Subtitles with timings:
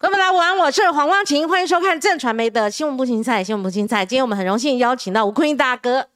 [0.00, 4.06] 各位大家晚安，我是黄光琴，欢迎收看正传媒的新闻不精彩，新闻不精彩。
[4.06, 6.06] 今天我们很荣幸邀请到吴坤英大哥，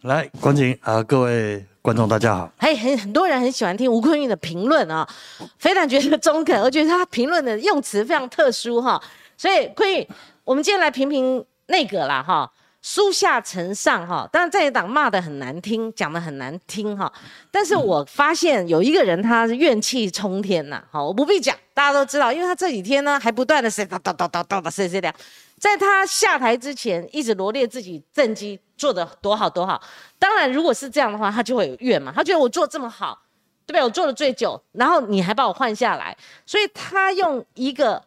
[0.00, 2.50] 来，光景啊，各位观众大家好。
[2.56, 5.08] 哎很很多人很喜欢听吴坤玉的评论啊，
[5.58, 9.00] 非常觉得中肯，而且他评论的用词非常特殊哈。
[9.36, 10.08] 所以坤玉，
[10.42, 12.50] 我们今天来评评那个啦哈。
[12.82, 17.12] 书下承上哈，当然在野党骂的很难听，讲的很难听哈。
[17.50, 24.98] 但是我发现有一个人他是怨气冲天呐，好，我不必讲，大家都知道，因为他这几天呢还不断的谁叨叨叨叨叨的谁谁，
[25.58, 29.78] 在他下台之前一直罗列自己政绩做的多好多好。
[30.18, 33.20] 当然如果是这样的话，他就会有怨嘛，他觉得我做这么好，
[33.66, 33.82] 对不对？
[33.82, 38.02] 我做的最久，然后你还把我换下来，所以他用一个。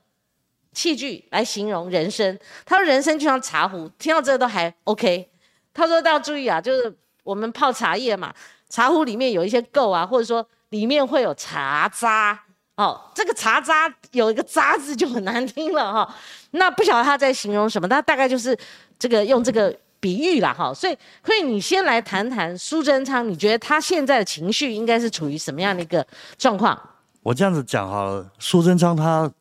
[0.74, 5.30] 器具来形容人生，他说人生就像茶壶，听到这都还 OK。
[5.74, 8.34] 他说要注意啊，就是我们泡茶叶嘛，
[8.70, 12.40] 茶壶里面有一些垢啊，或者说里面会有茶渣
[12.76, 13.00] 哦。
[13.16, 16.16] 这个茶渣有一个渣字就很难听了哈。
[16.52, 18.56] 那不晓得他在形容什么，他大概就是
[19.00, 20.74] 这个用这个比喻啦哈。
[20.74, 26.06] 所以可以你先来谈谈苏贞昌，你觉得他现在的情绪应该是处于什么样的一个
[26.38, 26.80] 状况？
[27.24, 29.32] 我这样子讲好了，苏贞昌他。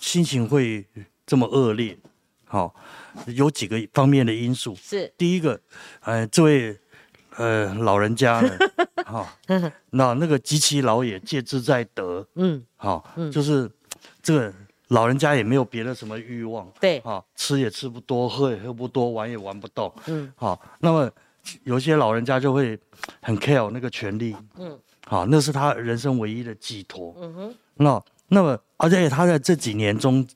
[0.00, 0.86] 心情会
[1.26, 1.96] 这么恶劣，
[2.44, 2.74] 好，
[3.26, 4.74] 有几个方面的因素。
[4.76, 5.60] 是第一个，
[6.00, 6.78] 呃，这位
[7.36, 8.50] 呃老人家呢，
[9.04, 9.28] 好，
[9.90, 12.26] 那那个及其老也，戒之在德。
[12.34, 13.70] 嗯，好，就是
[14.22, 14.52] 这个
[14.88, 16.70] 老人家也没有别的什么欲望。
[16.80, 19.92] 对，好，吃也吃不多，喝也喝不多，玩也玩不动。
[20.06, 21.10] 嗯，好，那么
[21.64, 22.78] 有些老人家就会
[23.22, 24.36] 很 care 那个权利。
[24.56, 27.14] 嗯，好，那是他人生唯一的寄托。
[27.18, 28.02] 嗯哼，那。
[28.30, 30.26] 那么，而且他在这几年中，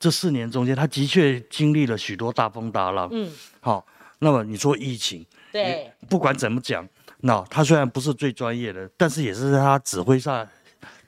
[0.00, 3.08] 这四年中间，他的确经历了许多大风大浪。
[3.12, 3.86] 嗯，好，
[4.18, 10.48] 那么你说疫情，对，不管怎么讲，那他虽然不是最专业的，但是也是在他指挥下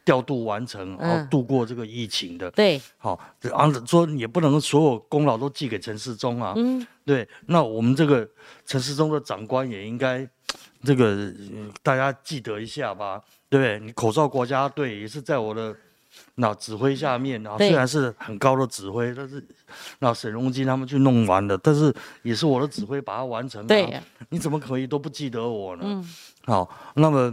[0.05, 2.51] 调度完成，然后度过这个疫情的。
[2.51, 3.19] 对，好，
[3.53, 6.53] 啊，说也不能所有功劳都寄给陈世忠啊。
[6.55, 8.29] 嗯，对，那我们这个
[8.67, 10.29] 陈世忠的长官也应该，
[10.85, 11.33] 这个
[11.83, 13.81] 大家记得一下吧，对不对？
[13.81, 15.75] 你口罩国家队也是在我的。
[16.37, 19.41] 那指挥下面然后，虽然是很高的指挥，但是
[20.01, 23.65] 那沈荣金他们去弄完的，但是也是我的指挥把它完成。
[23.69, 24.01] 对，
[24.31, 25.83] 你怎么可以都不记得我呢？
[25.85, 26.05] 嗯，
[26.45, 27.33] 好，那么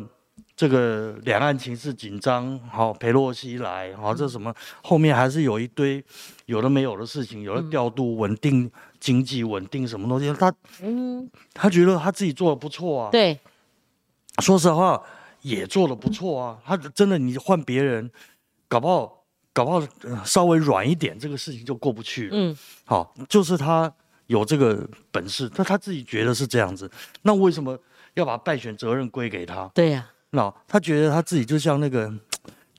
[0.56, 4.53] 这个两岸情势紧张，好，裴洛西来，好，这什么
[4.84, 6.03] 后面还是有一堆
[6.45, 8.69] 有的没有的事情，有的调度稳定
[9.00, 10.53] 经济，稳定什么东西，他
[10.84, 13.09] 嗯，他觉得他自己做的不错啊。
[13.09, 13.40] 对，
[14.44, 15.01] 说实话
[15.41, 18.07] 也做的不错啊，他真的你换别人。
[18.72, 19.86] 搞不好，搞不好
[20.24, 22.32] 稍微软一点，这个事情就过不去了。
[22.32, 23.94] 嗯，好，就是他
[24.28, 26.90] 有这个本事，但他自己觉得是这样子。
[27.24, 27.78] 那为什么
[28.14, 29.70] 要把败选责任归给他？
[29.74, 32.09] 对呀，那他觉得他自己就像那个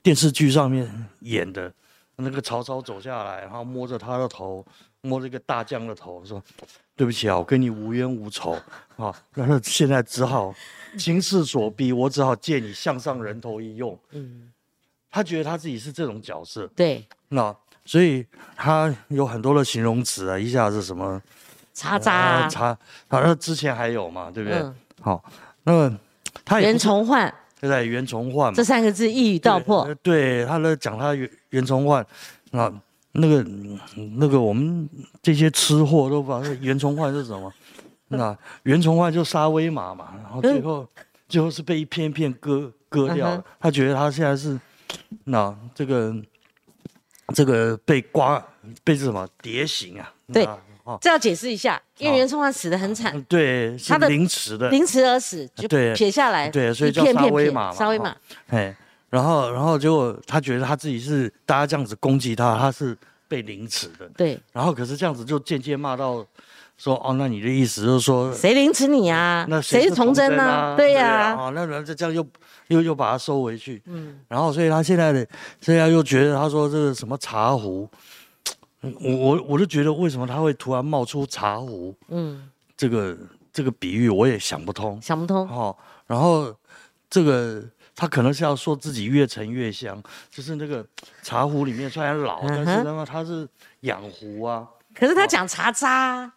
[0.01, 1.71] 电视剧上面演的，
[2.15, 4.65] 那个曹操走下来，然后摸着他的头，
[5.01, 6.43] 摸着一个大将的头，说
[6.97, 8.57] ：“对不起啊，我跟你无冤无仇
[8.95, 10.51] 啊。”然后现在只好
[10.97, 13.95] 情势所逼，我只好借你项上人头一用。
[14.09, 14.49] 嗯。
[15.15, 18.25] 他觉得他自己是这种角色，对，那所以
[18.55, 21.21] 他有很多的形容词啊，一下子什么
[21.71, 22.75] 查渣，查，
[23.07, 24.59] 好像之前还有嘛，对不对？
[25.01, 25.23] 好，
[25.65, 25.99] 那么
[26.43, 27.31] 他袁崇焕，
[27.61, 27.85] 对对？
[27.87, 32.03] 袁崇焕这三个字一语道破，对，他在讲他袁袁崇焕，
[32.49, 32.73] 那
[33.11, 33.45] 那个
[34.17, 34.89] 那个我们
[35.21, 37.53] 这些吃货都把袁崇焕是什么？
[38.09, 40.87] 那袁崇焕就杀威马嘛，然后最后
[41.29, 44.59] 最后是被一片片割割掉了，他觉得他现在是。
[45.25, 46.13] 那这个
[47.33, 48.43] 这个被刮
[48.83, 50.13] 被什么蝶形啊？
[50.31, 50.47] 对，
[50.99, 58.15] 这要解释一下，因为袁崇焕死的很惨，对，他的凌迟的，凌迟而死，就撇下来，对，所以叫沙威玛嘛，沙威玛。
[58.47, 58.75] 哎，
[59.09, 64.39] 然后然后结果他觉得他自己是大家这样子攻击他，他是被凌迟的，对。
[64.51, 66.25] 然后可是这样子就间接骂到
[66.77, 69.45] 说，哦，那你的意思就是说谁凌迟你啊？
[69.47, 70.75] 那谁是崇祯呢？
[70.75, 72.25] 对呀，哦，那然后这样又。
[72.67, 75.27] 又又把它收回去，嗯，然后所以他现在的
[75.59, 77.89] 现在又觉得他说这个什么茶壶，
[78.81, 83.17] 我我我就觉得为什么他会突然冒出茶壶，嗯，这个
[83.51, 85.75] 这个比喻我也想不通，想不通，哦，
[86.07, 86.55] 然后
[87.09, 87.63] 这个
[87.95, 90.01] 他可能是要说自己越陈越香，
[90.31, 90.85] 就是那个
[91.21, 93.47] 茶壶里面虽然老，但是那么他是
[93.81, 96.31] 养壶啊，可是他讲茶渣，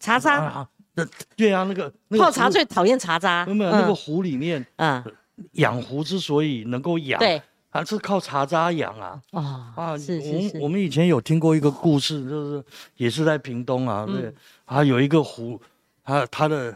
[0.00, 1.06] 茶渣，那
[1.36, 3.70] 对啊，那个泡茶最讨厌茶渣，没有？
[3.70, 5.04] 那个壶里面，嗯。
[5.52, 9.20] 养壶之所以能够养，对，还是靠茶渣养啊。
[9.32, 10.58] 啊啊，是是是。
[10.58, 12.64] 我们以前有听过一个故事，就是
[12.96, 14.32] 也是在屏东啊，对，
[14.64, 15.60] 啊有一个壶，
[16.02, 16.74] 他他的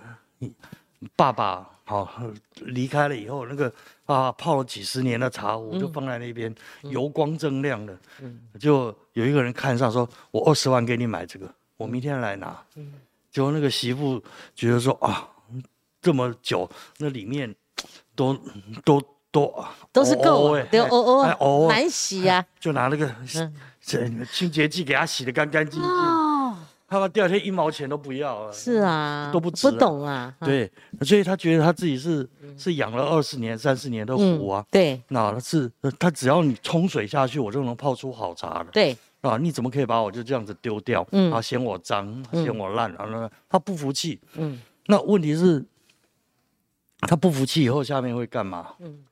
[1.16, 2.08] 爸爸好
[2.60, 3.72] 离开了以后，那个
[4.06, 7.98] 啊泡了几十年的茶壶就放在那边，油光锃亮的，
[8.58, 12.62] 就有一个人看上说：“我二十万给你买这个，我明天来拿。”
[13.32, 14.22] 结果那个媳妇
[14.54, 15.28] 觉得说：“啊，
[16.02, 16.68] 这么久，
[16.98, 17.54] 那里面
[18.20, 18.36] 都
[18.84, 19.02] 都
[19.32, 22.44] 都都是够哎，对，哦哦难洗呀。
[22.58, 23.10] 就拿那个
[23.80, 25.90] 这清洁剂给它洗的干干净净。
[25.90, 26.54] 哦，
[26.86, 28.52] 他们第二天一毛钱都不要了。
[28.52, 30.34] 是啊，都不值不懂啊。
[30.40, 30.70] 对，
[31.00, 32.28] 所以他觉得他自己是
[32.58, 34.62] 是养了二十年、三十年的壶啊。
[34.70, 38.66] 对，那是他只要你冲水下去，我就能泡出好茶了。
[38.72, 38.94] 对。
[39.22, 41.06] 啊，你怎么可以把我就这样子丢掉？
[41.12, 44.18] 嗯，啊，嫌我脏，嫌我烂，然后呢，他不服气。
[44.36, 45.62] 嗯，那问题是，
[47.00, 48.74] 他不服气以后，下面会干嘛？
[48.80, 49.04] 嗯，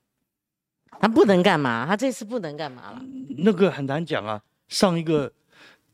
[1.00, 1.84] 他不能干嘛？
[1.86, 3.02] 他这次不能干嘛了？
[3.38, 4.40] 那个很难讲啊。
[4.68, 5.32] 上一个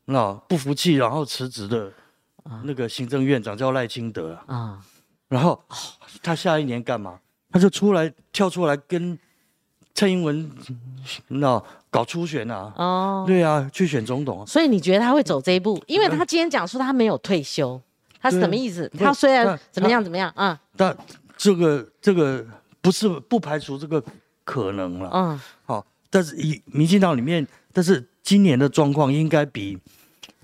[0.05, 1.91] 那不服气，然后辞职的
[2.63, 4.79] 那个行政院长叫赖清德啊。
[5.29, 5.63] 然后
[6.21, 7.19] 他下一年干嘛？
[7.51, 9.17] 他就出来跳出来跟
[9.93, 10.51] 蔡英文
[11.27, 11.63] 那。
[11.95, 12.73] 搞初选啊？
[12.75, 14.45] 哦，对啊，去选总统。
[14.45, 15.81] 所以你觉得他会走这一步？
[15.87, 17.81] 因为他今天讲说他没有退休，
[18.19, 18.91] 他是什么意思？
[18.99, 20.59] 他虽然怎么样怎么样啊？
[20.75, 20.93] 但
[21.37, 22.45] 这个这个
[22.81, 24.03] 不是不排除这个
[24.43, 25.09] 可能了。
[25.13, 29.77] 嗯，好，但是以民进党里面，但是今年的状况应该比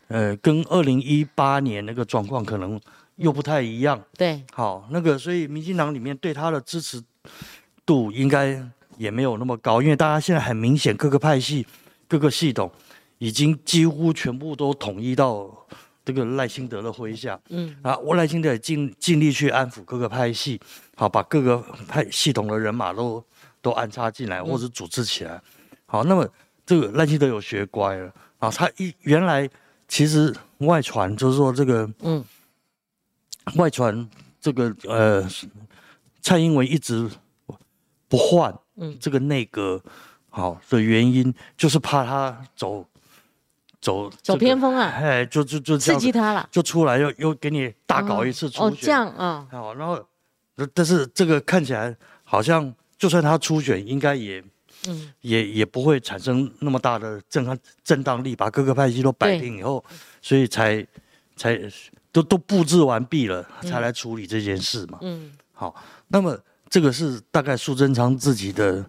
[0.08, 2.80] 呃跟二零一八年那个状况可能
[3.16, 4.02] 又不太一样。
[4.18, 7.02] 对，好，那个所以民进党里面对他的支持
[7.86, 8.64] 度应该。
[8.98, 11.66] 也没有那么高，因为大家现在很明显，各个派系、
[12.08, 12.72] 各个系统
[13.18, 15.50] 已经几乎全部都统一到
[16.04, 17.40] 这个赖清德的麾下。
[17.50, 20.60] 嗯，啊，我赖清德也尽尽力去安抚各个派系，
[20.96, 21.58] 好，把各个
[21.88, 23.24] 派系统的人马都
[23.62, 25.42] 都安插进来，或者组织起来。
[25.86, 26.28] 好，那么
[26.66, 29.50] 这个赖清德有学乖了啊，他一原来
[29.88, 32.24] 其实外传就是说这个，嗯，
[33.56, 34.10] 外传
[34.40, 35.28] 这个呃，
[36.22, 37.10] 蔡英文一直
[38.08, 38.54] 不换。
[38.78, 39.80] 嗯，这个内阁
[40.30, 42.84] 好的原因就是怕他走
[43.82, 50.00] 走走偏锋啊，哎，就就就刺激他了，就出来又又给你大搞一次初选，哦，这样啊，好，然后
[50.74, 51.94] 但是这个看起来
[52.24, 54.44] 好像就算他初选，应该也
[54.88, 59.84] 嗯也也不会产生那么大的震撼震荡力，把各个派系都摆平以后，
[60.22, 60.86] 所以才
[61.36, 61.60] 才
[62.12, 65.76] 都都布置完毕了，才来处理这件事嘛，嗯，好，
[66.08, 66.40] 那么。
[66.72, 68.82] 这个是大概苏贞昌自己的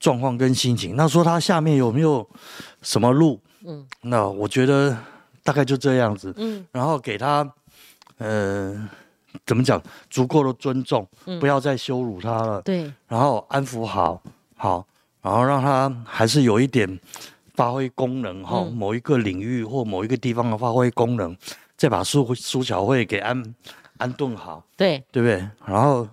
[0.00, 0.96] 状况跟心情。
[0.96, 2.28] 那说他下面有没有
[2.82, 3.40] 什么路？
[3.68, 4.96] 嗯，那我觉得
[5.44, 6.34] 大概就这样子。
[6.36, 7.48] 嗯，然后给他，
[8.16, 8.88] 呃，
[9.46, 9.80] 怎么讲？
[10.10, 11.06] 足够的尊重，
[11.38, 12.62] 不要再羞辱他了。
[12.62, 12.92] 对。
[13.06, 14.20] 然后安抚好，
[14.56, 14.84] 好，
[15.22, 16.98] 然后让他还是有一点
[17.54, 21.36] 发挥功能哈，某一个领域或某一个地方的发挥功能，
[21.76, 23.54] 再把苏苏小慧给安
[23.98, 24.64] 安顿好。
[24.76, 25.48] 对，对不对？
[25.64, 26.08] 然后。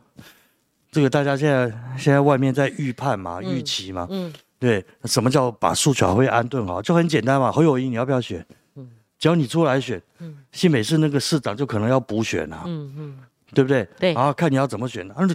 [0.92, 6.82] 这个大家现在现在外面在预判嘛，预期嘛，嗯，对，什么叫把苏巧慧安顿好？
[6.82, 8.46] 就很简单嘛，侯友谊你要不要选？
[8.76, 13.20] 嗯，只要你出来选，嗯，新北市那个市长就可能要补选啊，嗯嗯，
[13.54, 13.88] 对不对？
[14.00, 15.28] 对，然后看你要怎么选，而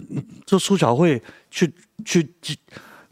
[0.45, 1.71] 就苏巧慧去
[2.03, 2.27] 去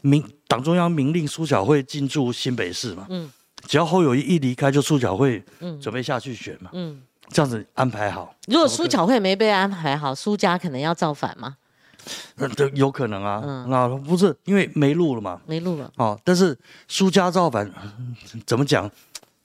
[0.00, 3.30] 明党中央明令苏巧慧进驻新北市嘛，嗯，
[3.66, 5.80] 只要侯友谊一离开，就苏巧慧嗯。
[5.80, 8.34] 准备下去选嘛，嗯，这样子安排好。
[8.48, 11.56] 如果苏巧慧没被安排好，苏家可能要造反吗？
[12.36, 15.40] 那这有可能啊，那不是因为没路了嘛？
[15.46, 15.90] 没路了。
[15.96, 16.56] 哦，但是
[16.88, 17.70] 苏家造反
[18.46, 18.90] 怎么讲？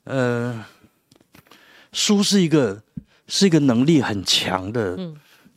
[0.06, 0.64] 呃，
[1.92, 2.82] 苏是一个
[3.28, 4.98] 是一个能力很强的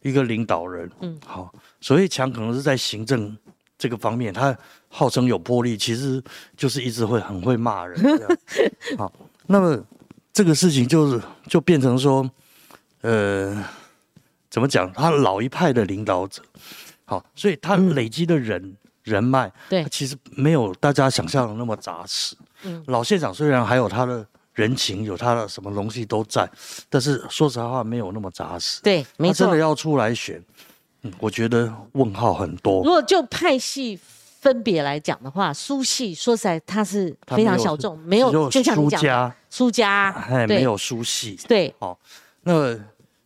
[0.02, 0.90] 一个领导人。
[1.00, 3.36] 嗯，好，所谓强可能是在行政
[3.76, 4.56] 这个方面，他
[4.88, 6.22] 号称有魄力，其实
[6.56, 8.00] 就是一直会很会骂人。
[8.96, 9.12] 好，
[9.46, 9.78] 那么
[10.32, 12.28] 这个事情就是就变成说，
[13.02, 13.62] 呃，
[14.48, 14.90] 怎么讲？
[14.94, 16.42] 他老一派的领导者。
[17.08, 22.36] 好，所以他累积的人人脉，对，其实没有大家想象的那么扎实。
[22.64, 24.22] 嗯，老县长虽然还有他的
[24.52, 26.46] 人情，有他的什么东西都在，
[26.90, 28.82] 但是说实话没有那么扎实。
[28.82, 29.46] 对，没错。
[29.46, 30.38] 真的要出来选，
[31.00, 32.84] 嗯，我觉得问号很多。
[32.84, 33.98] 如果就派系
[34.40, 41.40] 分别来讲的话，苏系说实在他是非常小众，没有就像你讲，苏家，哎，没有苏系。
[41.48, 41.98] 对，好，
[42.42, 42.78] 那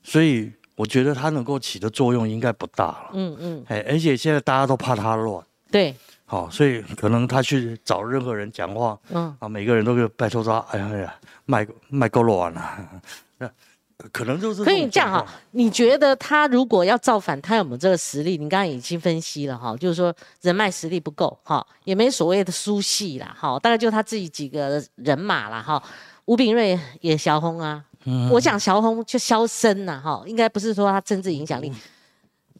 [0.05, 0.53] 所以。
[0.75, 3.11] 我觉得他能够起的作用应该不大了。
[3.13, 5.45] 嗯嗯，哎，而且现在大家都怕他乱。
[5.71, 5.95] 对。
[6.25, 11.15] 好，所以可能他去找任何人讲话，嗯，啊，每个人都给拜托他，哎呀，
[11.45, 12.89] 卖卖够乱了。
[13.37, 13.51] 那
[14.11, 15.27] 可能就是可以这样哈。
[15.51, 18.39] 你觉得他如果要造反，他有没有这个实力？
[18.39, 25.83] 你刚刚已经分析了哈，就是说人脉实力不够哈，也没所谓的书系啦，哈，大概就他自己几个人马啦，哈。
[26.25, 27.85] 吴炳瑞也小红啊。
[28.31, 31.73] 我讲萧红就萧生呐，哈，应该不是说他政治影响力，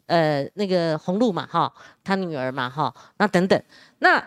[0.05, 0.47] 呃。
[0.55, 1.71] 那个红露嘛哈，
[2.03, 3.61] 他女儿嘛哈，那等等，
[3.99, 4.23] 那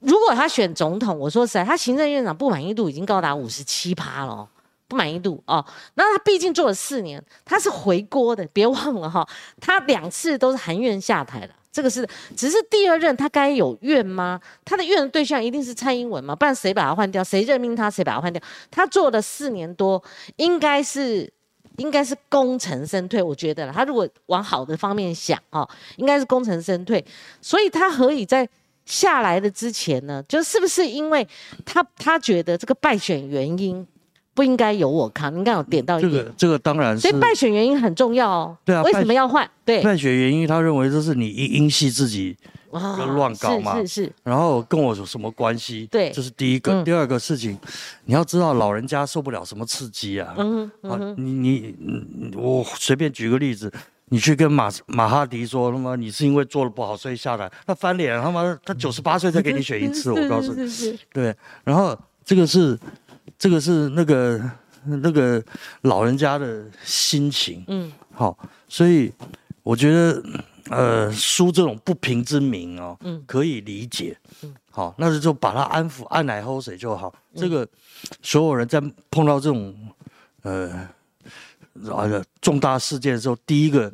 [0.00, 4.48] 如果他选总统，我说实在，他行政院长不满意度已经高达五十七趴了。
[4.88, 9.28] 不满意度哦，那他毕竟做了四年，他是回锅的，别忘了哈，
[9.60, 14.40] 他两次都是含冤下台的，这个是只是第二任他该有怨吗？
[14.64, 16.34] 他的怨的对象一定是蔡英文吗？
[16.34, 17.22] 不然谁把他换掉？
[17.22, 17.90] 谁任命他？
[17.90, 18.42] 谁把他换掉？
[18.70, 20.02] 他做了四年多，
[20.36, 21.30] 应该是
[21.76, 23.72] 应该是功成身退，我觉得了。
[23.74, 27.04] 他如果往好的方面想哦，应该是功成身退，
[27.42, 28.48] 所以他何以在
[28.86, 30.24] 下来的之前呢？
[30.26, 31.28] 就是不是因为
[31.66, 33.86] 他他觉得这个败选原因？
[34.36, 37.08] 不应该由我扛，应该有点到这个，这个当然是。
[37.08, 38.54] 所以败选原因很重要哦。
[38.66, 38.82] 对啊。
[38.82, 39.50] 为什么要换？
[39.64, 39.82] 对。
[39.82, 42.36] 败选原因，他认为这是你因因系自己
[42.70, 43.76] 乱搞嘛。
[43.76, 44.12] 是是是。
[44.22, 45.88] 然后跟我有什么关系？
[45.90, 46.10] 对。
[46.10, 46.82] 这是第一个。
[46.82, 47.58] 第二个事情，
[48.04, 50.34] 你要知道老人家受不了什么刺激啊。
[50.36, 51.14] 嗯嗯。
[51.16, 53.72] 你你我随便举个例子，
[54.10, 60.98] 你去跟马马哈迪说他妈你是因为做的不好所以下来，他翻脸他妈他九十八岁再给你选一次， 我告诉你。
[61.10, 61.34] 对。
[61.64, 62.78] 然后这个是。
[63.38, 64.50] 这个是那个
[64.84, 65.42] 那个
[65.82, 68.36] 老人家的心情，嗯，好，
[68.68, 69.12] 所以
[69.62, 70.22] 我觉得，
[70.70, 77.14] 呃，输这种不平之名哦，嗯，可以理解，嗯，好，那就就把他安抚，按奶喝水就好。
[77.34, 77.68] 这个
[78.22, 79.74] 所有人在碰到这种
[80.42, 80.88] 呃
[81.90, 82.08] 啊
[82.40, 83.92] 重大事件的时候，第一个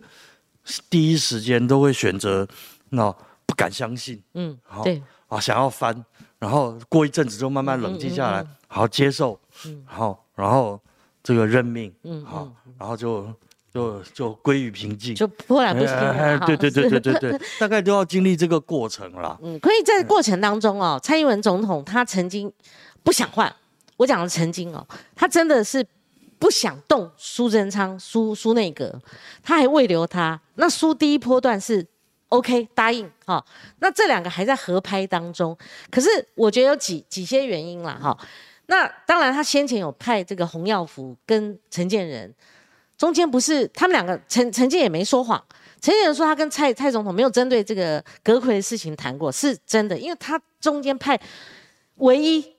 [0.89, 2.47] 第一时间都会选择
[2.91, 3.11] 那
[3.47, 6.05] 不敢相信，嗯，好，对，啊，想要翻，
[6.39, 8.47] 然后过一阵子就慢慢冷静下来。
[8.73, 10.81] 好接受，嗯，好，然后
[11.23, 13.31] 这个任命，嗯，好，然后就
[13.73, 16.41] 就就归于平静，就波澜不惊了。
[16.47, 19.39] 对对对对对对，大概都要经历这个过程了。
[19.43, 22.51] 嗯，可以在过程当中哦，蔡英文总统他曾经
[23.03, 23.55] 不想换，
[23.99, 25.87] 我讲的曾经哦，他真的是
[26.39, 28.99] 不想动苏贞昌苏苏内阁，
[29.43, 30.41] 他还未留他。
[30.55, 31.87] 那苏第一波段是
[32.31, 33.45] OK 答应哈，
[33.81, 35.55] 那这两个还在合拍当中，
[35.91, 38.17] 可是我觉得有几几些原因了哈。
[38.73, 42.35] 那当然，他先前有派这个洪耀福跟陈建仁，
[42.97, 45.45] 中间不是他们两个，陈陈建也没说谎。
[45.79, 51.21] 陈建仁说他跟蔡蔡总统没有针对这个阁魁的事情谈过，是真的，因为他中间派
[51.97, 52.57] 唯一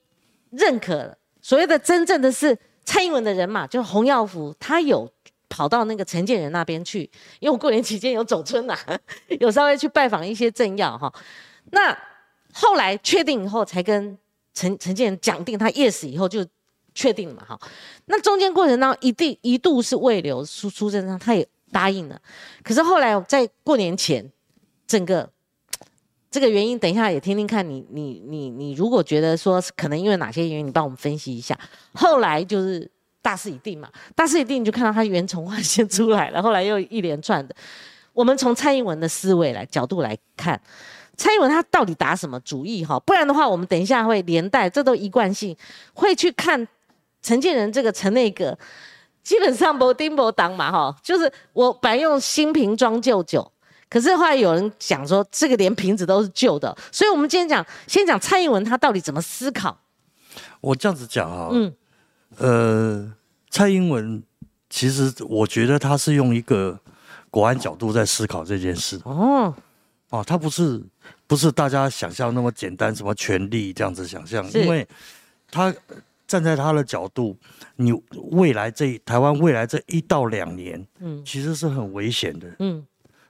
[0.51, 2.55] 认可所谓的真正的是
[2.85, 5.11] 蔡英文的人嘛，就是洪耀福，他有
[5.49, 8.77] 跑到那个陈建仁那边去，因为我过年期间有走村呐，
[9.39, 11.11] 有稍微去拜访一些政要哈。
[11.71, 11.97] 那
[12.53, 14.15] 后来确定以后才跟。
[14.53, 16.45] 陈陈建讲定他 yes 以后就
[16.93, 17.59] 确定了嘛，哈，
[18.05, 22.21] 那中间过程当中一定一度是未留苏苏贞昌，他也答应了，
[22.63, 24.31] 可是后来在过年前，
[24.85, 25.27] 整个
[26.29, 31.57] 这个原因，等一下也听听看你你你你如果觉得说可能因为哪些原因，你帮我们分析一下。
[31.93, 32.87] 后来就是
[33.23, 37.55] 大势已定嘛，大势已定你就看到他袁崇焕先出来了，后来又一连串的，
[38.13, 40.61] 我们从蔡英文的思维来角度来看。
[41.15, 42.99] 蔡英文他到底打什么主意哈？
[43.01, 45.55] 不然的话，我们等一下会连带，这都一贯性
[45.93, 46.67] 会去看
[47.21, 48.57] 陈建仁这个陈内阁，
[49.23, 50.95] 基本上不丁不当嘛哈。
[51.03, 53.51] 就是我本来用新瓶装旧酒，
[53.89, 59.77] 可是后来有人讲说这个连瓶子都是旧的，所以我们今天讲先讲蔡英文他到底怎么思考。
[60.61, 61.73] 我这样子讲啊，嗯，
[62.37, 63.13] 呃，
[63.51, 64.23] 蔡英文
[64.67, 66.79] 其实我觉得他是用一个
[67.29, 69.53] 国安角度在思考这件事哦。
[70.09, 70.81] 哦，他不是
[71.25, 74.87] 不是大家想象那么简单，什么权力这样子想象，因为
[75.49, 75.73] 他
[76.27, 77.35] 站在他的角度，
[77.77, 77.91] 你
[78.31, 82.85] 未来这台湾未来这一到两年，嗯，其实是很危险的，嗯，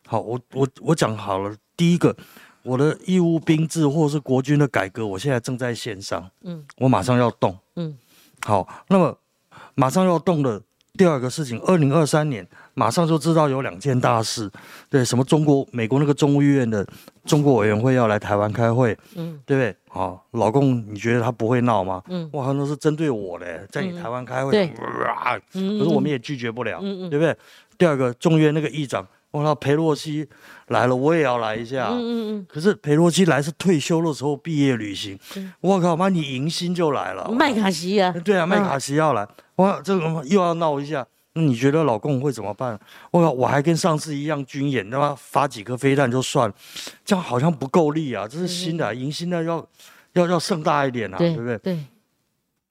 [0.05, 2.15] 好，我我我讲好了，第一个，
[2.63, 7.97] 我的义务兵制或是国军的改革，我现在正在线上，嗯，我马上要动，嗯，
[8.41, 9.17] 好，那么
[9.75, 10.61] 马上要动的
[10.93, 12.47] 第二个事情，二零二三年。
[12.75, 14.49] 马上就知道有两件大事，
[14.89, 16.85] 对，什么中国、美国那个众议院的
[17.23, 19.75] 中国委员会要来台湾开会，嗯，对不对？
[19.89, 22.01] 好，老公，你觉得他不会闹吗？
[22.07, 24.67] 嗯，哇，那是针对我嘞，在你台湾开会，对，
[25.51, 27.37] 可是我们也拒绝不了，嗯嗯，对不对？
[27.77, 30.27] 第二个，众院那个议长，我靠，裴洛西
[30.69, 35.19] 来了，我也要来一下，嗯嗯嗯，可是裴洛西来是退休的时候毕业旅行，
[35.61, 39.27] 我靠，妈，你迎新就来了，麦卡锡啊，对啊，麦卡锡要来，
[39.57, 41.05] 哇，这个又要闹一下。
[41.35, 42.79] 那你觉得老公会怎么办？
[43.09, 46.51] 我靠我还跟上次一样军演，他妈发几颗飞弹就算，
[47.03, 48.27] 这样好像不够力啊！
[48.27, 49.67] 这是新的，迎新的要
[50.13, 51.57] 要要盛大一点啊，对不对？
[51.57, 51.79] 对。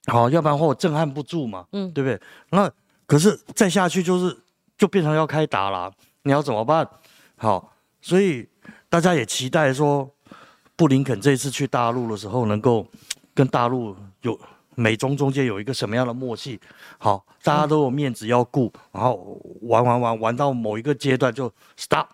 [0.06, 2.20] 好，要不然的话我震撼不住嘛，嗯，对不对？
[2.50, 2.70] 那
[3.06, 4.36] 可是再下去就是
[4.78, 5.92] 就变成要开打了，
[6.22, 6.88] 你要怎么办？
[7.36, 8.48] 好，所以
[8.88, 10.08] 大家也期待说，
[10.76, 12.86] 布林肯这次去大陆的时候，能够
[13.34, 14.38] 跟大陆有。
[14.74, 16.58] 美中中间有一个什么样的默契？
[16.98, 22.06] 好，大家都有面子要顾，然后玩玩玩玩到某一个阶段就 stop，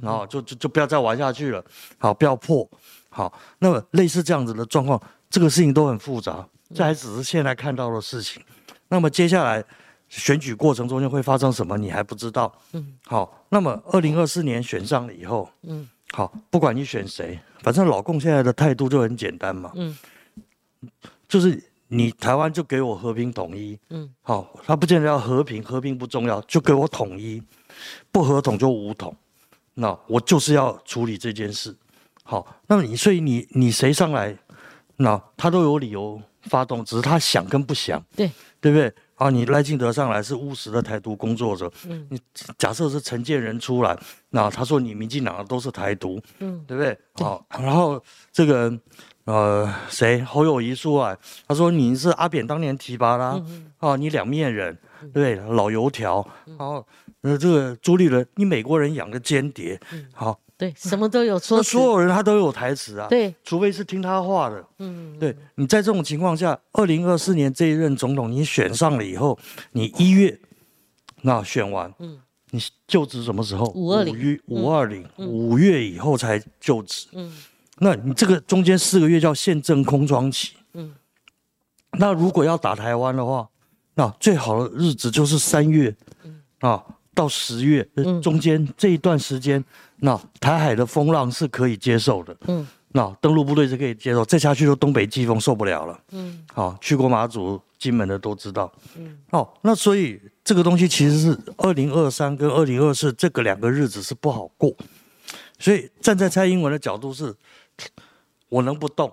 [0.00, 1.64] 然后就就就不要再玩下去了，
[1.98, 2.68] 好，不要破，
[3.08, 8.42] 好，那么类似这样子的状况，这个事情都很复杂，这还只是现在看到的事情，
[8.88, 9.64] 那么接下来
[10.08, 19.96] 选举过程中间会发生什么，你还不知道，嗯，好，那么二零二四年选上了以后，嗯，好，不管你选谁，反正老共现在的态度就很简单嘛，嗯，
[21.28, 21.62] 就是。
[21.94, 27.42] 你台湾就给我和平统一，嗯，好，他不见得要和平，和平不重要，就给我统一，
[28.10, 29.14] 不合统就武统，
[29.74, 31.76] 那我就是要处理这件事，
[32.24, 34.34] 好，那么你所以你你谁上来，
[34.96, 38.30] 那他都有理由发动，只是他想跟不想，对。
[38.62, 38.94] 对不对？
[39.16, 42.20] 啊，你赖清德上来是务实的台独工作者，嗯，你
[42.56, 43.98] 假设是陈建仁出来，
[44.30, 46.96] 那他说你民进党的都是台独，嗯，对不对？
[47.14, 48.72] 好，然后这个。
[49.24, 50.20] 呃，谁？
[50.22, 51.16] 侯友谊说啊？
[51.46, 53.40] 他说你是阿扁当年提拔啦，
[53.78, 54.76] 哦，你两面人，
[55.12, 56.26] 对，老油条，
[56.58, 56.84] 哦，
[57.20, 59.80] 呃，这个朱立伦，你美国人养的间谍，
[60.12, 69.38] 好，对，什么都有说，那所有人他都有台词啊，对，除非是听他话的，嗯，对，你在这种情况下，二零二四年这一任总统你选上了以后，
[69.70, 70.36] 你一月
[71.20, 72.18] 那选完，嗯，
[72.50, 73.66] 你就职什么时候？
[73.76, 77.32] 五二零，五二零，五月以后才就职，嗯。
[77.82, 80.94] 那你这个中间四个月叫宪政空窗期，嗯，
[81.98, 83.48] 那如果要打台湾的话，
[83.94, 86.40] 那最好的日子就是三月，嗯。
[86.60, 86.82] 啊
[87.14, 87.86] 到十月，
[88.22, 89.62] 中间这一段时间，
[89.96, 104.74] 那台海的风浪是可以接受的，嗯，那登陆部队是可以接受，再下去就东北季风受不了了，嗯，好，去过马祖、金门的都知道，嗯，哦，那所以这个东西其实是二零二三跟二零二四这个两个日子是不好过，
[105.58, 107.34] 所以站在蔡英文的角度是。
[108.48, 109.12] 我能不动，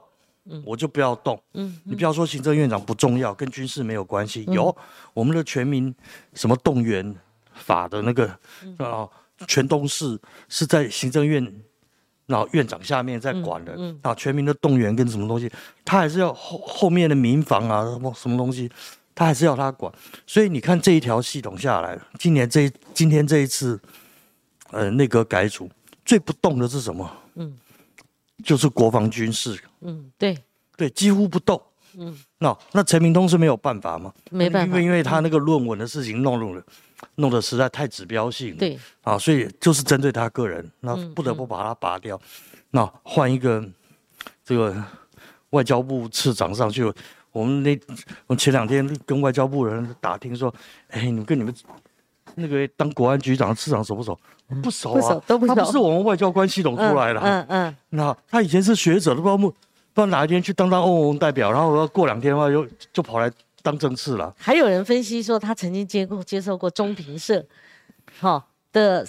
[0.66, 1.42] 我就不要动。
[1.54, 4.44] 嗯，你不要说行政院长不重要，跟军事没有关系。
[4.52, 4.76] 有
[5.14, 5.94] 我们的全民
[6.34, 7.16] 什么动员
[7.54, 8.28] 法的那个
[8.78, 9.08] 啊，
[9.48, 11.42] 全东市是在行政院
[12.26, 15.52] 然后院长下面在管的啊，全民的动员跟什么东西，
[15.86, 18.70] 他还是要后后面的民防啊什么什么东西，
[19.16, 19.92] 他还是要他管。
[20.28, 23.80] 所以你看这一条系统下来，今年这今天这一次，
[24.72, 25.70] 呃，内阁改组
[26.04, 27.10] 最不动的是什么？
[27.36, 27.58] 嗯。
[28.44, 30.38] 就是国防军事，嗯，对，
[30.78, 31.62] 对，几乎不动，
[31.98, 34.14] 嗯，那那陈明通是没有办法吗？
[34.32, 36.64] 没办法，因为因为他那个论文的事情弄弄了，
[37.16, 42.20] 弄得实在太指标性了，对，啊，所以就是针对他个人，那不得不把他拔掉，
[42.72, 43.64] 那换一个
[44.44, 44.76] 这个
[45.52, 46.92] 外交部次长上去。
[47.32, 47.80] 我们那
[48.26, 50.54] 我前两天跟外交部人打听说，
[50.88, 51.54] 哎，你们跟你们。
[52.36, 54.18] 那个当国安局长、市长熟不熟？
[54.64, 55.54] 不熟啊，都不熟。
[55.54, 57.20] 他不是我们外交官系统出来的。
[57.20, 57.76] 嗯嗯。
[57.90, 59.54] 那他以前是学者，都不知道不知
[59.94, 64.34] 道哪一天去当当欧盟代表，然后过两天的话又就跑来当政次了。
[64.38, 67.46] 还有人分析说，他曾经接过接受过中评社，
[68.20, 69.06] 哈的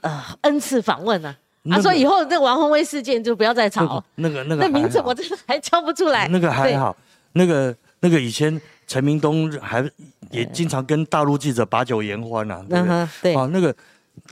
[0.00, 1.36] 呃 N 次访问呢。
[1.70, 4.02] 他说以后那王宏威事件就不要再吵。
[4.16, 6.26] 那个那个那名字我真的还叫不出来。
[6.28, 6.96] 那个还好，
[7.34, 8.60] 那个那个以前。
[8.90, 9.88] 陈明东还
[10.32, 13.08] 也经常跟大陆记者把酒言欢呐，对不对？
[13.22, 13.72] 对啊，那个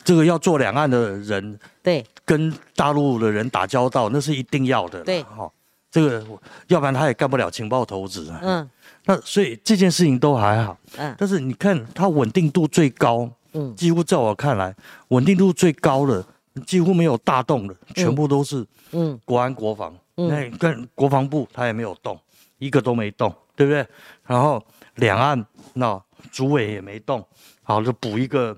[0.02, 5.04] 这个要做两岸的人，对，跟大陆的人打交道，那是一定要的。
[5.04, 5.48] 对，哈，
[5.92, 6.26] 这个
[6.66, 8.40] 要不然他也干不了情报投资啊。
[8.42, 8.70] 嗯，
[9.04, 10.76] 那所以这件事情都还好。
[10.96, 14.74] 嗯，但是你看他稳定度最高，嗯，几乎在我看来，
[15.10, 16.24] 稳定度最高的
[16.66, 19.94] 几乎没有大动的，全部都是嗯国安国防。
[20.16, 22.18] 那跟国防部他也没有动，
[22.58, 23.32] 一个都没动。
[23.58, 23.84] 对不对？
[24.28, 24.62] 然后
[24.96, 25.98] 两岸那
[26.30, 27.26] 主委也没动，
[27.62, 28.54] 好就补一个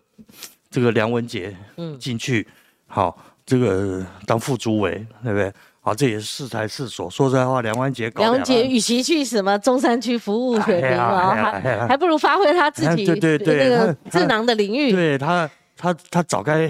[0.69, 1.57] 这个梁文杰
[1.99, 2.45] 进去，
[2.89, 5.53] 好这个当副主委，对不对？
[5.81, 7.09] 好，这也是适才适所。
[7.09, 14.91] 说实在话，梁文杰搞梁文杰与其去什么中山区服务水平啊，还还不如发挥他自己对对对那个智囊的领域。
[14.91, 16.69] 对他，他他早该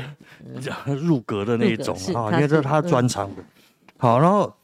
[0.84, 3.42] 入阁的那种啊，因为这是他专长的。
[3.96, 4.54] 好，然后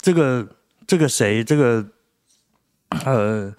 [0.00, 0.48] 这个
[0.86, 1.84] 这个谁这个。
[3.06, 3.50] 呃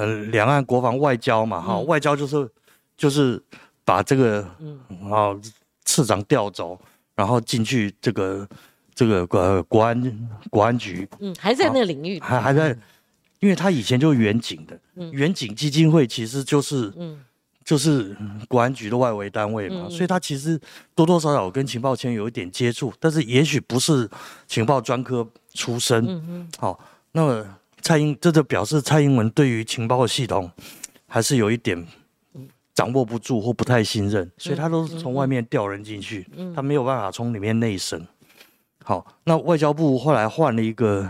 [0.00, 2.48] 呃，两岸国防外交嘛，哈，外交就是
[2.96, 3.42] 就是
[3.84, 4.40] 把这个
[5.10, 5.36] 啊
[5.84, 6.80] 次长调走，
[7.14, 8.48] 然后进去这个
[8.94, 12.74] 这个呃国安国安局，嗯，还在那个领域，还还在，
[13.40, 14.80] 因为他以前就是远景的，
[15.12, 17.20] 远景基金会其实就是嗯。
[17.62, 18.16] 就是
[18.48, 20.58] 国安局的外围单位嘛，所以他其实
[20.94, 24.08] 多多少少跟情报圈有一点接触，但是也许不是
[24.48, 26.80] 情报专科出身，嗯嗯，好，
[27.12, 27.46] 那么。
[27.82, 30.50] 蔡英，这就表示蔡英文对于情报系统
[31.06, 31.86] 还是有一点
[32.74, 38.06] 掌握不住或不太信任，所以他都是从外面调人进去，他没有办法从里面内审。
[38.82, 41.08] 好，那外交部后来换了一个，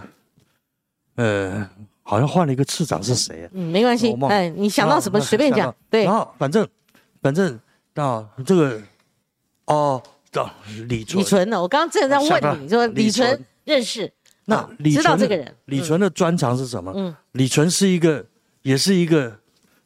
[1.15, 1.69] 呃，
[2.03, 3.51] 好像换了一个次长是谁啊？
[3.53, 5.75] 嗯，没关系，哎，你想到什么随便讲。
[5.89, 6.67] 对，然后反正
[7.23, 7.59] 反正
[7.95, 8.83] 啊，这个
[9.67, 10.03] 哦，
[10.33, 10.51] 找
[10.89, 11.63] 李纯李，纯呢？
[11.63, 14.13] 我刚刚正在问你，说李纯认识，
[14.45, 16.93] 那啊知道李纯的这个人，李纯的专长是什么？
[16.95, 18.25] 嗯李纯是一个，
[18.63, 19.39] 也是一个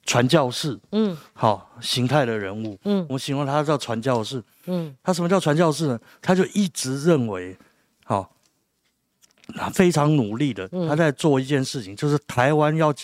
[0.04, 2.78] 传教士，嗯好形态的人物。
[2.84, 4.42] 嗯我形容他叫传教士。
[4.66, 5.98] 嗯他什么叫传教士呢？
[6.22, 7.56] 他就一直认为，
[8.04, 8.34] 好、
[9.54, 12.94] 他非常努力的，嗯他在做一件事情，就是台湾要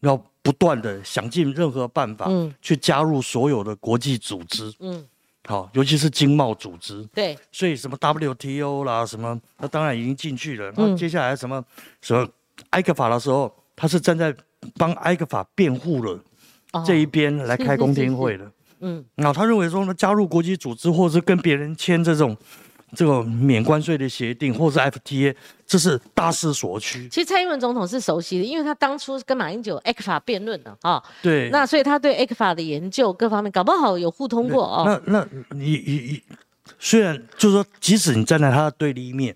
[0.00, 5.04] 要不断的想尽任何办法嗯去加入所有的国际组织，嗯，
[5.48, 7.02] 好、尤其是经贸组织。
[7.14, 10.66] 对，所以什么 WTO 啦，什么那当然已经进去了。
[10.66, 11.64] 然嗯后接下来什么
[12.02, 12.28] 什么
[12.70, 14.34] 埃克法的时候，他是站在
[14.76, 16.20] 帮埃克法辩护了
[16.72, 18.50] 哦这一边来开公听会的。
[18.80, 22.36] 嗯那他认为说呢，加入国际组织，或者是跟别人签这种
[22.94, 25.34] 这个免关税的协定，或是 FTA，
[25.66, 27.08] 这是大势所趋。
[27.08, 34.84] 其实蔡英文总统是熟悉的，因为他当初跟马英九 a 克法辩论的啊，对，那所以他对 a 克法的研究各方面搞不好有互通过哦。
[35.04, 36.22] 那那你你你，
[36.78, 39.34] 虽然就是说，即使你站在他的对立面，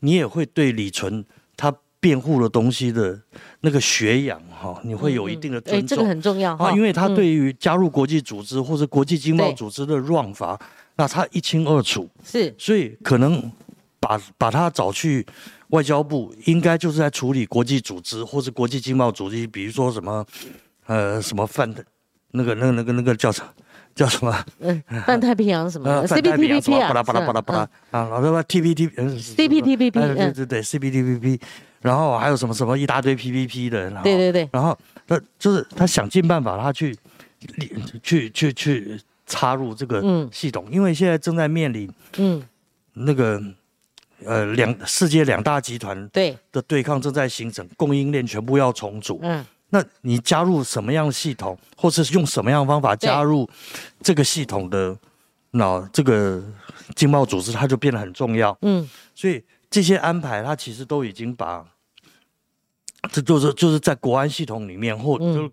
[0.00, 1.24] 你也会对李纯
[1.56, 3.20] 他辩护的东西的
[3.60, 5.88] 那个学养哈，你会有一定的哎，尊重。
[5.88, 10.58] 这个很重要哈，啊，因为他嗯对于加入国际组织或者国际经贸对组织的乱法，
[10.98, 12.54] 那他一清二楚，是。
[12.58, 13.50] 所以可能
[13.98, 15.24] 把把他找去
[15.68, 20.26] 外交部，应该就是在处理国际组织或是国际经贸组织，比如说什么
[20.86, 21.82] 呃什么泛的，
[22.32, 23.48] 那个那个那个那个叫什么？
[23.94, 29.18] 叫什么嗯，泛太平洋什么呃的泛太平洋什么，CPTPP 啊，巴拉巴拉巴拉巴拉啊，然后什么？TPT 嗯。
[29.18, 31.40] CPTPP 哎对嗯对对 CPTPP，
[31.80, 36.96] 然后还有什么什么一大堆 PPP 的，然后对对对，然后他就是他想尽办法，他去
[38.02, 40.28] 去去去插入这个嗯。
[40.32, 42.42] 系统，因为现在正在面临嗯，
[42.94, 43.40] 那个
[44.24, 49.20] 呃两世界两大集团对，的对抗正在形成，供应链全部要重组。
[49.22, 49.44] 嗯。
[49.70, 53.46] 那你加入什么样的系统，或者是用什么样的方法加入
[54.00, 54.96] 这个系统的
[55.50, 56.42] 那这个
[56.96, 58.56] 经贸组织，它就变得很重要。
[58.62, 58.88] 嗯。
[59.14, 61.62] 所以这些安排，它其实都已经把，
[63.12, 65.34] 这就是就是在国安系统里面，或嗯。
[65.34, 65.50] 就是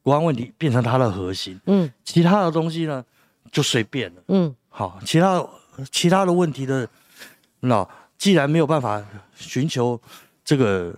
[0.00, 1.92] 国安问题变成它的核心，嗯。
[2.04, 3.04] 其他的东西呢
[3.56, 4.22] 就随便了。
[4.28, 5.42] 嗯好，其他
[5.90, 6.86] 其他的问题的，
[7.60, 7.88] 那
[8.18, 9.02] 既然没有办法
[9.34, 9.98] 寻求
[10.44, 10.94] 这个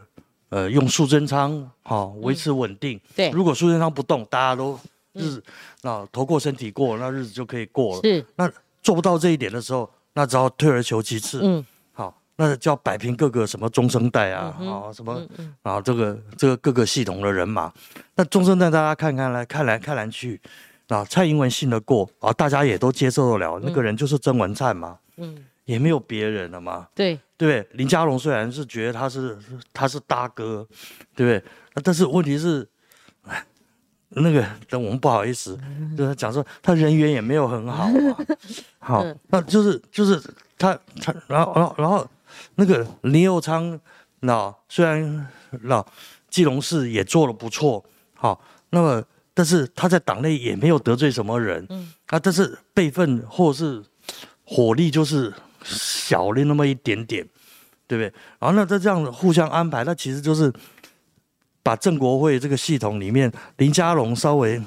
[0.48, 4.76] 呃用苏贞仓好维持稳定，嗯对如果苏贞仓不动，大家都
[5.12, 5.44] 日子
[5.82, 8.02] 那头过身体过，那日子就可以过了。
[8.02, 8.50] 是，那
[8.82, 11.38] 做不到这一点的时候，那只好退而求其次。
[11.44, 17.72] 嗯好，那就要摆平各个什么中生代啊，嗯哼啊什么嗯嗯啊这个这个各个系统的人马。
[18.16, 20.40] 那中生代大家看看来看来看来去，
[20.88, 27.66] 啊蔡英文信得过啊，大家也都接受得了，那个人就是曾文灿嘛，嗯，也没有别人了嘛，对，对？
[27.72, 29.38] 林佳龙虽然是觉得他是
[29.72, 30.66] 他是大哥，
[31.14, 31.38] 对不对？
[31.74, 32.66] 啊但是问题是。
[33.24, 33.44] 哎
[34.10, 35.60] 那个，但我们不好意思，
[35.94, 38.16] 就是讲说他人缘也没有很好嘛，
[38.80, 40.18] 好嗯，那就是就是
[40.56, 40.72] 他
[41.02, 42.08] 他，然后然后然后
[42.54, 43.78] 那个林佑昌，
[44.20, 45.28] 那虽然
[45.60, 45.84] 那
[46.30, 49.04] 基隆市也做的不错，好，那么
[49.38, 51.92] 但是他在党内也没有得罪什么人，嗯。
[52.06, 53.80] 啊，但是辈分或是
[54.44, 57.24] 火力就是小了那么一点点，
[57.86, 58.12] 对不对？
[58.40, 60.52] 然后那在这样子互相安排，那其实就是
[61.62, 64.60] 把郑国会这个系统里面林佳龙稍微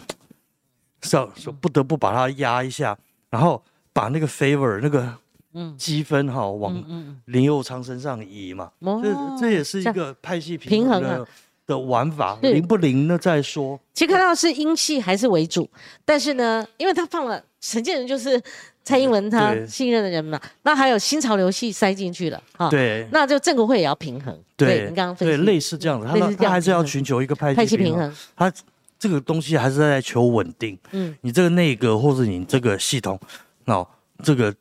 [1.02, 1.26] 稍
[1.60, 2.98] 不得不把他压一下，
[3.30, 5.14] 然后把那个 favor 那个
[5.54, 5.76] 嗯。
[5.78, 6.82] 积分哈往
[7.26, 11.28] 林佑昌身上移嘛，嗯，这哦这也是一个派系平衡的啊
[11.72, 13.18] 的玩法，灵不灵呢？
[13.18, 13.80] 再说。
[13.94, 15.70] 其实看到是英系还是为主，
[16.04, 18.42] 但是呢，因为他放了陈建仁就是
[18.84, 23.08] 蔡英文他信任的人嘛，那还有新潮流系塞进去了哈，，对。
[23.12, 24.90] 那就郑国会也要平衡，对。
[24.90, 25.38] 你刚刚分析。
[25.38, 28.52] 对类似这样子，他他还是要寻求一个派派系系平衡，他
[29.00, 30.78] 这个东西还是在求稳定。
[30.92, 31.16] 嗯。
[31.22, 33.20] 你这个内阁或者你这个系统，
[33.66, 33.86] 那，
[34.24, 34.54] 这个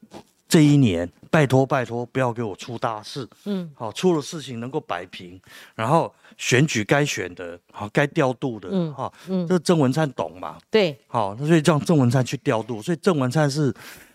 [0.49, 3.71] 这一年拜托拜托不要给我出大事，嗯。
[3.75, 5.41] 好、出了事情能够摆平，
[5.77, 9.47] 然后选举该选的，好、该调度的，嗯哈、嗯。
[9.47, 10.57] 这郑文灿懂嘛？
[10.71, 13.73] 对，好、那所以让郑文灿去调度，所以郑文灿是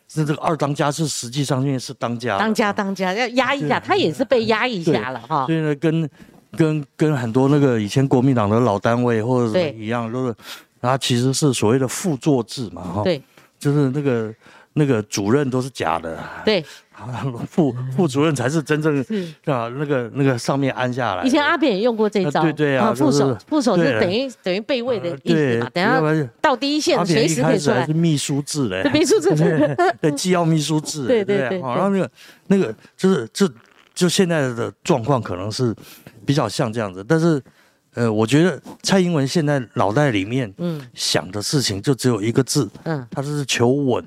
[0.08, 5.45] 是这个二当家，是实际上因为是当家，当家当家要压一下，他也是被压一下了哈。
[5.45, 6.10] 所，以呢，跟
[6.51, 10.36] 跟跟很多那个以前国民党的老单位或者一样，都是
[10.82, 13.21] 他其实是所谓的副座制嘛，哈，对。
[13.58, 14.32] 就是那个
[14.78, 16.64] 那个主任都是假的，对，
[17.50, 19.26] 副副主任才是真正是。
[19.46, 21.24] 啊那个那个上面安下来。
[21.24, 27.86] 以前阿扁也用过这招，啊对对啊副手副手是等于等于备位的意思嘛，，等下到第一线随时可以出来。
[27.86, 29.76] 是，秘书制嘞，秘书制。
[30.02, 32.12] 对，机要秘书制， 对对对不对好然后那个
[32.48, 33.50] 那个就是这
[33.94, 35.74] 就现在的状况可能是
[36.26, 37.42] 比较像这样子，但是
[37.94, 40.86] 呃，我觉得蔡英文现在脑袋里面嗯。
[40.94, 43.08] 想的事情就只有一个字，嗯。
[43.10, 44.06] 他就是求稳。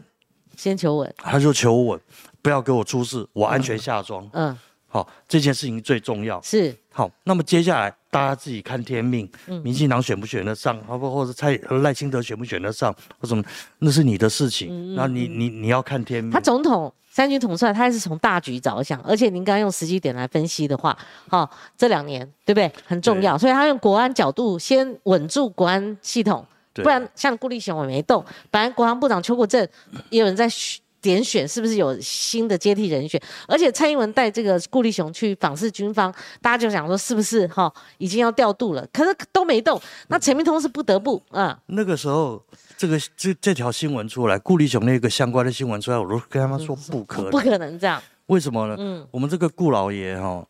[0.58, 2.00] 先求稳，他就求稳，
[2.42, 4.28] 不要给我出事，我安全下庄。
[4.32, 6.42] 嗯，好，这件事情最重要。
[6.42, 6.74] 是。
[6.90, 9.62] 好，那么接下来大家自己看天命，嗯。
[9.62, 13.44] 民进党选不选得上，或或或者蔡赖清德选不选得上，或什么，
[13.78, 14.96] 那是你的事情。
[14.96, 16.32] 那你你你要看天命。
[16.32, 22.72] 嗯他总统三军统帅，他还是从大局着想，而且您刚刚用时机点来分析的话，好、这两年对不对？
[22.84, 29.66] 很重要，所以他用国安角度先稳住国安系统，对不然像顾立雄也没动，本来国防部长邱国正
[30.10, 36.12] 也有人在选点选是不是有新的接替人选，而且蔡英文带这个顾立雄去访视军方，
[36.42, 42.42] 大家就想说是不是哈、已经要调度了，可是都没动，那陈明通是不得不啊、那个时候，
[42.76, 47.30] 这个这这条新闻出来，顾立雄那个相关的新闻出来，我都跟他们说不可能。
[47.30, 48.74] 不可能这样，为什么呢？
[48.76, 49.06] 嗯。
[49.12, 50.44] 我们这个顾老爷哈、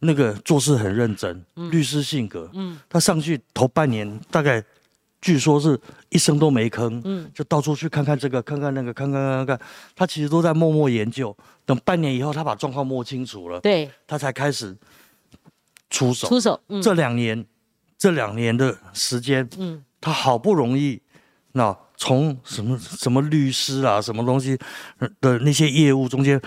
[0.00, 2.78] 那个做事很认真，律师性格，嗯。
[2.86, 4.62] 他上去头半年大概，
[5.20, 5.78] 据说是
[6.10, 7.30] 一声都没吭，嗯。
[7.34, 9.60] 就到处去看看这个，看看那个，看看看看看，
[9.94, 11.36] 他其实都在默默研究。
[11.64, 14.76] 等半年以后，他把状况摸清楚了，对，他才开始
[15.90, 16.28] 出手。
[16.28, 16.80] 出手，嗯。
[16.80, 17.44] 这两年，
[17.98, 19.82] 这两年的时间，嗯。
[20.00, 21.00] 他好不容易，
[21.52, 24.56] 那从什么什么律师啊，什么东西
[24.98, 26.40] 呃的那些业务中间，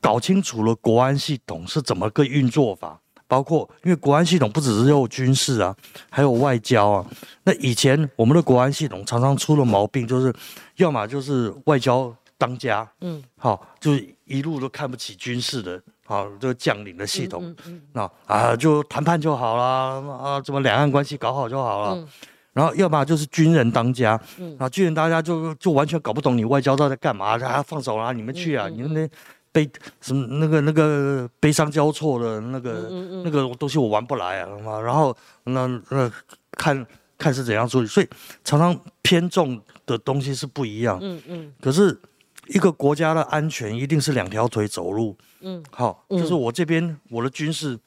[0.00, 3.00] 搞清楚了国安系统是怎么个运作法，
[3.32, 5.74] 包括因为国安系统不只是有军事啊，
[6.10, 7.06] 还有外交啊。
[7.44, 10.30] 那以前我们的国安系统常常出了毛病，就是
[10.76, 13.24] 要么就是外交当家，嗯。
[13.38, 21.94] 好，就是一路都看不起军事的，好，这个将领的系统，嗯嗯那啊就谈判就好啦，啊怎么两岸关系搞好就好了。
[21.94, 22.06] 嗯。
[22.52, 24.54] 然后要么就是军人当家，嗯。
[24.58, 28.76] 啊，军人当家就就完全搞不懂你外交到底在干嘛，啊，放手啦，你们去啊，嗯。
[28.76, 29.08] 你们那
[29.52, 36.10] 悲什么那个那个悲伤交错的那个、嗯那个东西我玩不来啊，嘛然后那那
[36.52, 36.86] 看
[37.18, 38.08] 看是怎样处理，所以
[38.42, 40.98] 常常偏重的东西是不一样。
[41.02, 41.52] 嗯嗯。
[41.60, 42.00] 可是
[42.48, 47.78] 一个国家的安全一定是两条腿走路，嗯，好，就是我这边我的军事，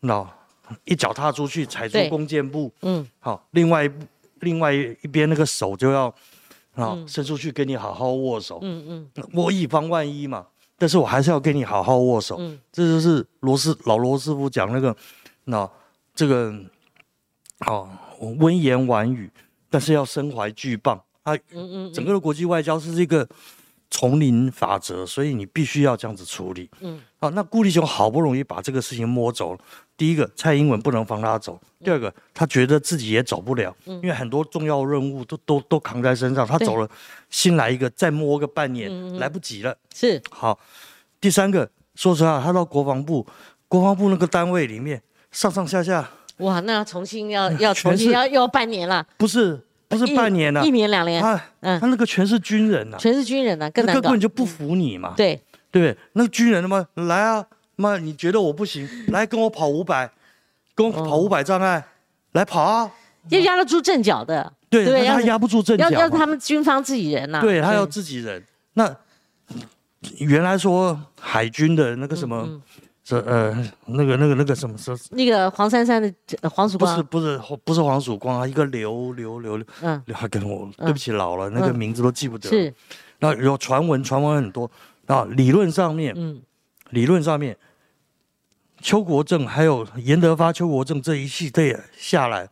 [0.00, 0.24] 那
[0.84, 3.04] 一脚踏出去踩出弓箭步，嗯。
[3.18, 3.90] 好，另外一
[4.40, 6.06] 另外一边那个手就要
[6.74, 7.08] 啊、嗯。
[7.08, 8.84] 伸出去跟你好好握手，嗯
[9.16, 9.28] 嗯。
[9.32, 10.46] 我以防万一嘛。
[10.78, 14.96] 但是我还是要跟你好好握手，嗯这就是罗斯老罗师傅讲那个，
[15.44, 15.68] 那
[16.14, 16.54] 这个
[17.66, 17.90] 哦
[18.38, 19.28] 温言婉语，
[19.68, 21.02] 但是要身怀巨棒。
[21.24, 23.28] 他嗯嗯整个的国际外交是一个
[23.90, 26.70] 丛林法则，所以你必须要这样子处理。
[26.80, 29.60] 嗯，好，那顾立雄好不容易把这个事情摸走了。
[29.98, 36.46] 第一个，蔡英文不能放他走；第二个，他觉得自己也走不了，因为很多重要任务都都都扛在身上。
[36.46, 36.88] 他走了，
[37.28, 39.76] 新来一个，再摸个半年，来不及了。
[39.92, 40.22] 是。
[40.30, 40.56] 好，
[41.20, 43.26] 第三个，说实话，他到国防部，
[43.66, 51.80] 国防部那个单位里面，上上下下哇，那要重新要要重新是要又要半年了，不是不是半年了、一年两年，他嗯。
[51.80, 54.00] 他那个全是军人呐、全是军人呢，更难搞。
[54.00, 54.20] 那根本。
[54.20, 55.14] 就不服你嘛。
[55.16, 55.34] 对，
[55.72, 55.98] 对不对？
[56.12, 57.44] 那个军人他妈来啊，
[57.80, 60.10] 妈你觉得我不行，来跟我跑五百，
[60.74, 61.84] 跟我跑五百障碍，
[62.32, 62.90] 来跑啊！
[63.28, 67.40] 要压得住阵脚的，对，对他压不住阵要要脚嘛，他们军方自己人呐。
[67.40, 68.42] 对他要自己人。
[68.74, 68.94] 那
[70.18, 72.60] 原来说海军的那个什么，嗯
[73.04, 73.52] 是呃
[73.86, 74.92] 那个那个那个什么是？
[75.10, 76.12] 那个黄珊珊的
[76.42, 82.48] 呃黄曙不是光，不是不是黄曙光啊，一个刘刘刘刘，嗯，还跟我对不起老了，那个嗯名字都记不得。
[82.48, 82.74] 是，
[83.20, 84.68] 那有传闻，传闻很多。
[85.06, 86.42] 啊，理论上面嗯。
[86.90, 87.54] 理论上面，
[88.80, 92.48] 邱国正还有严德发、邱国正这一系列下来，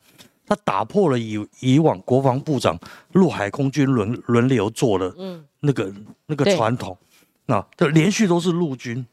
[0.46, 2.78] 他打破了以以往国防部长
[3.12, 5.92] 陆海空军轮轮流做的嗯那个
[6.26, 6.96] 那个对传统。
[7.46, 9.06] 那这连续都是陆军，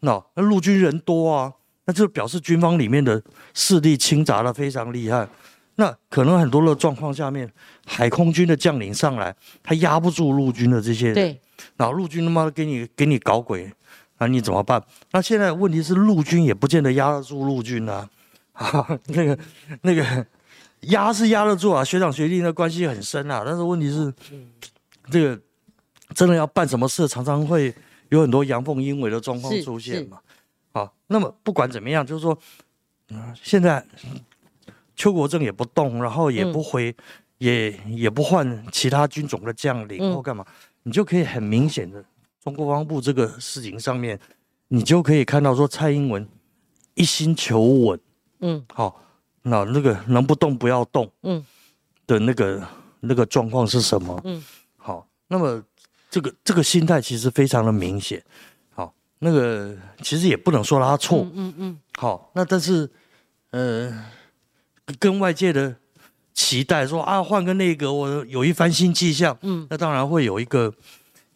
[0.00, 1.52] 那那陆军人多啊，
[1.84, 5.28] 那就表示军方里面的势力倾轧的非常厉害。
[5.76, 7.48] 那可能很多的状况下面，
[7.86, 11.14] 海空军的将领上来，他压不住陆军的这些人。
[11.14, 11.40] 对，
[11.76, 13.70] 然后陆军他妈给你给你搞鬼，
[14.18, 14.82] 那你怎么办？
[15.12, 18.08] 那现在问题是陆军也不见得压得住陆军啊，
[18.52, 19.38] 啊，那个
[19.82, 20.26] 那个
[20.80, 24.12] 压是压得住啊，学长学弟的关系很深啊，但是问题是，
[25.10, 25.40] 这个
[26.14, 27.74] 真的要办什么事，常常会
[28.08, 30.18] 有很多阳奉阴违的状况出现嘛。
[30.72, 32.38] 好，那么不管怎么样，就是说，
[33.10, 33.84] 嗯，现在
[34.96, 36.94] 邱国正也不动，然后也不回，
[37.38, 40.44] 也也不换其他军种的将领嗯或干嘛，
[40.82, 42.04] 你就可以很明显的
[42.42, 44.18] 从国防部这个事情上面，
[44.68, 46.26] 你就可以看到说蔡英文
[46.94, 48.00] 一心求稳，
[48.40, 49.02] 嗯好、
[49.42, 51.44] 那那个能不动不要动嗯
[52.06, 52.66] 的那个
[53.00, 54.20] 那个状况是什么？
[54.24, 54.42] 嗯，
[54.76, 55.62] 好，那么
[56.10, 58.22] 这个这个心态其实非常的明显。
[58.70, 61.20] 好，那个其实也不能说他错。
[61.20, 62.90] 嗯嗯嗯，好，那但是
[63.50, 64.04] 呃，
[64.98, 65.76] 跟外界的
[66.32, 69.36] 期待说啊，换个内阁，我有一番新气象。
[69.42, 70.72] 嗯，那当然会有一个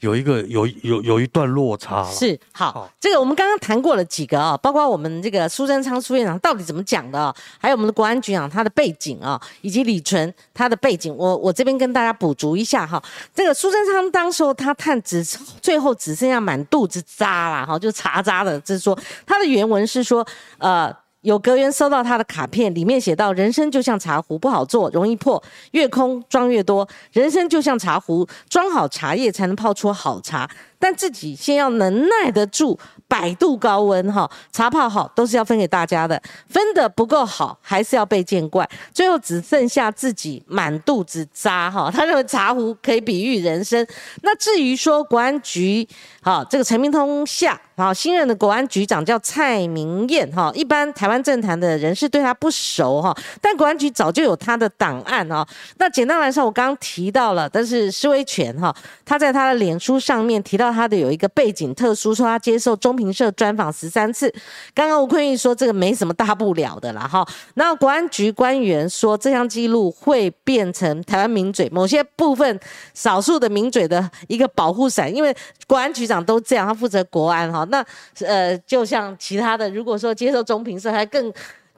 [0.03, 2.05] 有一个有有有一段落差。
[2.11, 13.03] 是好好，这个我们刚刚谈过了几个啊、包括我们这个苏贞昌苏院长到底怎么讲的、啊，还有我们的国安局长他的背景啊，以及李纯他的背景，我我这边跟大家补足一下哈。
[13.35, 15.25] 这个苏贞昌当时候他探只
[15.61, 20.27] 最后只剩下满肚子渣啦，哈，就茶渣的，就是说他的原文是说，
[20.59, 20.95] 呃。
[21.23, 26.87] 有阁员收到他的卡片，里面写到：“人生就像茶壶，不好做，容易破，越空装越多。
[27.13, 30.49] 人生就像茶壶，装好茶叶才能泡出好茶。
[30.81, 38.69] 但自己先要能耐得住百度高温，哈，茶泡好都是要分给大家的，分的不够好还是要被见怪。
[38.93, 41.89] 最后只剩下自己满肚子渣，哈。
[41.95, 43.87] 他认为茶壶可以比喻人生。
[44.23, 45.87] 那至于说国安局，
[46.21, 55.45] 好，这个陈明通下，好，新任的国安局长叫蔡明燕，哈，一般台湾政坛的人士对他不熟，哈，但国安局早就有他的档案，哦。
[55.79, 58.75] 那简单来说，我刚刚提到了，但是施威权，哈，
[59.07, 64.31] 他在他的脸书上面提到他的有一个背景特殊，说他接受中评社专访十三次。
[64.75, 67.27] 刚刚吴坤玉说这个没什么大不了的啦，哈。
[67.55, 72.61] 那国安局官员说这项记录会变成台湾名嘴某些部分
[72.93, 75.35] 少数的名嘴的一个保护伞，因为
[75.67, 77.62] 国安局长都这样，他负责国安哈。
[77.67, 77.85] 那
[78.21, 81.33] 呃，就像其他的，如果说接受中评社，还更。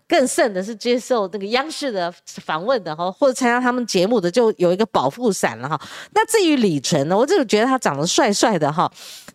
[0.07, 5.81] 更甚的是接受那个央视的访问的哈，或者参加他们节目的，就有一个保护伞了哈。
[6.13, 8.89] 那至于李纯呢，我就是觉得他长得帅帅的哈，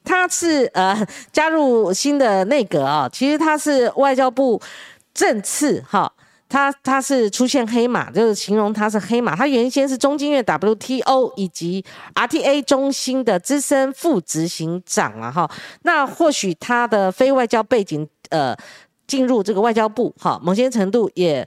[0.03, 0.95] 他是呃
[1.31, 4.61] 加入新的内阁啊，其实他是外交部
[5.11, 6.09] 政次哈。
[6.49, 9.35] 他他是出现黑马，就是形容他是黑马。
[9.35, 11.85] 他原先是中经院 WTO 以及
[12.15, 15.49] RTA 中心的资深副执行长啊哈。
[15.83, 18.53] 那或许他的非外交背景，呃。
[19.09, 21.43] 进入这个外交部，哈，某些程度也，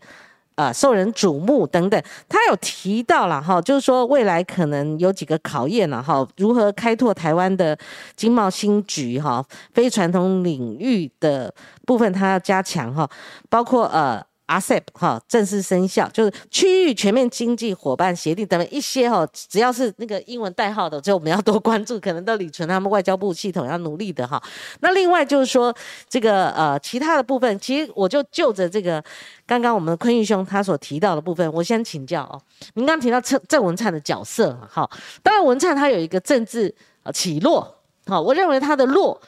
[0.57, 2.03] 呃，受人瞩目等等。
[2.29, 7.79] 他有提到了哈，就是说未来可能有几个考验了哈，如何开拓台湾的
[8.17, 11.55] 经贸新局哈，非传统领域的
[11.87, 13.09] 部分他要加强哈，
[13.49, 14.21] 包括呃。
[14.47, 24.43] RCEP 哈正式生效，就是区域全面经济伙伴协定等等一些哈，只要是那个英文代号的，就我们要多关注，可能都李纯他们外交部系统要努力的哈。
[24.81, 25.75] 那另外就是说
[26.09, 29.03] 这个呃其他的部分，其实我就就着这个
[29.47, 32.41] 刚刚我们坤玉兄他所提到的部分，我先请教哦。
[32.75, 34.89] 您刚提到郑郑文灿的角色哈，
[35.23, 36.75] 当然文灿他有一个政治
[37.15, 37.75] 起落，
[38.07, 39.19] 好，我认为他的落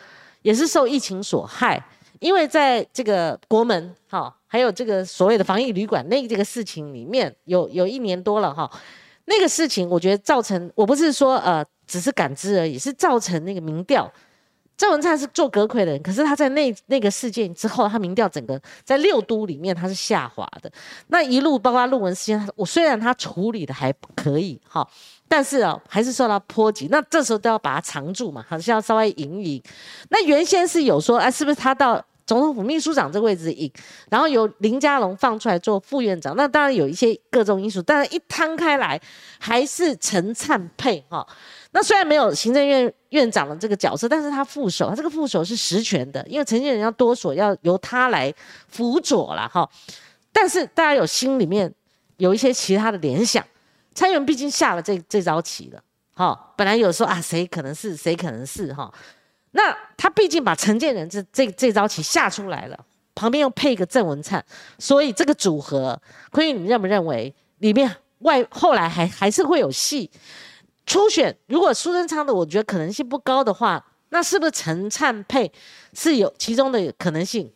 [0.43, 1.83] 也是受疫情所害。
[2.21, 8.71] 因为在这个国门哈，还有这个所谓的防疫旅馆那这个事情里面，有有一年多了哈，
[9.27, 14.11] 那个事情我觉得造成，我不是说呃只是感知而已，是造成那个民调。
[14.77, 20.71] 郑文灿是做阁魁的人，可是他在那那个事件之后，他民调整个在六都里面他是下滑的。
[21.07, 24.85] 那一路包括论文事件，我虽然他处理的还可以哈。
[25.35, 26.87] 但是哦，还是受到波及。
[26.93, 29.63] 那这时候都要把它藏住嘛，好像要稍微隐一隐。
[30.11, 33.69] 那原先是有说，哎，是不是他到总统府秘书长这个位置隐，
[34.09, 36.37] 然后由林佳龙放出来做副院长？
[36.37, 39.01] 那当然有一些各种因素，但是一摊开来，
[39.41, 41.27] 还是陈灿配哈。
[41.73, 48.33] 那虽然没有行政院院长的这个角色，但是他副手，他这个副手是实权的，因为陈建人要多所，要由他来
[48.69, 49.69] 辅佐了哈。
[50.33, 51.73] 但是大家有心里面
[52.19, 53.45] 有一些其他的联想。
[53.95, 55.83] 蔡英文毕竟下了这这招棋了，
[56.15, 58.93] 哈，本来有说啊，谁可能是谁可能是哈，
[59.53, 62.79] 那他毕竟把陈建仁这这这招棋下出来了，
[63.15, 64.45] 旁边又配一个郑文灿，
[64.79, 66.01] 所以这个组合，
[66.33, 70.11] 坤玉，你认不认为里面外后来还还是会有戏？
[70.87, 75.51] 初选如果苏贞昌的，我觉得可能性不高的话，那是不是陈灿配
[75.95, 77.51] 是有其中的可能性？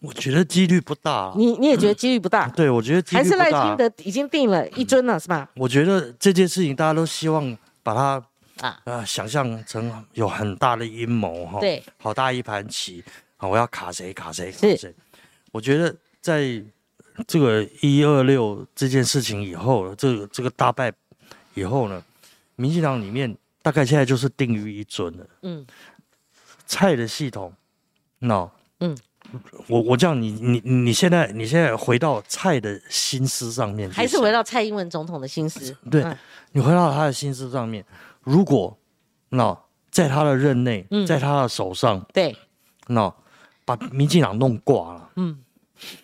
[0.00, 1.32] 我觉得几率不大。
[1.36, 2.46] 你你也觉得几率不大？
[2.50, 5.48] 对，我觉得还是赖清德已经定了一尊了，是吧？
[5.56, 8.22] 我觉得这件事情大家都希望把它
[8.60, 11.58] 啊啊想象成有很大的阴谋哈。
[11.60, 13.02] 对，好大一盘棋
[13.38, 13.48] 啊！
[13.48, 14.94] 我要卡谁卡谁卡谁。
[15.50, 16.62] 我觉得在
[17.26, 20.92] 这个一二六这件事情以后，这个这个大败
[21.54, 22.04] 以后呢，
[22.54, 25.26] 民进党里面大概现在就是定于一尊了。
[25.42, 25.66] 嗯，
[26.66, 27.52] 蔡的系统，
[28.18, 28.48] 那
[28.80, 28.96] 嗯。
[29.68, 35.76] 我我这样，你你你现在你现在回到蔡的心思上面，还是回到蔡英文总统的心思？
[35.90, 36.04] 对，
[36.52, 37.84] 你回到他的心思上面。
[38.22, 38.76] 如果
[39.28, 39.56] 那
[39.90, 42.36] 在他的任内，在他的手上，对，
[42.88, 43.12] 那
[43.64, 45.38] 把民进党弄挂了，嗯，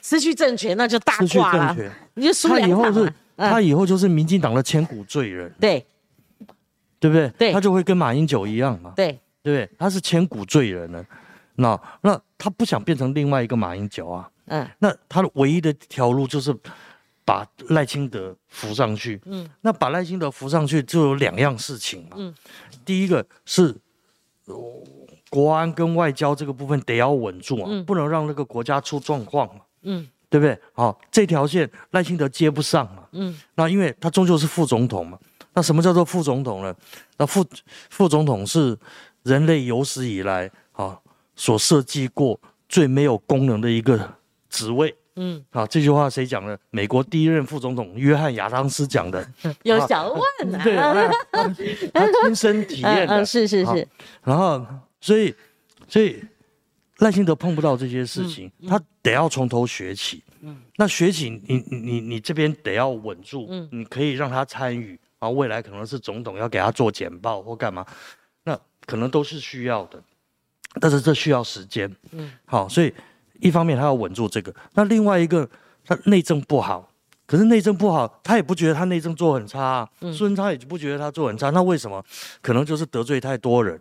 [0.03, 1.77] 失去政权那就大挂了，
[2.15, 5.85] 你就输他以后是，他以后就是民进党的千古罪人，对，
[6.99, 7.29] 对不对？
[7.39, 9.77] 对，他就会跟马英九一样嘛，对，对不对？
[9.79, 11.05] 他是千古罪人了。
[11.57, 16.53] 那那他不想变成另外一个马英九啊，嗯，那他的唯一的条路就是
[17.25, 19.21] 把赖清德扶上去。
[19.27, 22.17] 嗯，那把赖清德扶上去就有两样事情嘛。
[22.17, 22.35] 嗯，
[22.85, 23.77] 第一个是。
[25.31, 30.59] 国安跟外交这个部分得要稳住啊，不能让那个国家出状况嘛，嗯，对不对？
[30.75, 35.19] 好，这条线赖清德接不上嘛，嗯，那因为他终究是副总统嘛，
[35.55, 36.75] 那什么叫做副总统呢？
[37.17, 37.43] 那副
[37.89, 38.77] 副总统是
[39.23, 40.72] 人类有史以来啊
[41.43, 42.39] 所设计过
[42.69, 44.09] 最没有功能的一个
[44.49, 44.95] 职位。
[45.17, 46.57] 嗯，好，这句话谁讲的？
[46.71, 49.29] 美国第一任副总统约翰亚当斯讲的。
[49.65, 50.61] 有想问呢？
[50.63, 53.23] 对，他亲身体验的。
[53.27, 53.89] 是是是。
[54.23, 54.65] 然后，
[55.01, 55.35] 所以，
[55.89, 56.23] 所以
[56.99, 60.23] 赖清德碰不到这些事情，他得要从头学起。
[60.43, 60.57] 嗯。
[60.77, 63.49] 那学起，你你你这边得要稳住。
[63.51, 63.69] 嗯。
[63.73, 67.85] 你可以让他参与，啊，未来可能是总统要给他做简报或干嘛，
[68.45, 70.01] 那可能都是需要的，
[70.81, 71.95] 但是这需要时间。
[72.13, 72.33] 嗯。
[72.45, 72.93] 好，所以。
[73.41, 75.51] 一方面他要稳住这个，那另外一个
[75.85, 76.89] 他内政不好，
[77.27, 82.01] 可是内政不好，他也不觉得他内政做很差，孙昌也不觉得他做很差，那为什么？
[82.41, 83.77] 可能就是得罪太多人，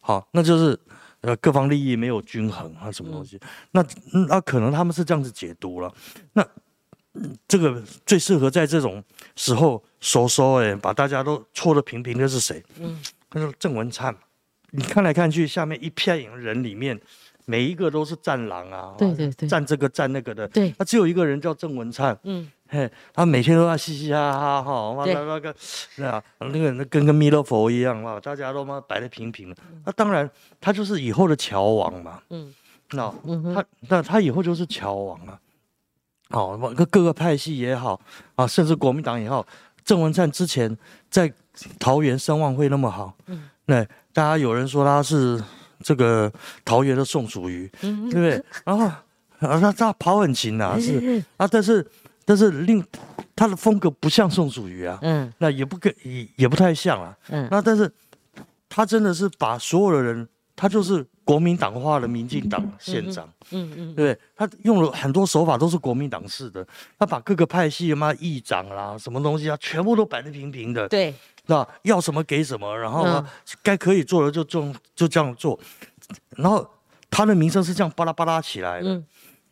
[0.00, 0.78] 好，那就是
[1.22, 3.40] 呃各方利益没有均衡啊，什么东西？
[3.70, 3.82] 那
[4.28, 5.90] 那可能他们是这样子解读了，
[6.34, 6.46] 那
[7.48, 9.02] 这个最适合在这种
[9.34, 12.62] 时候收收哎，把大家都搓得平平的是谁？
[12.78, 13.00] 嗯，
[13.30, 14.14] 他说郑文灿，
[14.72, 17.00] 你看来看去，下面一片人里面。
[17.46, 32.54] 每一个都是战狼啊，对对对，战这个战那个的，对，他只有一个人叫郑文灿，嗯，嘿，他每天都在嘻嘻哈哈哈，妈的那个，是啊，那个那跟个弥勒佛一样嘛，大家都妈摆的平平的，那当然他就是以后的桥王嘛，嗯，
[32.90, 33.12] 那
[33.52, 35.40] 他那他以后就是桥王啊，
[36.28, 38.00] 哦，各各个派系也好
[38.36, 39.44] 啊，甚至国民党也好，
[39.82, 40.78] 郑文灿之前
[41.10, 41.32] 在
[41.80, 45.42] 桃园声望会那么好，嗯，那大家有人说他是。
[45.82, 46.30] 这个
[46.62, 48.44] 桃园的宋楚瑜，对不对？
[48.66, 49.02] 然后啊，
[49.38, 51.90] 他他跑很勤呐，是啊，但是
[52.26, 52.84] 但是另
[53.34, 57.90] 他的风格不像宋楚瑜啊，嗯，那也不跟也也不太像啊，嗯，那但是
[58.68, 66.66] 他真的是把所有的人，他就是国民党化的民进党县长，嗯嗯，对他用了很多手法都是国民党式的，
[66.98, 71.14] 他把各个派系嘛议长啦什么东西啊，全部都摆得平平的，对。
[71.50, 73.26] 那要什么给什么，然后呢，
[73.60, 75.58] 该可以做的就就就这样做，
[76.36, 76.64] 然后
[77.10, 79.02] 他的名声是这样巴拉巴拉起来的。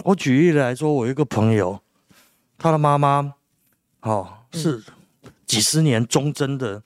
[0.05, 1.77] 我举例来说，我一个朋友，
[2.57, 3.35] 他的妈妈，
[4.03, 4.81] 哦，是
[5.45, 6.81] 几十年忠贞的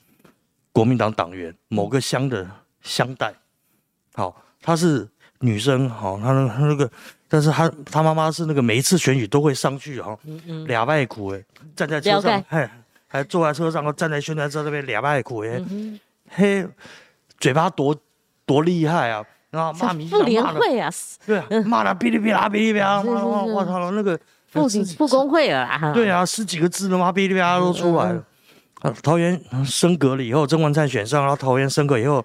[0.72, 2.50] 国民党党员，某个乡的
[2.80, 3.34] 乡代，
[4.14, 5.06] 好，她是
[5.40, 6.90] 女生，好，她那那个，
[7.28, 10.18] 但是她她妈妈是那个每一次选举都会上去，哈，
[10.66, 11.44] 俩外苦哎，
[11.76, 12.66] 站在车上，嘿。
[13.12, 15.62] 还坐在车上，站在宣传车那边俩麦苦耶，
[16.30, 16.66] 嘿，
[17.38, 17.94] 嘴巴多
[18.46, 19.22] 多厉害啊！
[19.50, 20.90] 然后骂民妇联会啊，
[21.26, 28.24] 对啊，骂的哔哩哔啦哔哩哔啦，我我操，那个妇妇工会啊，对啊，十几个字的妈哔哩哔啦都出来了。
[29.02, 32.24] 桃园升格了以后，曾文灿选上，然后桃园升格以后，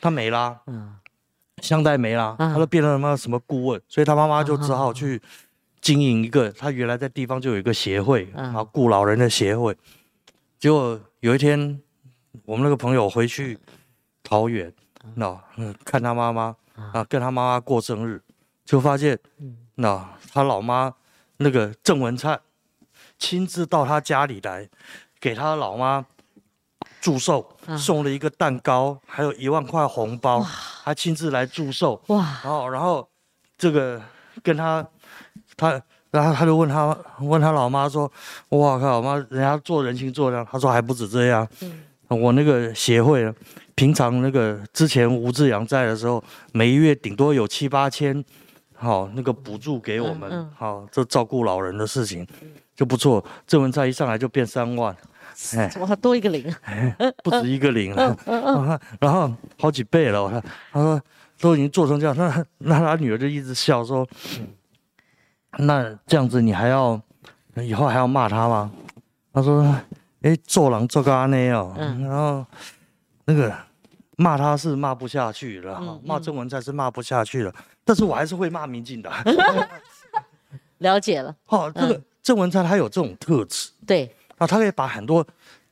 [0.00, 0.94] 他没啦，嗯，
[1.60, 5.20] 香代没啦，他都变成什么什么顾问，所以他妈妈就只好去
[5.80, 9.76] 经营一个，他原来在地方就有一个协会啊，顾老人的协会。
[10.64, 11.78] 结果有一天，
[12.46, 13.58] 我们那个朋友回去
[14.22, 14.72] 桃园，
[15.16, 15.38] 那
[15.84, 18.22] 看他妈妈啊，跟他妈妈过生日，
[18.64, 19.18] 就发现，
[19.74, 20.94] 那他老妈
[21.36, 22.40] 那个郑文灿
[23.18, 24.66] 亲自到他家里来，
[25.20, 26.06] 给他老妈
[26.98, 32.02] 祝寿，送了一个蛋糕，还有一万块红包，还亲自来祝寿。
[32.06, 32.40] 哇！
[32.42, 33.06] 然后，然后
[33.58, 34.02] 这个
[34.42, 34.88] 跟他
[35.58, 35.82] 他。
[36.14, 38.08] 然后他就问他问他老妈说
[38.50, 41.44] ：“哇靠，妈，人家做人情做的。”他说：“还不止这样，
[42.06, 43.34] 我那个协会，
[43.74, 48.24] 平常那个之前吴志阳在的时候，每一月顶多有七八千，
[48.76, 52.24] 好那个补助给我们，好这照顾老人的事情
[52.76, 53.24] 就不错。
[53.44, 54.96] 郑文灿一上来就变三万，
[55.56, 56.54] 哎，哇，多一个零，
[57.24, 60.22] 不止一个零了，然后好几倍了。
[60.22, 60.40] 我看
[60.70, 61.02] 他说
[61.40, 64.06] 都已经做成这样，那那他女儿就一直笑说。”
[65.58, 67.00] 那这样子你还要
[67.56, 68.70] 以后还要骂他吗？
[69.32, 69.62] 他说
[70.22, 72.44] ：“哎，做狼做个阿内哦。”然后
[73.24, 73.52] 那个
[74.16, 77.54] 骂他是骂不下去了，骂郑文灿是骂不下去了。
[77.84, 79.12] 但是我还是会骂民进党。
[80.78, 81.34] 了解了。
[81.44, 83.70] 好，这个郑文灿他有这种特质。
[83.86, 84.14] 对。
[84.38, 85.26] 啊，他可以把很多。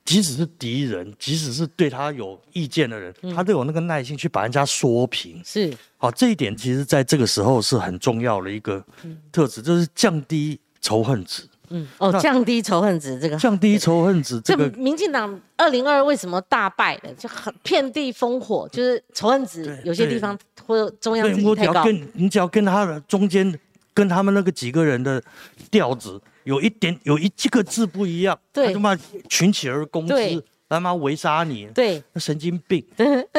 [0.05, 5.41] 即使是敌人，即使是对他有意见的人，他都有那个耐心去把人家说平。
[5.45, 8.85] 是，好，这一点其实在这个时候是很重要的一个
[9.31, 11.45] 特质，就是降低仇恨值。
[11.75, 17.11] 嗯，哦，降低仇恨值这个，降低仇恨值这个，民进党二零二为什么大败的？
[17.15, 21.85] 就很遍地烽火，就是仇恨值有些地方或者中央自己太高。
[21.85, 23.59] 跟你只要跟他的中间
[23.95, 25.23] 跟他们那个几个人的
[25.71, 28.97] 调子有一点有一几个字不一样，对他就骂
[29.29, 32.85] 群起而攻之，他妈围杀你，对，那神经病。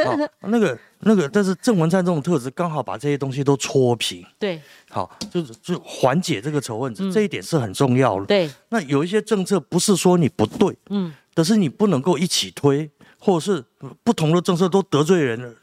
[0.06, 8.26] 好， 那个那个，但是郑文灿这种特质刚好把这些东西都戳平，对，好，就是就缓解这个仇恨值，这一点是很重要的。
[8.28, 13.66] 对，那有一些政策不是说你不对，嗯，可是你不能够一起推，或者是
[14.04, 15.54] 不同的政策都得罪人了。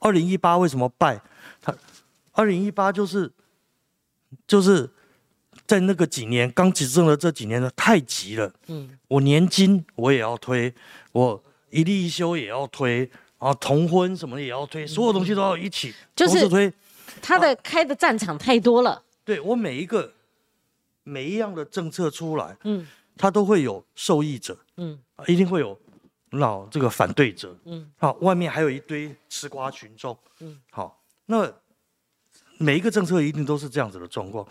[0.00, 1.18] 二零一八为什么败？
[1.62, 1.74] 他
[2.32, 3.32] 二零一八就是
[4.46, 4.90] 就是
[5.66, 8.52] 在那个几年刚执政的这几年呢，太急了。
[8.66, 10.72] 嗯，我年金我也要推，
[11.12, 16.72] 我一例一休也要推，啊，同婚什么也要推，所有东西都要一起就是推。
[17.22, 20.12] 他的开的战场太多了，对我每一个
[21.02, 22.86] 每一样的政策出来，嗯。
[23.16, 24.98] 他都会有受益者，嗯。
[25.14, 25.78] 啊一定会有
[26.30, 31.48] 那这个反对者，嗯，好，外面还有一堆吃瓜群众，嗯，好，那
[32.58, 34.44] 每一个政策一定都是这样子的状况，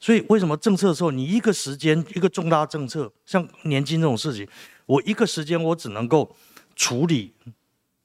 [0.00, 4.48] 所以为什么政策的时候，你一个时间一个重大政策，像年金这种事情，
[4.86, 6.34] 我一个时间我只能够
[6.74, 7.34] 处理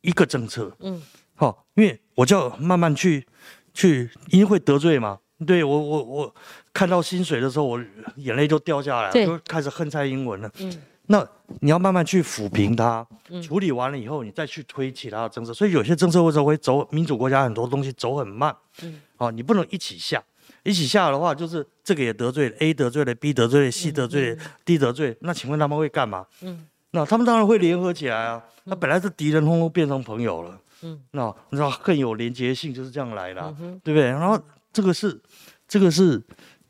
[0.02, 1.02] 一个政策，嗯，
[1.34, 3.26] 好，因为我就要慢慢去
[3.74, 5.20] 去，因为会得罪嘛。
[5.48, 6.36] 对我我我
[6.74, 7.82] 看到薪水的时候，我
[8.16, 10.50] 眼泪就掉下来就开始恨蔡英文了。
[10.60, 11.28] 嗯，那
[11.60, 15.54] 你要慢慢去抚平它，嗯处理完了以后，你再去推其他的政策。
[15.54, 18.56] 所以有些政策为什么会走民主国家很多东西走很慢？
[18.82, 20.24] 嗯，哦，你不能一起下，
[20.66, 26.26] 一起下的话，就是这个也得罪了，A 得罪了，B 得罪了，C 得罪了，D 得罪了，那请问他们会干嘛？
[26.42, 28.44] 嗯，那他们当然会联合起来啊。
[28.64, 30.60] 那本来是敌人，通通变成朋友了。
[30.82, 34.10] 嗯，那你知道更有连结性就是这样来的啊、嗯对不对？
[34.10, 34.38] 然后
[34.74, 35.22] 这个是
[35.68, 36.22] 这个是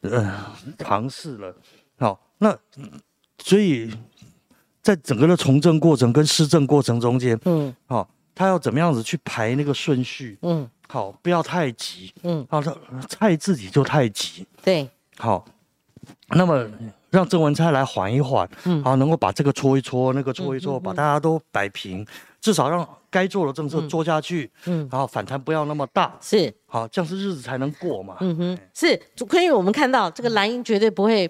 [0.02, 0.46] 呃
[0.78, 1.56] 尝试了，
[1.98, 2.56] 好，那
[3.40, 3.90] 所以
[4.82, 10.38] 在整个的从政过程跟施政过程中间，嗯好，他要怎么样子去排那个顺序？
[10.42, 12.14] 嗯好，不要太急。
[12.24, 12.78] 嗯，好，的
[13.10, 14.46] 菜自己就太急。
[14.64, 15.46] 对，好，
[16.30, 16.68] 那么
[17.10, 18.84] 让郑文灿来缓一缓，嗯。
[18.84, 22.06] 好，能够把这个搓一搓，那个搓一搓，嗯嗯把大家都摆平，
[22.40, 24.88] 至少让该做的政策做下去，嗯。
[24.92, 28.18] 然后反弹不要那么大，是，好，这样是日子才能过嘛。
[28.20, 31.30] 嗯哼，是朱坤玉，我们看到这个蓝营绝对不会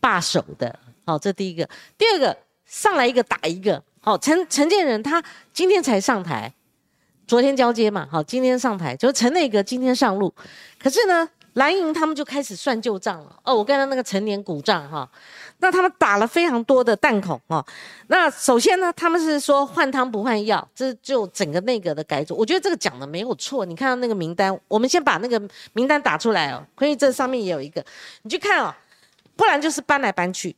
[0.00, 1.68] 罢手的，好，这第一个。
[1.96, 2.36] 第二个，
[2.66, 5.22] 上来一个打一个，好，陈陈建仁他
[5.52, 6.52] 今天才上台，
[7.26, 10.32] 昨天交接嘛，好，今天上台，就是陈内阁今天上路，
[10.78, 13.36] 可是呢，蓝营他们就开始算旧账了。
[13.44, 15.08] 哦，我刚才那个陈年股账哈，
[15.58, 17.64] 那他们打了非常多的弹孔哈。
[18.08, 23.64] 那首先呢，他们是说换汤不换药，这就整个内阁的改组，我觉得这个讲的没有错。
[23.64, 25.40] 你看到那个名单，我们先把那个
[25.72, 27.82] 名单打出来哦，关于这上面也有一个，
[28.22, 28.74] 你去看哦，
[29.36, 30.54] 不然就是搬来搬去，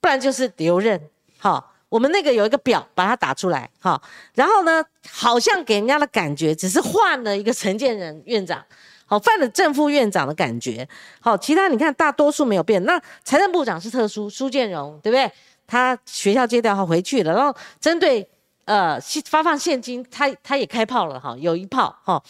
[0.00, 1.00] 不然就是留任，
[1.38, 1.71] 好。
[1.92, 4.00] 我们那个有一个表，把它打出来，哈，
[4.34, 8.64] 然后呢，好像给人家的感觉只是换了一个陈建仁院长，
[9.04, 10.88] 好，换了正副院长的感觉，
[11.20, 12.82] 好，其他你看大多数没有变。
[12.84, 15.30] 那财政部长是特殊，苏建荣，对不对？
[15.66, 18.26] 他学校接调他回去了，然后针对
[18.64, 22.22] 呃发放现金，他他也开炮了哈，有一炮哈。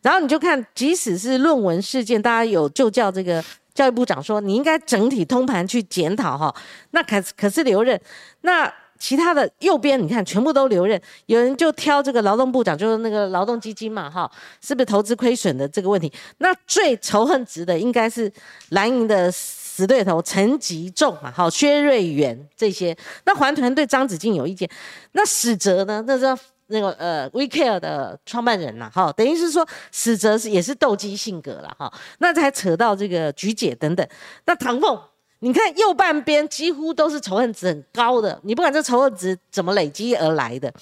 [0.00, 3.44] 然后你就看，即使是论文事件，大家有就叫这个
[3.74, 6.54] 教育部长说，你应该整体通盘去检讨哈。
[6.92, 8.00] 那可可是留任，
[8.40, 14.30] 那其他的右边你看全部都留任，有人就挑这个劳动部长，就是那个劳动基金嘛哈，
[14.60, 16.12] 是不是投资亏损的这个问题？
[16.38, 18.30] 那最仇恨值的应该是
[18.68, 22.94] 蓝营的死对头陈吉仲嘛，好薛瑞元这些。
[23.24, 24.68] 那环团对张子静有意见，
[25.12, 26.04] 那史哲呢？
[26.06, 31.90] 那是那个呃 WeCare 的创办人呐，哈，等于是说史哲是也是斗鸡性格了哈。
[32.18, 34.06] 那才扯到这个菊姐等等，
[34.44, 34.96] 那唐凤。
[35.42, 40.72] 你看右半边几乎都是仇恨值很高的，你不管这仇恨值怎么累积而来的，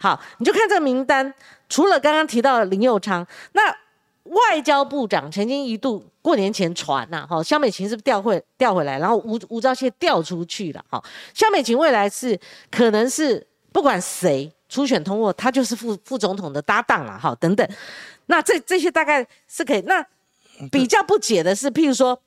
[0.00, 1.32] 好，你就看这个名单，
[1.68, 3.62] 除了刚刚提到的林佑昌，那
[4.24, 11.02] 外交部长曾经一度过年前传呐、哈，肖美琴是不是调回调回来，然后吴吴钊燮调出去了，哈，
[11.34, 12.38] 肖美琴未来是
[12.70, 17.68] 可能是不管谁初选通过，他就是副副总统的搭档了，哈，等等，
[18.24, 20.02] 那这这些大概是可以，那
[20.72, 22.18] 比较不解的是，譬如说。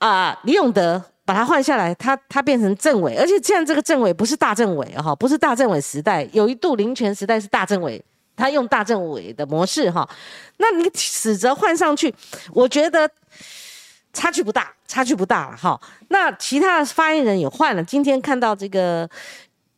[0.00, 8.02] 啊、李永德把他换下来，他他变成政委，而且现在这个政委不是大政委哈，不是大政委时代，有一度林权时代是大政委，
[8.34, 10.08] 他用大政委的模式哈。
[10.56, 12.12] 那你死则换上去，
[12.52, 13.08] 我觉得
[14.12, 15.80] 差距不大，差距不大了哈。
[16.08, 19.08] 那其他的发言人也换了，今天看到这个。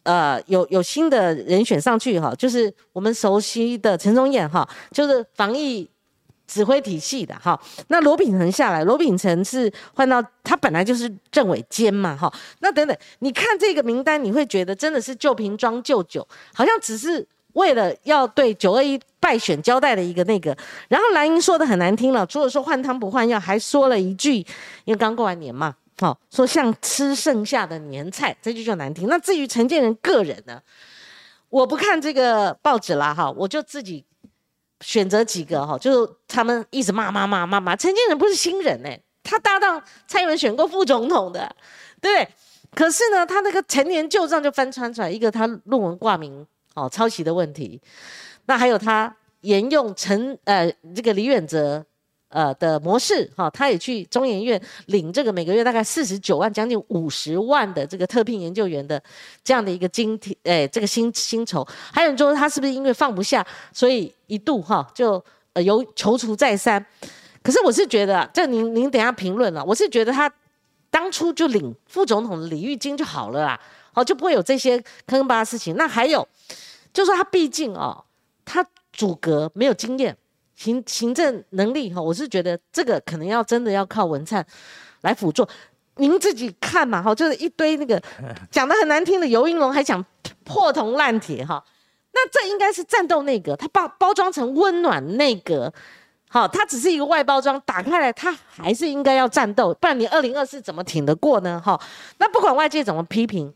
[0.05, 5.89] 呃，有有新的人选上去哈，就是我们熟悉的陈宗彦哈，就是防疫
[6.53, 20.55] 指挥体系的哈，那罗秉成下来，罗秉成是换到他本来就是政委兼嘛哈，那等等，你看这个名单，你会觉得真的是旧瓶装旧酒，好像只是为了要对九二一败选交代的一个那个。
[20.89, 24.37] 然后蓝英说的很难听了，除了说换汤不换药，还说了一句，
[24.85, 29.09] 因为刚过完年嘛，好说像吃剩下的年菜，这句就难听。
[29.09, 30.61] 那至于陈建仁个人呢，
[31.49, 34.05] 我不看这个报纸啦，哈，我就自己
[34.83, 37.75] 选择几个哈，就是他们一直骂骂骂骂骂。
[37.75, 41.55] 陈建仁不是新人哎，他搭档蔡英文选过副总统的，
[42.01, 42.35] 对不对？
[42.75, 47.81] 可是呢，他那个陈年旧账就翻穿出来，一个他论文挂名哦抄袭的问题，
[48.47, 51.85] 那还有他沿用陈呃这个李远哲。
[52.33, 59.01] 呃的模式哈，他也去中研院领这个每个月大概四十九万，将近五十万的这个特聘研究员的
[59.45, 61.67] 这样的一个津贴，哎，这个薪薪酬。
[61.93, 65.23] 还有人说他是不是因为放不下，所以一度哈就
[65.53, 66.85] 呃有踌躇再三。
[67.43, 70.33] 可是我是觉得，这您您等下评论了，我是觉得他
[70.91, 73.61] 当初就领副总统的礼遇金就好了啦，
[73.93, 75.75] 好就不会有这些坑巴巴事情。
[75.77, 76.27] 那还有，
[76.93, 78.05] 就说他毕竟哦，
[78.45, 80.17] 他阻隔没有经验。
[80.55, 84.45] 行行政能力哈，我是觉得这个可能要真的要靠文灿
[85.01, 85.47] 来辅助。
[85.97, 88.03] 您自己看嘛哈，就是一堆那个
[88.51, 90.03] 讲的很难听的尤英龙，还讲
[90.43, 91.63] 破铜烂铁哈。
[92.15, 95.73] 那这应该是战斗内阁，它包包装成温暖内阁，
[96.31, 101.61] 好，它只是一个外包装，打开来它还是应该要战斗，不然你二零二四怎么挺得过呢？
[101.63, 101.79] 哈，
[102.19, 103.53] 那不管外界怎么批评，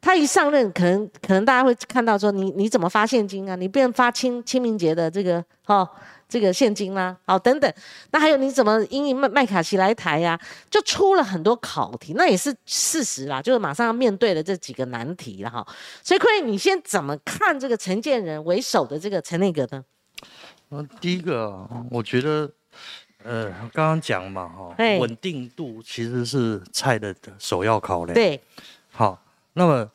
[0.00, 3.56] 他一上任，可能可能大家会看到说，你你怎么发现金啊？
[3.56, 5.88] 你不能发清清明节的这个哈。
[6.32, 7.70] 这个现金啦，好等等，
[8.10, 10.40] 那还有你怎么因应麦麦卡锡来台呀？
[10.70, 15.66] 就出了很多考题，那也是事实啦，就是马上要面对的这几个难题了哈。
[16.02, 19.84] 所以，坤你先怎么看这个陈建仁为首的这个陈内阁呢？
[20.70, 22.50] 嗯，第一个，我觉得，
[23.22, 28.14] 呃，刚刚讲嘛哈，稳定度其实是菜的首要考量。
[28.14, 28.42] 对，
[28.90, 29.22] 好，
[29.52, 29.90] 那么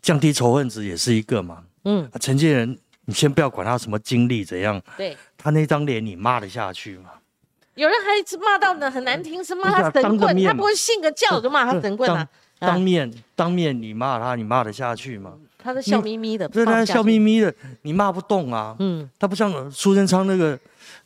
[0.00, 1.62] 降低仇恨值也是一个嘛。
[1.84, 2.78] 嗯，陈建仁。
[3.06, 7.10] 你先不要管他什么经历怎样，对，他那张脸你骂得下去吗？
[7.74, 12.26] 有人还一直骂到呢，很难听，是骂他 神棍，他不会信个教就骂他神棍啊。
[12.58, 15.34] 当面当面你骂他，你骂得下去吗？
[15.58, 17.52] 他是笑眯眯的，对，他笑眯眯的，
[17.82, 18.76] 你骂不动啊。
[18.78, 20.58] 嗯，他不像苏贞昌那个，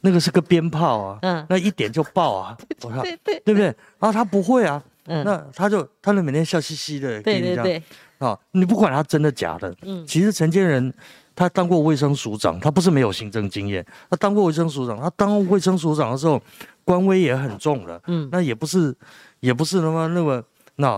[0.02, 3.64] 那个是个鞭炮啊，嗯，那一点就爆啊， 对对对不对？
[3.98, 7.82] 然后他不会啊，嗯，那他就他就每天笑嘻嘻的，对对对，
[8.18, 10.92] 啊，你不管他真的假的，嗯，其实陈建仁。
[11.38, 13.86] 他当过卫生署长，他不是没有行政经验。
[14.10, 16.42] 他当过卫生署长，他当卫生署长的时候，
[16.84, 18.02] 官威也很重了。
[18.08, 18.92] 嗯，那也不是，
[19.38, 20.42] 也不是那么那么
[20.74, 20.88] 那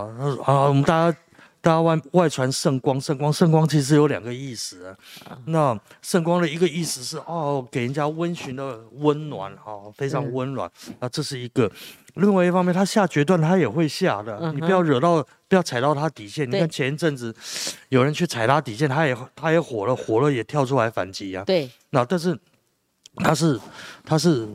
[0.46, 1.18] 啊，我们大家
[1.60, 4.96] 大家外外传圣光，圣光，圣光其实有两个意思啊。
[5.44, 10.70] 那圣光的一个意思是哦，给人家温煦的温暖，哈，非常温暖
[11.00, 11.70] 啊，这是一个。
[12.14, 14.52] 另外一方面，他下决断，他也会下的。
[14.52, 16.48] 你不要惹到，不要踩到他底线。
[16.50, 17.34] 你看前一阵子，
[17.88, 21.44] 有人去踩他底线，他也他也火了，火了也跳出来反击啊。
[21.44, 21.70] 对。
[21.90, 22.38] 那但是
[23.16, 23.60] 他是
[24.04, 24.48] 他是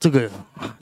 [0.00, 0.30] 这个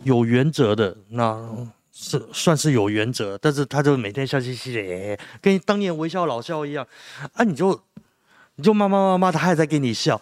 [0.04, 1.48] 有原则的，那
[1.92, 3.36] 是算是有原则。
[3.38, 6.86] 但是他就每天笑嘻嘻的，跟当年微笑老笑一样。
[7.32, 7.80] 啊，你就
[8.56, 10.20] 你就骂骂骂骂，他还在给你笑。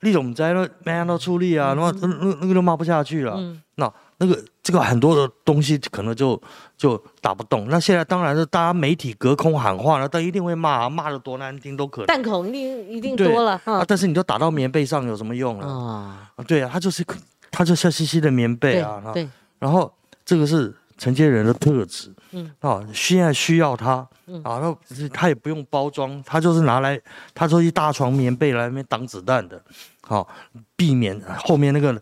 [0.00, 3.56] 李总在那没看到出力啊，那那那个都骂不下去了。
[3.76, 3.92] 那。
[4.20, 6.40] 那个这个很多的东西可能就
[6.76, 7.68] 就打不动。
[7.68, 12.06] 那现在当然是大家媒体隔空喊话了，但一定会骂，骂的多难听都可能。
[12.06, 13.84] 弹孔一定一定多了啊！
[13.86, 16.30] 但是你都打到棉被上有什么用啊？
[16.48, 17.04] 对啊，他就是
[17.50, 19.00] 他就笑嘻嘻的棉被啊。
[19.14, 19.28] 对。
[19.60, 19.92] 然后
[20.24, 22.12] 这个是承接人的特质。
[22.32, 22.50] 嗯。
[22.58, 24.06] 啊，现在需要他
[24.42, 27.00] 啊，那他也不用包装，他就是拿来，
[27.32, 29.62] 他说一大床棉被来那边挡子弹的，
[30.02, 30.28] 好
[30.74, 31.96] 避免后面那个。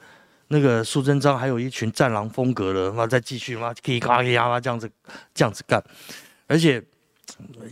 [0.49, 4.89] 那个苏贞昌还有一群战狼风格的，妈再继续妈可以咔呀嘛这样子
[5.35, 5.83] 这样子干，
[6.47, 6.83] 而且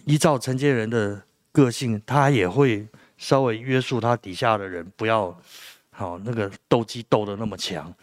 [0.04, 1.22] 依照承接人的
[1.52, 2.84] 个性，他也会
[3.16, 5.36] 稍微约束他底下的人，不要
[5.90, 7.94] 好那个斗鸡斗的那么强。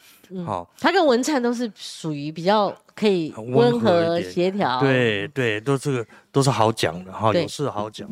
[0.46, 8.10] 好，他跟文灿都是属于比较可以温和协调，对对，都是都是好讲的哈，有事好讲。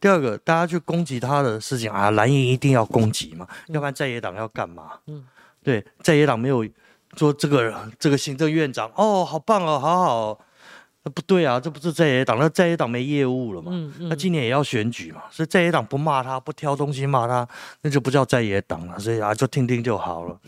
[0.00, 4.92] 第二个，大家去攻击他的事情啊，蓝营一定要攻击嘛，要不然在野党要干嘛？
[5.08, 5.26] 嗯。
[5.62, 6.66] 对，在野党没有
[7.16, 10.40] 说这个这个行政院长哦，好棒哦，好好，
[11.02, 13.70] 那不对啊，这不是在野党，那在野党没业务了嘛？
[13.74, 14.08] 嗯嗯。
[14.08, 17.46] 那今年也要选举嘛，所以在野党不骂他，不挑东西骂他，
[17.82, 18.98] 那就不叫在野党了。
[18.98, 20.38] 所以啊，就听听就好了。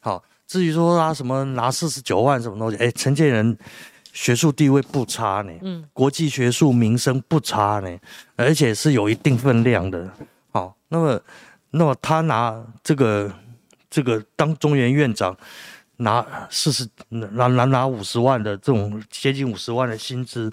[0.00, 3.56] 好，至于说他什么拿四十九万什么东西，哎，陈建仁
[4.12, 7.98] 学术地位不差呢，嗯，国际学术名声不差呢，
[8.36, 10.10] 而且是有一定分量的。
[10.50, 11.20] 好，那么
[11.70, 13.32] 那么他拿这个。
[13.90, 15.36] 这个当中原院长
[15.96, 20.52] 拿四十拿拿拿五十万的这种接近五十万的薪资，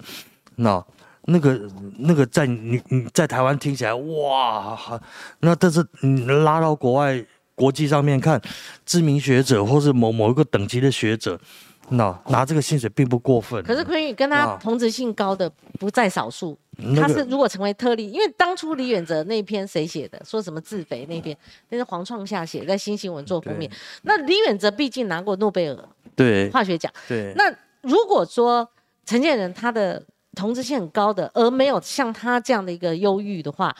[0.56, 0.84] 那
[1.26, 1.60] 那个
[1.98, 5.00] 那个在你你在台湾听起来哇，
[5.40, 7.24] 那但是你拉到国外
[7.54, 8.40] 国际上面看，
[8.84, 11.40] 知名学者或是某某一个等级的学者，
[11.88, 13.62] 那拿这个薪水并不过分。
[13.64, 21.36] 可是昆宇跟他啊同职性高的不在少数，那个他是如果成为特例，因为当初李远哲那篇谁写的，说什么自肥那篇，
[21.70, 23.70] 那是黄创夏写，在新新闻做封面。
[24.02, 27.50] 那李远哲毕竟拿过诺贝尔对化学奖，对，那
[27.80, 28.68] 如果说
[29.04, 30.02] 陈建仁他的
[30.34, 33.74] 同质性很高的，而没有像他这样的一个忧郁的话，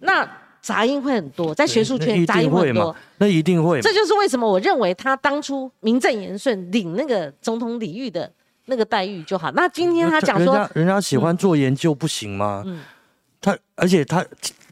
[0.00, 0.28] 那
[0.60, 3.82] 杂音会很多，在学术圈杂音定会很多。，那一定会嘛。
[3.82, 8.30] 这就是为什么我认为他当初名正言顺领那个总统礼遇的
[8.66, 9.50] 那个待遇就好。
[9.52, 12.62] 那今天他讲说人家，人家喜欢做研究不行吗？
[12.66, 12.80] 嗯
[13.44, 14.24] 他而且他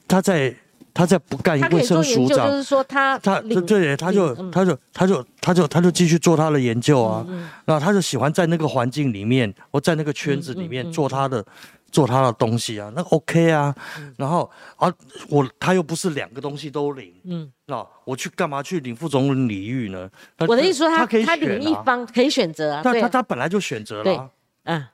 [0.06, 0.54] 他在
[0.94, 7.26] 他在不干他可以卫做研究，就生署长，就是说他他对对，他就他就他就他就他就继续做他的研究啊，
[7.64, 11.44] 那他就喜欢在那个环境里面，或在那个圈子里面做他的
[11.92, 13.74] 做他的东西啊，那 OK 啊，
[14.16, 14.92] 然后啊
[15.28, 17.42] 我他又不是两个东西都领，嗯。
[17.42, 20.10] 嗯，那我去干嘛去领副总统礼遇呢？
[20.38, 24.30] 我的意思说他他可以他领一方可以选择啊，他他啊，他本来就选择了对啊。
[24.64, 24.86] 嗯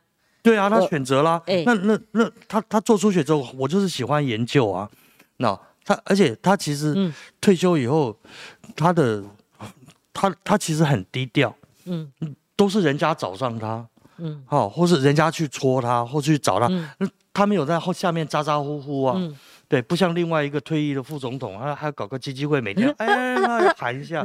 [0.43, 1.43] 对啊，他我选择啦。
[1.47, 1.65] 哎。
[1.67, 4.89] 那那那他他做出血之后，我就是喜欢研究啊。
[5.39, 7.13] 那他而且他其实嗯。
[7.41, 8.17] 退休以后，
[8.77, 9.25] 他的
[10.13, 11.53] 他他其实很低调，
[11.87, 12.13] 嗯。
[12.55, 13.87] 都是人家找上他，
[14.19, 19.15] 嗯好、或是人家去戳他，或去找他，嗯那他没有在后下面咋咋呼呼啊。
[19.19, 19.37] 嗯
[19.69, 24.25] 对，不像另外一个退役的副总统，他还要搞个基金会，每天 哎那要喊一下，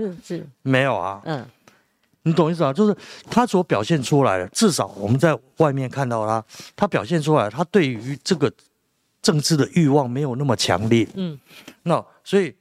[0.62, 1.20] 没有啊。
[1.26, 1.44] 嗯
[2.24, 2.72] 你懂意思啊？
[2.72, 2.96] 就是
[3.32, 8.52] 他所表现出来的，至少我们在外面看到他，他表现出来，他对于这个
[9.24, 11.08] 政治的欲望没有那么强烈。
[11.16, 11.40] 嗯
[11.82, 12.56] 那所以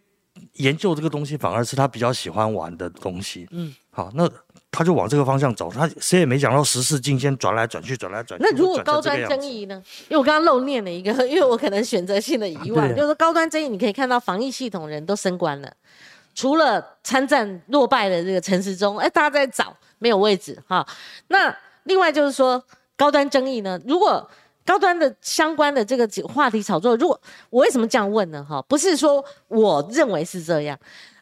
[0.55, 3.47] 研究这个东西反而是他比较喜欢玩的东西。
[3.51, 3.75] 嗯。
[3.91, 4.27] 好，那
[4.73, 5.71] 他就往这个方向走。
[5.73, 8.47] 他谁也没想到十四进先转来转去，转来转去。
[8.49, 9.83] 那如果高端争议呢？
[10.09, 15.73] 因为我刚刚漏念了一个， 因为我可能选择性的遗忘，对就是说高端争议，你可以看到防疫系统人都升官了，
[16.35, 20.87] 除了参战落败的这个陈时中，哎，大家在找没有位置哈。
[21.29, 21.55] 那
[21.85, 22.63] 另外就是说
[22.97, 24.29] 高端争议呢，如果
[24.65, 28.47] 高端的相关的这个话题炒作，如果我为什么这样问呢？
[28.49, 30.79] 哈，不是说我认为是这样，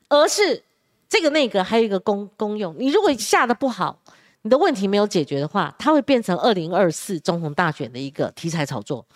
[0.09, 0.63] 而是
[1.09, 3.99] 这个那个还有一个功功用，你如果下的不好，
[4.43, 9.07] 你的问题没有解决的话，它会变成二零二四总统大选的一个题材炒作，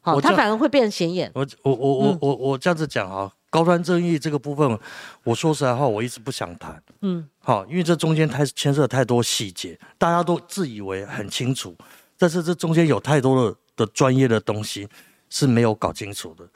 [0.00, 1.30] 好，它反而会变显眼。
[1.34, 4.78] 我我我我我我这样子讲啊，高端争议这个部分，
[5.24, 6.82] 我说实在话，我一直不想谈。
[7.02, 11.76] 嗯好，因为这中间太牵涉太多细节，大家都自以为很清楚，
[12.18, 14.88] 但是这中间有太多的的专业的东西
[15.28, 16.48] 是没有搞清楚的。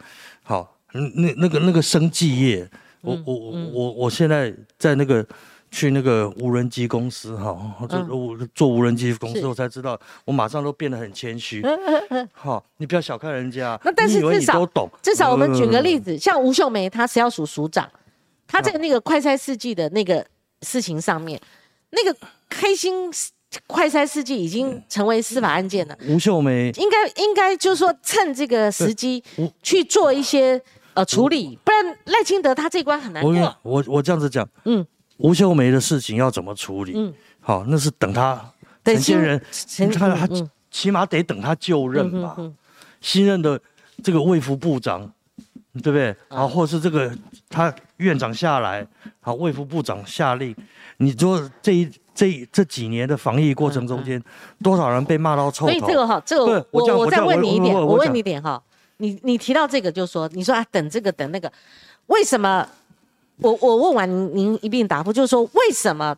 [0.42, 2.68] 好，嗯那那个那个生技业，
[3.02, 5.26] 我我我我我现在在那个。
[5.72, 11.64] 去那个无人机公司哈，我做无人机公司，我才知道，我马上都变得很谦虚。
[12.34, 17.88] 好，你不要小看人家，那但是至少都懂，至少我们举个例子，子，像吴秀梅，她是要属署长，
[18.48, 20.26] 她在那个快筛试剂的那个
[20.62, 21.40] 事情上面，
[21.90, 23.08] 那个开心
[23.68, 25.96] 快筛试剂已经成为司法案件了。
[26.08, 29.22] 吴秀梅应该应该就是说趁这个时机
[29.62, 30.60] 去做一些
[30.94, 33.56] 呃处理，不然赖清德他这一关很难我过。
[33.62, 34.84] 我我这样子讲，嗯
[35.18, 36.92] 吴秀梅的事情要怎么处理？
[36.96, 38.34] 嗯，好，那是等他
[38.82, 42.36] 等陈建仁，陈他他嗯起码得等他就任吧。
[43.00, 43.60] 新任的
[44.02, 45.10] 这个卫福部长，
[45.74, 46.14] 对不对？
[46.28, 47.12] 啊，或者是这个
[47.48, 48.86] 他院长下来，
[49.20, 50.54] 好，卫福部长下令，
[50.98, 54.22] 你说这一这这几年的防疫过程中间，
[54.62, 55.86] 多少人被骂到臭嗯所以头？
[55.86, 58.62] 这个哈，这个对我我我再问你一点，我问你一点哈，
[59.00, 61.52] 你你提到这个就说，你说啊等这个等那个，
[62.06, 62.68] 为什么？
[63.42, 66.14] 我我问完您您一并答复，就是说为什么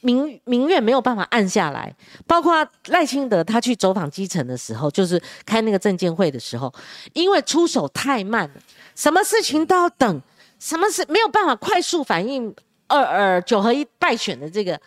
[0.00, 1.94] 民民怨没有办法按下来？
[2.26, 6.74] 包括赖清德他去走访基层的时候，就是开那个证监会的时候，
[7.12, 8.54] 因为出手太慢了，
[8.96, 10.20] 什么事情都要等，
[10.58, 12.52] 什么事没有办法快速反应
[12.88, 14.80] 二二九合一败选的这个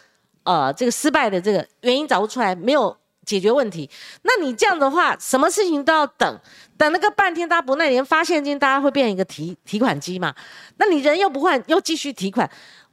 [0.43, 2.93] 呃这个失败的这个原因找不出来，没有
[3.25, 3.89] 解决问题。
[4.23, 6.39] 那你这样的话，什么事情都要等，
[6.77, 10.33] 等那个半天，大家不耐，连发现金，大家会变成一个提提款机嘛？
[10.77, 12.49] 那你人又不换，又继续提款。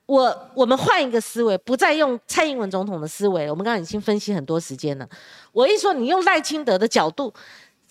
[0.06, 3.50] 我我们换一个思维，不再用蔡英文总统的思维。
[3.50, 5.06] 我们刚刚已经分析很多时间了。
[5.52, 7.30] 我一说你用赖清德的角度，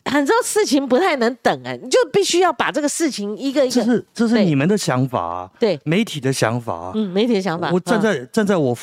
[0.05, 6.91] 很多事情不太能等哎、你就必须要把这个事情一个一这个是这是你们的想法啊，对，媒体的想法啊。
[6.95, 7.69] 嗯，媒体的想法。
[7.71, 8.75] 我站嗯在站在我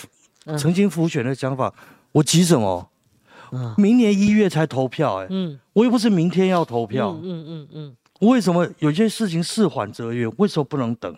[0.47, 1.73] 嗯曾经浮选的想法，
[2.13, 2.89] 我急什么？
[3.55, 3.75] 嗯。
[3.79, 5.59] 明年一月才投票，哎，嗯。
[5.73, 7.11] 我又不是明天要投票。
[7.11, 7.97] 嗯，嗯嗯嗯。
[8.21, 10.31] 我为什么有些事情事缓则圆？
[10.39, 11.17] 为什么不能等？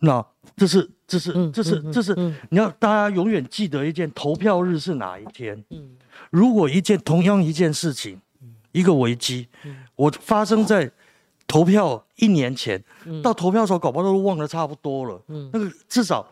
[0.00, 0.24] 那
[0.56, 2.34] 这是这是嗯这是嗯这是嗯。
[2.48, 5.62] 你要大家永远记得一件，投票日是哪一天？
[5.70, 5.90] 嗯。
[6.30, 8.18] 如果一件同样一件事情，
[8.72, 9.46] 一个危机，
[9.94, 10.90] 我发生在
[11.46, 12.82] 投票一年前，
[13.22, 15.22] 到投票的时候，搞不好都忘得差不多了。
[15.28, 15.50] 嗯。
[15.52, 16.26] 那个至少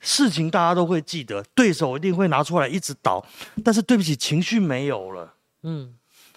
[0.00, 3.24] 事情大家都会记得，对手一定会拿出来一直倒，
[3.64, 5.34] 但是对不起，情绪没有了。
[5.62, 5.94] 嗯，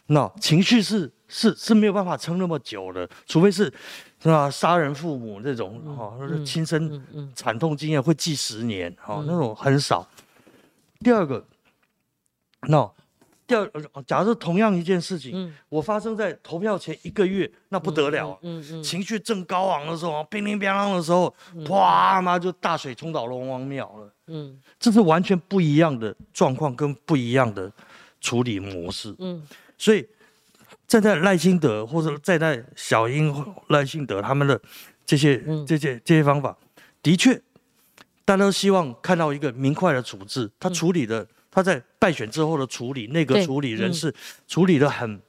[0.07, 3.63] 那情绪是是是没有办法撑那么久的，除非是
[4.21, 4.49] 是吧？
[4.49, 6.13] 杀人父母这种哈，
[6.45, 10.07] 亲身惨痛经验会记十年哈，那种很少。
[10.99, 11.45] 第二个，
[12.67, 12.87] 那。
[12.87, 13.02] 第
[13.49, 13.69] 二，
[14.07, 18.39] 假设同样一件事情，我发生在投票前一个月，那不得了，
[18.81, 21.33] 情绪正高昂的时候，乒乒乓乓的时候，
[21.67, 24.13] 哗妈就大水冲倒龙王庙了。
[24.27, 27.69] 嗯，这是完全不一样的状况跟不一样的
[28.21, 29.13] 处理模式。
[29.19, 29.45] 嗯，
[29.77, 30.07] 所以
[30.87, 34.59] 站在赖清德或者站在小英、赖清德他们的
[35.05, 36.57] 这些、这些、这些方法，
[37.01, 37.35] 的确，
[38.23, 41.27] 大家都希望看到一个明快的处置，他处理的。
[41.55, 44.13] 他在败选之后的处理，那个处理人事
[44.45, 45.21] 处理的很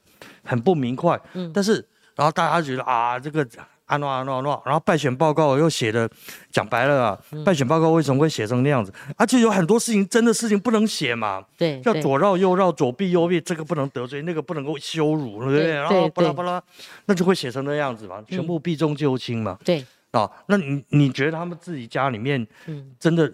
[0.43, 1.75] 很不明快，嗯，但是
[2.17, 3.47] 然后大家觉得啊，这个
[3.85, 6.09] 安诺安诺安诺，然后败选报告又写的
[6.51, 8.93] 讲白了啊，败选报告为什么会写成那样子？
[9.15, 15.71] 而且有很多事情真的事情不能写嘛，对，要左绕右绕，左避右避，这个不能得罪，那个不能够羞辱，对不对？
[15.75, 16.61] 然后巴拉巴拉，
[17.05, 19.85] 那就会写成那样子嘛，全部避重就轻嘛，对，
[20.19, 23.31] 啊，那你你觉得他们自己家里面，嗯，真的？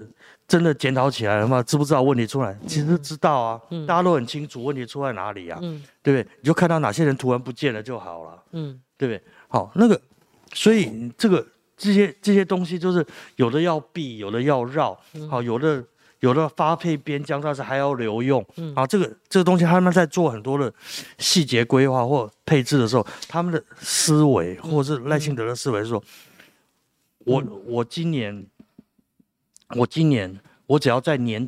[0.47, 1.63] 真的检讨起来了吗？
[1.63, 2.53] 知不知道问题出来？
[2.67, 5.57] 其实知道啊，大家都很清楚问题出在哪里呀，
[6.03, 6.27] 对不对？
[6.41, 9.23] 你就看到哪些人突然不见了就好了，嗯，对不对？
[9.47, 9.97] 好，那个，
[10.51, 13.05] 所以这个这些这些东西就是
[13.37, 15.81] 有的要避，有的要绕，好，有的
[16.19, 20.73] 有的发配边疆，但是还要留用，啊，这个这个东西他们在做很多的
[21.17, 26.03] 细节规划或配置的时候，他们的思维或者是赖清德的思维说，
[27.25, 28.45] 我我今年。
[29.77, 31.47] 我今年我只要在年，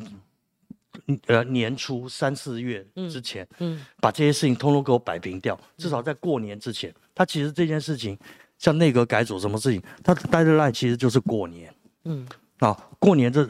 [1.26, 6.90] 呃年初三四月之前，嗯，把这些事情通通给我摆平掉，至少在过年之前。
[7.14, 8.18] 他其实这件事情，
[8.56, 11.70] 像内阁改组什么事情，他待在那其实就是过年，
[12.04, 12.26] 嗯，
[12.60, 13.46] 啊，过年这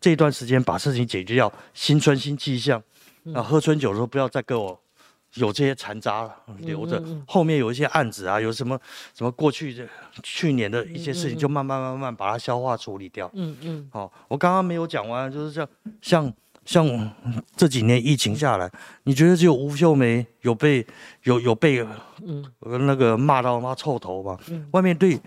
[0.00, 2.80] 这段时间把事情解决掉，新春新气象，
[3.34, 4.80] 啊，喝春酒的时候不要再给我。
[5.34, 8.78] 有这些残渣留着，后面有一些案子啊，有什么
[9.14, 9.88] 什么过去的
[10.22, 13.30] 去年的一些事情，就慢慢慢慢把它消化处理掉。
[13.32, 13.88] 嗯嗯。
[13.90, 15.66] 好，我刚刚没有讲完，就是像
[16.02, 16.32] 像
[16.66, 17.10] 像
[17.56, 18.70] 这几年疫情下来，
[19.04, 20.86] 你觉得只有吴秀梅有被
[21.22, 21.86] 有有被
[22.26, 24.38] 嗯那个骂到妈臭头吗？
[24.72, 25.18] 外面对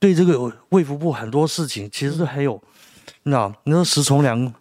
[0.00, 2.60] 对这个卫福部很多事情其实是很有，
[3.22, 4.52] 那你说石崇良。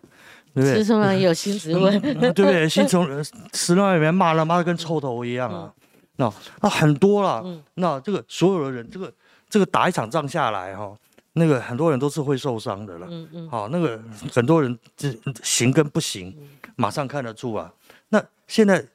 [0.56, 2.68] 石崇良也有新职位，对不对？
[2.68, 3.08] 新从
[3.54, 5.74] 石崇良里面骂了，骂的跟臭头一样啊，
[6.18, 7.43] 那那很多了。
[7.76, 9.14] 那这个所有的人，这个
[9.49, 10.93] 这个打一场仗下来哈，
[11.34, 13.08] 那个很多人都是会受伤的了。
[13.10, 13.49] 嗯嗯。
[13.49, 14.02] 好，那个
[14.34, 16.36] 很多人这行跟不行，
[16.76, 17.72] 马上看得出啊。
[18.10, 18.86] 那现在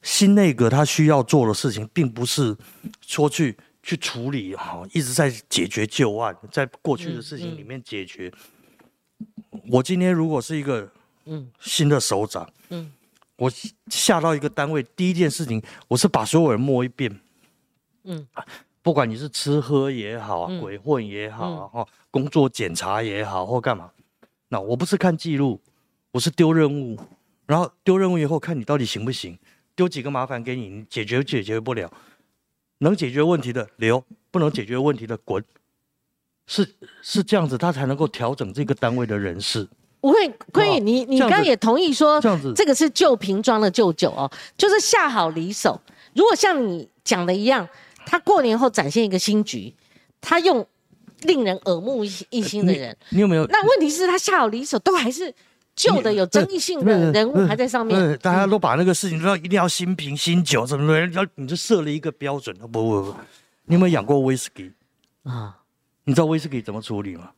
[0.00, 2.56] 新内阁他需要做的事情，并不是
[3.06, 8.32] 说去去处理哈，一直在解决旧案，在过去的事情里面解决。
[9.68, 10.90] 我今天如果是一个
[11.24, 11.50] 嗯。
[11.60, 12.92] 新的首长，嗯，
[13.36, 13.50] 我
[13.88, 17.20] 下到一个单位，第一件事情，我是把所有人摸一遍，
[18.04, 18.26] 嗯，
[18.82, 23.90] 不管你是吃喝也好，鬼混也好，哈，工作检查也好，或干嘛，
[24.48, 25.60] 那我不是看记录，
[26.12, 26.96] 我是丢任务，
[27.46, 29.36] 然后丢任务以后看你到底行不行，
[29.74, 31.92] 丢几个麻烦给你，你解决解决不了，
[32.78, 35.44] 能解决问题的留，不能解决问题的滚。
[36.46, 36.68] 是
[37.02, 39.66] 是这样子，他才能够调整这个单位的人事。
[40.00, 45.80] 不会坤宇，你你刚刚也同意说，这样子，这个是旧瓶装的旧酒哦，就是下好离手。
[46.14, 47.68] 如果像你讲的一样，
[48.06, 49.74] 他过年后展现一个新局，
[50.20, 50.64] 他用
[51.22, 53.44] 令人耳目一新的人，你有没有？
[53.46, 55.34] 那问题是，他下好离手，都还是
[55.74, 58.16] 旧的有争议性的人物还在上面。
[58.18, 62.56] 大家都把那个事情说一定要新瓶新酒怎么的，要你就设了一个标准。
[62.58, 63.14] 不不不，
[63.64, 64.70] 你有没有养过威士忌
[65.24, 65.56] 啊？
[66.06, 67.30] 你知道威士忌怎么处理吗？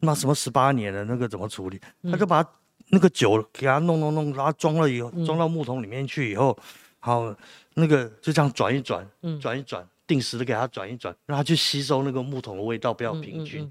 [0.00, 1.80] 那什么十八年的那个怎么处理？
[2.10, 2.44] 他就把
[2.88, 6.56] 那个酒给他弄弄弄，然后装了以后，装到木桶里面去以后，
[7.00, 7.34] 好，
[7.74, 9.06] 那个就这样转一转，
[9.40, 13.70] 转一转，定时的给他转一转，让他去吸收那个木桶的味道，不要平均。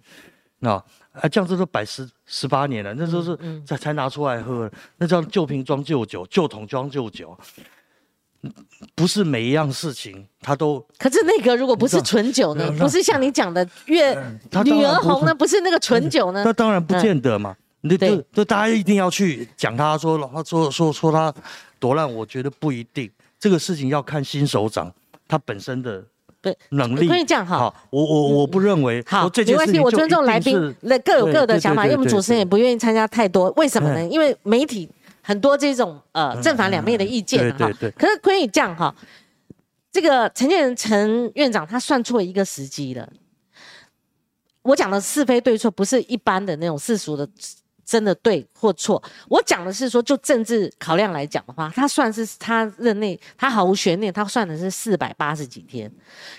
[0.59, 0.71] 那
[1.11, 7.37] 啊，这样子都摆十十八年了，那都是才才拿出来喝，那叫旧瓶装旧酒，旧桶装旧酒。
[8.95, 12.69] 不是每一样事情他都，可是那个如果不是纯酒呢？
[12.77, 14.13] 不是像你讲的月
[14.65, 15.33] 女儿红呢？
[15.33, 16.43] 不是那个纯酒呢？
[16.45, 17.55] 那当然不见得嘛。
[17.81, 21.33] 那就就大家一定要去讲他说说说说他
[21.79, 23.09] 多烂，我觉得不一定。
[23.39, 24.91] 这个事情要看新首长
[25.27, 26.03] 他本身的
[26.69, 27.07] 能力。
[27.07, 33.49] 可以这样哈，我我我不认为好，没关系，我尊重来宾，那各有各的想法，因为我们主持人也不愿意参加太多。
[33.57, 34.05] 为什么呢？
[34.07, 34.89] 因为媒体。
[35.25, 37.67] 很多这种呃正反两面的意见哈，
[37.97, 38.93] 可是可以这样哈，
[39.89, 43.09] 这个陈建仁陈院长他算错一个时机了。
[44.63, 47.25] 我讲的是非对错不是一般的那种世俗的
[47.85, 49.01] 真的对或错。
[49.29, 55.89] 我讲的是说，就政治考量来讲的话，他算是他任内，他毫无悬念，他算的是四百八十几天。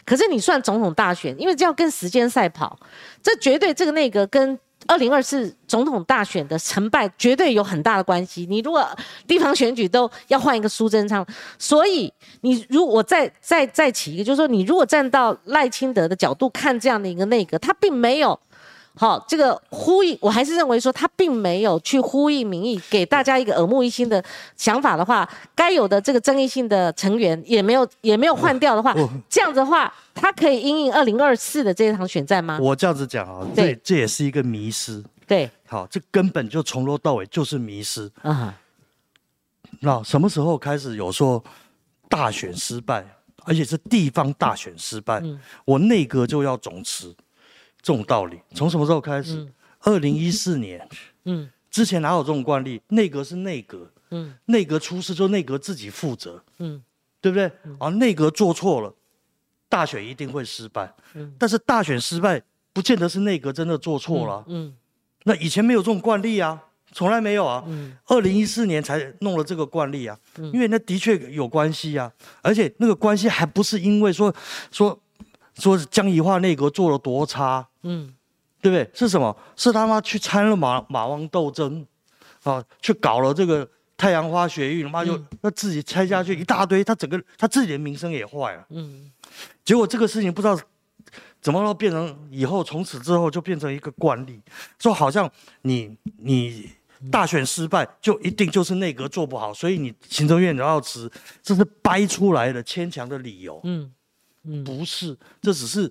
[0.05, 2.78] 可是你算总统大选，因为这要跟时间赛跑，
[3.22, 4.59] 这绝对这个内阁跟。
[4.87, 8.47] 二零二四总统大选的成败绝对有很大的关系。
[8.49, 8.87] 你如果
[9.26, 11.26] 地方选举都要换一个苏贞昌，
[11.59, 12.12] 所以
[12.43, 18.39] 你如果再再再起一个，就是说你如果站到赖清德的角度看这样的一个内阁，他并没有
[18.97, 24.25] 好这个呼应，我还是认为说他并没有去呼应民意，给大家一个耳目一新的
[24.57, 28.95] 想法的话，该有的这个争议性的成员也没有也没有换掉的话，
[29.29, 29.93] 这样子的话。
[30.17, 32.57] 他可以应应二零二四的这一场选战吗？
[32.63, 35.03] 我这样子讲啊，这这也是一个迷失。
[35.27, 38.09] 对，好，这根本就从头到尾就是迷失。
[38.23, 38.55] 啊，
[39.81, 41.43] 那什么时候开始有说
[42.09, 43.05] 大选失败，
[43.45, 45.21] 而且是地方大选失败，
[45.65, 47.13] 我内阁就要总辞，
[47.85, 49.47] 这种道理从什么时候开始？
[49.80, 50.89] 二零一四年。
[51.26, 52.80] 嗯，之前哪有这种惯例？
[52.89, 56.82] 内阁是内阁，嗯，内阁出事就内阁自己负责，嗯，
[57.20, 57.53] 对不对？
[57.78, 58.93] 啊，内阁做错了。
[59.68, 62.41] 大选一定会失败，嗯，但是大选失败
[62.72, 64.72] 不见得是内阁真的做错了，嗯，
[65.24, 66.62] 那以前没有这种惯例啊，
[66.93, 74.32] 从来没有啊，嗯，二零一四年才弄了这个惯例啊，嗯，因为那的确有关系啊，而且那个关系还不是因为说
[74.70, 74.97] 说
[75.57, 78.15] 说江宜桦内阁做了多差，嗯，
[78.61, 78.91] 对不对？
[78.95, 79.37] 是什么？
[79.57, 81.87] 是他妈去参了马马王斗争，
[82.43, 89.11] 啊，去搞了这个太阳花学运，他妈就那自己拆下去一大堆，他整个他自己的名声也坏了，嗯。
[89.65, 90.59] 结果这个事情不知道
[91.41, 94.41] 怎么都变成以后从此之后就变成一个惯例，
[94.79, 95.31] 说好像
[95.63, 96.71] 你你
[97.11, 101.11] 大选失败就一定就是内阁做不好，所以你行政院长要辞，
[101.43, 103.61] 这是掰出来的牵强的理由。
[103.65, 103.94] 嗯嗯，
[104.65, 105.91] 不是，这只是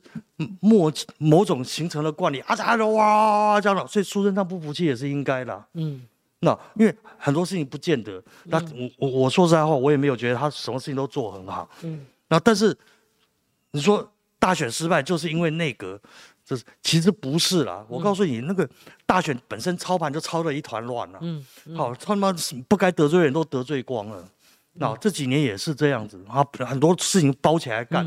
[0.60, 2.56] 某某种形成了惯例啊！
[2.56, 5.66] 咋的哇这样的，所以苏贞昌不服气也是应该的。
[5.74, 6.02] 嗯，
[6.40, 11.70] 那因为很多事情不见得，那我我我说实在话，我也没有觉得他什么事情都做很好。
[11.82, 12.78] 嗯，那但是。
[13.76, 16.00] 你说大选失败就是因为内阁，
[16.46, 17.84] 这是其实不是啦。
[17.90, 18.70] 我告诉你，那个
[19.04, 21.18] 大选本身操盘就操的一团乱了。
[21.24, 21.44] 嗯，
[21.76, 22.32] 好，他妈
[22.68, 24.24] 不该得罪人都得罪光了。
[24.74, 28.06] 那这几年也是这样子，啊，很多事情包起来干，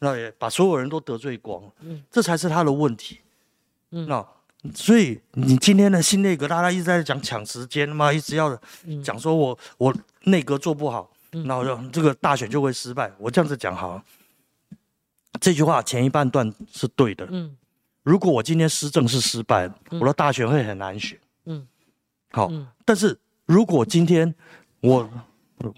[0.00, 1.72] 那也把所有人都得罪光了。
[1.80, 3.20] 嗯，这才是他的问题。
[3.90, 4.26] 嗯，那
[4.74, 8.58] 所以你今天的新内阁，大家一直在讲抢时间嘛，一直要
[9.02, 9.94] 讲说我我
[10.24, 13.10] 内阁做不好，那我就这个大选就会失败。
[13.18, 14.02] 我这样子讲好。
[15.40, 17.26] 这句话前一半段是对的。
[17.30, 17.56] 嗯，
[18.02, 21.18] 如果我今天施政是失败，我的大选会很难选。
[21.44, 21.66] 嗯，
[22.32, 22.50] 好。
[22.84, 24.34] 但是如果今天
[24.80, 25.08] 我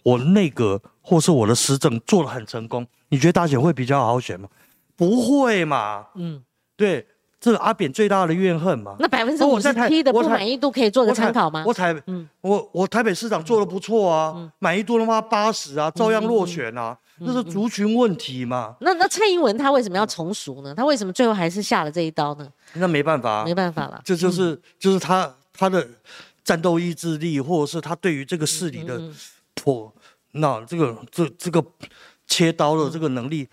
[0.02, 4.48] 我内阁或是我的施政做的很成功，你觉得大选会比较好选吗？
[4.96, 6.06] 不会嘛。
[6.14, 6.42] 嗯，
[6.76, 7.06] 对。
[7.42, 8.94] 这是阿扁最大的怨恨嘛？
[8.98, 11.64] 那百分之五十七的不满意度可以做个参考吗？
[11.66, 18.76] 我台，嗯，我我台北市长做的不错啊，满意度他妈八十啊，照样落选啊，那是族群问题嘛？
[18.82, 20.74] 那那蔡英文他为什么要从属呢？
[20.74, 22.46] 他为什么最后还是下了这一刀呢？
[22.74, 25.88] 那没办法，没办法了，这就是就是他他的
[26.44, 29.00] 战斗意志力，或者是他对于这个势力的
[29.54, 29.94] 破，
[30.32, 31.64] 那这个这这个
[32.26, 33.48] 切刀的这个能力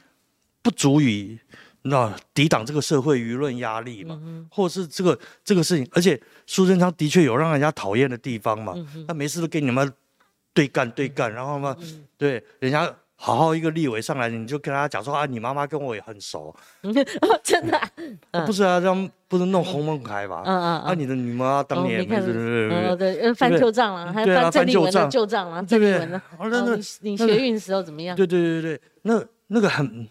[0.61, 1.39] 不足以。
[1.83, 4.19] 那抵挡这个社会舆论压力嘛，
[4.51, 8.73] 或者是这个这个事情，而且苏贞昌的确有让人家讨厌的地方嘛，
[9.07, 9.89] 他没事都跟你们
[10.53, 11.73] 对干对干，然后嘛，
[12.17, 16.55] 对人家好好一个立委上来，你就跟他讲说啊，你妈妈跟我也很熟，
[17.43, 17.81] 真的，
[18.45, 20.43] 不是啊，这样不是弄红梦开吧？
[20.45, 20.61] 嗯。
[20.61, 26.21] 嗯，啊，你的你妈当年没事，对，翻旧账了，还翻郑丽文的旧账了，郑丽文的，
[27.01, 28.15] 你你学运时候怎么样？
[28.15, 30.07] 对对对对，那那个很。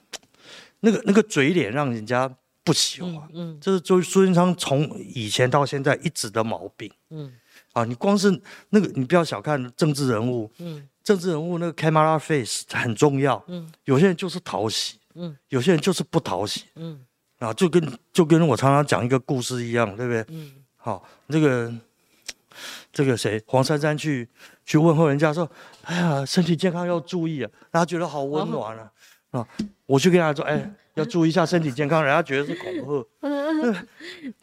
[0.81, 2.31] 那个那个嘴脸让人家
[2.63, 7.33] 不喜欢，嗯，这是周苏贞昌从以前到现在一直的毛病，嗯，
[7.73, 8.31] 啊，你光是
[8.69, 16.99] 那个，你不要小看政治人物，嗯，政治人物那个 camera face 很重要，嗯，有些人就是讨喜，嗯，有些人就是不讨喜，嗯，
[17.39, 20.25] 啊，就跟就跟我常常讲一个故事一样，对不对？
[20.31, 21.73] 嗯，好，这个
[22.93, 24.29] 这个谁黄珊珊去
[24.65, 25.49] 去问候人家说，
[25.83, 28.91] 哎呀，身体健康要注意啊，他觉得好温暖啊。
[29.31, 29.47] 啊，
[29.87, 33.85] 我去跟他说，哎，要注意一下身体健康，人家觉得是恐吓，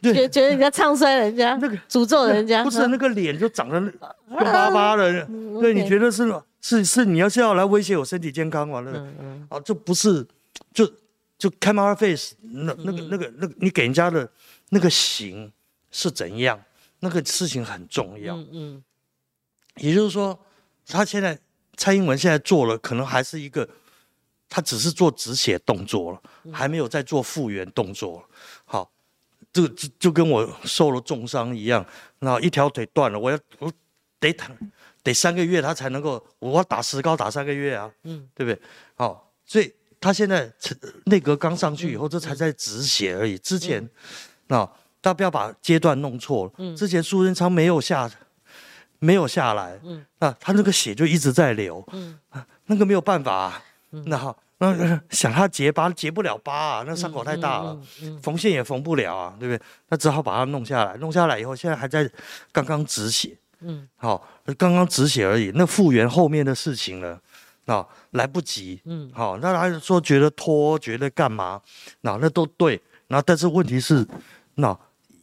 [0.00, 3.92] 对，觉觉得人家唱衰人家，那个诅咒人家，不是那个脸就长得凶
[4.38, 5.26] 巴巴的，
[5.60, 6.24] 对，你觉得是
[6.64, 9.06] 是是，你要是要来威胁我身体健康完了，
[9.50, 10.26] 啊，这不是，
[10.72, 10.90] 就
[11.36, 14.26] 就 camera face，那那个那个那个，你给人家的
[14.70, 15.52] 那个形
[15.90, 16.58] 是怎样，
[17.00, 18.84] 那个事情很重要，嗯嗯，
[19.76, 20.40] 也就是说，
[20.86, 21.38] 他现在
[21.76, 23.68] 蔡英文现在做了，可能还是一个。
[24.46, 28.24] 他只是做止血动作了，还没有在做复原动作。
[28.64, 28.88] 好，
[29.52, 31.84] 这个就就跟我受了重伤一样，
[32.20, 33.72] 然后一条腿断了，我要我
[34.20, 34.56] 得躺
[35.04, 38.60] 得三个月他才能够，我打石膏打三个月啊，嗯，对不对？
[38.96, 40.52] 好，所以他现在
[41.04, 43.38] 内阁刚上去以后，这才在止血而已。
[43.38, 43.88] 之前，
[44.48, 44.64] 那
[45.00, 46.52] 大家不要把阶段弄错了。
[46.58, 48.10] 嗯，之前苏贞昌没有下，
[48.98, 52.18] 没有下来，嗯，那他那个血就一直在流，嗯，
[52.66, 54.36] 那个没有办法，那好。
[54.58, 57.76] 那想他结疤结不了疤啊，那伤口太大了，
[58.22, 59.66] 缝线也缝不了啊，对不对？
[59.88, 62.08] 那只好把它弄下来，弄下来以后，现在还在
[62.52, 64.26] 刚刚止血，嗯，好，
[64.58, 65.50] 刚刚止血而已。
[65.54, 67.20] 那复原后面的事情了，
[67.66, 71.60] 啊，来不及，嗯，好，那他说觉得拖，觉得干嘛？
[72.02, 74.06] 那那都对，那但是问题是，
[74.54, 74.76] 那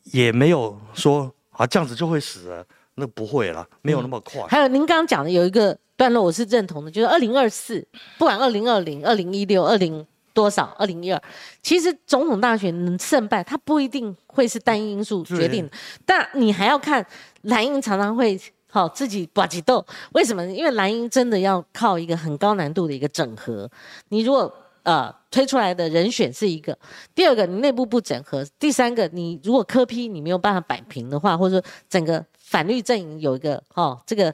[0.05, 2.65] 也没有说啊这样子就会死了，
[2.95, 4.41] 那不会了，没有那么快。
[4.47, 5.77] 还有您刚刚讲的有一个。
[5.97, 7.87] 段落我是认同的，就是二零二四，
[8.17, 11.21] 不管二零二零、二零一六、二零多少、二零一二，
[11.61, 15.69] 其实总统大选胜败，它不一定会是单一因素决定，
[16.05, 17.05] 但你还要看
[17.43, 20.45] 蓝营常常会好自己把几斗，为什么？
[20.45, 23.69] 因为蓝营真的要靠一个很高难度的一个整合，
[24.09, 24.53] 你如果
[24.83, 26.77] 呃推出来的人选是一个，
[27.13, 34.33] 第二个你内部不整合，第三个你如果科批你没有办法摆平的话，或者说整个反绿阵营有一个哦这个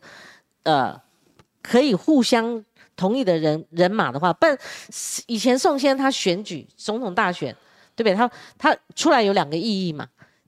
[0.64, 1.00] 呃。
[1.64, 2.64] 可以互相
[2.98, 4.46] 同意的人人马的话，不，
[5.28, 7.56] 以前宋先他选举总统大选，
[7.96, 8.14] 对不对？
[8.14, 10.06] 他他出来有两个意义嘛。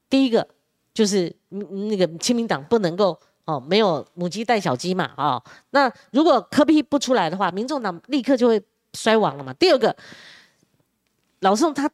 [0.10, 0.46] 第一个
[0.94, 5.42] 就是那个亲民党不能够哦，没有母鸡带小鸡嘛，啊。
[5.70, 8.62] 那如果科批不出来的话，民众党立刻就会
[8.94, 9.54] 衰亡了嘛。
[9.54, 9.96] 第二个，
[11.40, 11.90] 老宋他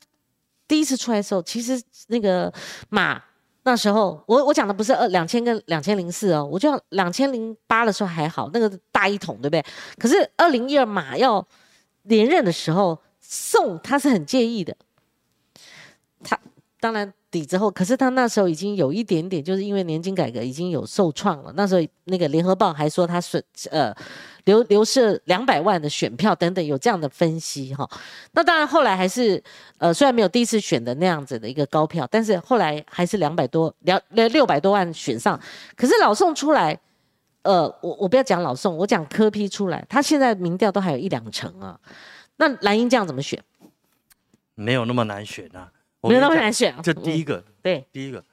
[0.67, 2.51] 第一次出来的时候，其实那个
[2.89, 3.21] 马。
[3.65, 9.65] 那时候，我我讲的不是二两千跟两千零四哦，我就两千零八的时候还好，那个大一统对不对？
[9.97, 11.45] 可是二零一二马要
[12.03, 14.77] 连任的时候，宋他是很介意的，
[16.23, 16.39] 他
[16.79, 17.13] 当然。
[17.35, 21.51] 底之后，可是他那时候已经有一点点，就是因为年金改革已经有受创了。
[21.57, 23.93] 那时候那个联合报还说他损呃
[24.45, 27.89] 流流失两百万的选票等等，有这样的分析哈。
[28.31, 29.43] 那当然后来还是
[29.77, 35.37] 呃虽然没有第一次选的那样子的一个高票，但是后来还是两百多两六百多万选上。
[35.75, 36.79] 可是老宋出来，
[37.41, 41.77] 呃我我不要讲老宋，我讲柯批出来，他现在民调都还有一两成啊。
[42.37, 43.37] 那蓝英这样怎么选？
[44.55, 45.69] 没有那么难选啊。
[46.09, 46.75] 没有那么难选。
[46.81, 48.23] 这第一个，对，第一个，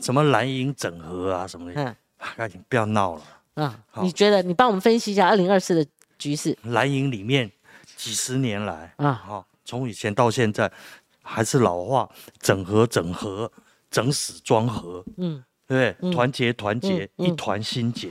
[0.00, 1.96] 什么蓝营整合啊，什么的，嗯，
[2.36, 3.22] 赶紧不要闹了。
[3.54, 4.42] 啊，你觉得？
[4.42, 5.86] 你帮我们分析一下二零二四的
[6.18, 6.56] 局势。
[6.62, 7.50] 蓝营里面
[7.96, 10.70] 几十年来啊，好，从以前到现在，
[11.22, 12.10] 还是老话，
[12.40, 13.50] 整合整合，
[13.90, 16.12] 整死装合，嗯，对不对？
[16.12, 18.08] 团结团结，一团心结，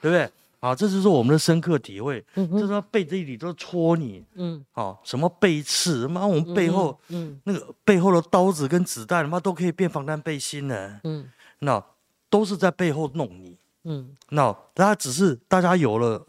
[0.00, 0.28] 对不对？
[0.64, 2.24] 啊，这就是我们的深刻体会。
[2.36, 4.24] 嗯就是他背地里都戳你。
[4.36, 4.64] 嗯。
[4.72, 6.08] 好，什么背刺？
[6.08, 10.98] 妈，我们背后，嗯，那个背后的刀子跟子弹，妈都可以变防弹背心呢。
[11.04, 11.28] 嗯。
[11.58, 11.84] 那
[12.30, 13.58] 都是在背后弄你。
[13.82, 14.16] 嗯。
[14.30, 16.26] 那大家只是大家有了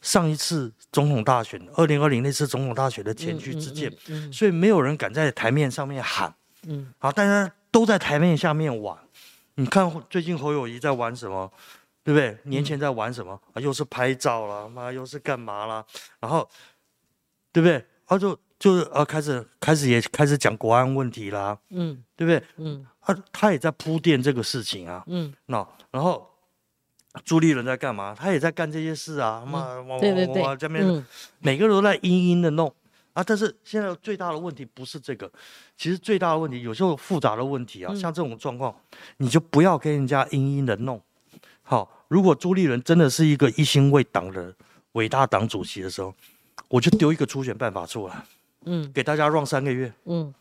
[0.00, 3.92] 上一次总统大选，二零二零那次总统大选的前驱之鉴，
[4.32, 6.34] 所以没有人敢在台面上面喊。
[6.66, 6.90] 嗯。
[6.96, 8.96] 好，大家都在台面下面玩。
[9.56, 11.52] 你看最近侯友谊在玩什么？
[12.06, 12.38] 对不对？
[12.44, 13.60] 年前在玩什么啊？
[13.60, 15.84] 又是拍照啦，妈又是干嘛啦？
[16.20, 16.48] 然后，
[17.50, 17.84] 对不对？
[18.06, 22.40] 他就就是呃，开始开始也开始讲国安问题啦，嗯，对不对？
[22.58, 26.30] 嗯，他他也在铺垫这个事情啊，嗯，那然后
[27.24, 28.14] 朱立伦在干嘛？
[28.16, 31.04] 他也在干这些事啊，妈，对对对，这边
[31.40, 32.72] 每个人都在阴阴的弄
[33.14, 33.24] 啊。
[33.24, 35.28] 但是现在最大的问题不是这个，
[35.76, 38.72] 其实最大的问题有时候复杂的问题啊，像这种状况，
[39.16, 41.02] 你就不要跟人家阴阴的弄，
[41.66, 41.92] 好。
[42.08, 44.54] 如果朱立伦真的是一个一心为党的
[44.92, 46.14] 伟大党主席的时候，
[46.68, 48.24] 我就丢一个初选办法出来，
[48.64, 50.32] 嗯，给大家让三个月，嗯，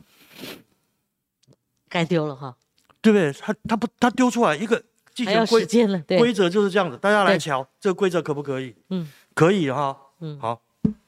[1.89, 2.55] 该丢了哈，
[3.01, 3.33] 对不对？
[3.33, 4.79] 他他不他丢出来一个
[5.25, 8.75] 还要时间了，规则就是这样子，大家来瞧这个规则可不可以？
[8.91, 10.61] 嗯，可以哈，嗯，好，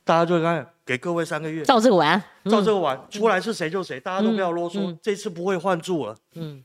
[0.04, 6.64] 大家就看给各位三个月，照这个玩，照这个玩，出来是谁就谁，大家都不要啰嗦，这次不会换住了，嗯。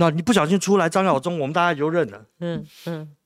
[0.00, 2.24] 那你不小心出来张耀忠，我们大家就认了。
[2.38, 3.16] 嗯嗯，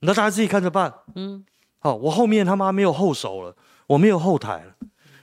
[0.00, 0.92] 那大家自己看着办。
[1.14, 1.42] 嗯，
[1.78, 3.56] 好，我后面他妈没有后手了，
[3.86, 4.74] 我没有后台了。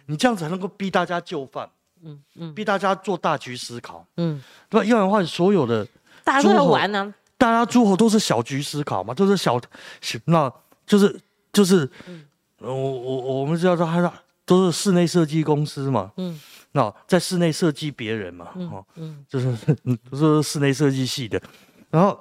[0.08, 1.70] 你这样才能够逼大家就范。
[2.02, 4.04] 嗯嗯，逼大家做大局思考。
[4.18, 4.86] 嗯，对吧？
[4.88, 5.88] 要不然的话，所有的
[6.24, 7.14] 大家都玩呢。
[7.38, 9.62] 大家诸侯都是小局思考嘛，都是小，
[10.26, 10.52] 那
[10.88, 11.22] 就是
[11.54, 11.88] 就是，
[12.58, 14.12] 我我我们知道他他
[14.44, 16.12] 都是室内设计公司嘛。
[16.18, 16.42] 嗯。
[16.72, 19.56] 那在室内设计别人嘛，哦，嗯，就是
[20.12, 21.42] 都是室内设计系的，
[21.90, 22.18] 然后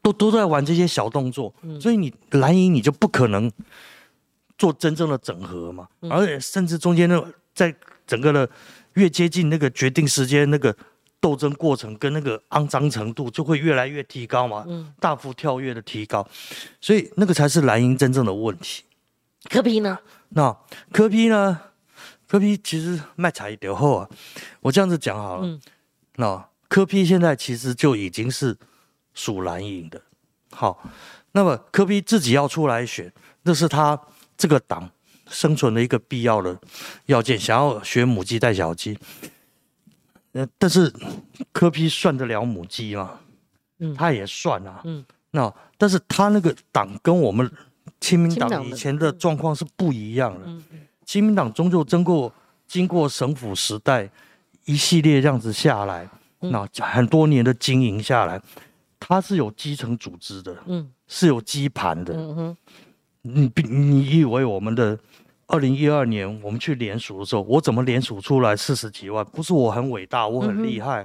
[0.00, 3.50] 都都在玩这些小动作，所以你蓝营你就不可能
[4.56, 7.22] 做真正的整合嘛，而且甚至中间那
[7.54, 7.74] 在
[8.06, 8.48] 整个的
[8.94, 10.74] 越接近那个决定时间那个
[11.20, 14.64] 斗争过程跟那个肮脏程度就会越来越提高嘛，
[14.98, 16.26] 大幅跳跃的提高，
[16.80, 18.84] 所以那个才是蓝营真正的问题。
[19.50, 19.98] 柯批呢？
[20.30, 20.56] 那
[20.90, 21.60] 柯批呢？
[22.30, 24.08] 柯批其实卖彩点后啊，
[24.60, 25.58] 我这样子讲好了。
[26.14, 28.56] 那柯批现在其实就已经是
[29.14, 30.00] 属蓝营的。
[30.52, 30.88] 好，
[31.32, 33.12] 那么柯批自己要出来选，
[33.42, 34.00] 那是他
[34.36, 34.88] 这个党
[35.28, 36.56] 生存的一个必要的
[37.06, 37.36] 要件。
[37.36, 38.96] 想要学母鸡带小鸡。
[40.30, 40.92] 呃，但是
[41.50, 43.18] 柯批算得了母鸡吗？
[43.80, 44.80] 嗯，他也算啊。
[44.84, 47.50] 嗯，那但是他那个党跟我们
[47.98, 50.42] 亲民党以前的状况是不一样的。
[50.46, 50.80] 嗯嗯，
[51.10, 52.32] 亲民党终究经过
[52.68, 54.08] 经过省府时代
[54.64, 56.08] 一系列这样子下来，
[56.38, 58.40] 那很多年的经营下来，
[59.00, 62.14] 它是有基层组织的，嗯，是有基盘的。
[62.14, 62.56] 嗯哼，
[63.22, 64.96] 你你以为我们的？
[65.48, 69.24] 二零一二年我们去联署的时候，我怎么联署出来四十几万？
[69.24, 71.04] 不是我很伟大，我很厉害，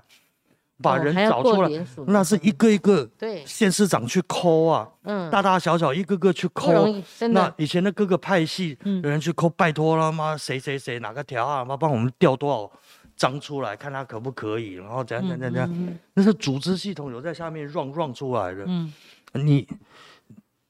[0.81, 1.69] 把人找出来，
[2.07, 6.71] 那是一个一个对县市长去抠啊，嗯，大大小小一个个去抠，
[7.31, 10.37] 那以前的各个派系有人去抠，拜托了吗？
[10.37, 11.63] 谁谁谁哪个条啊？
[11.63, 12.71] 妈帮我们调多少
[13.15, 14.73] 张出来，看他可不可以？
[14.73, 15.97] 然后怎样怎样怎样？
[16.13, 18.91] 那是组织系统有在下面 run run 出来的，嗯，
[19.33, 19.67] 你。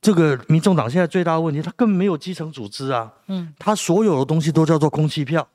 [0.01, 3.11] 这个民众党现在最大的问题，他根本没有基层组织啊。
[3.25, 5.47] 嗯，他所有的东西都叫做空气票。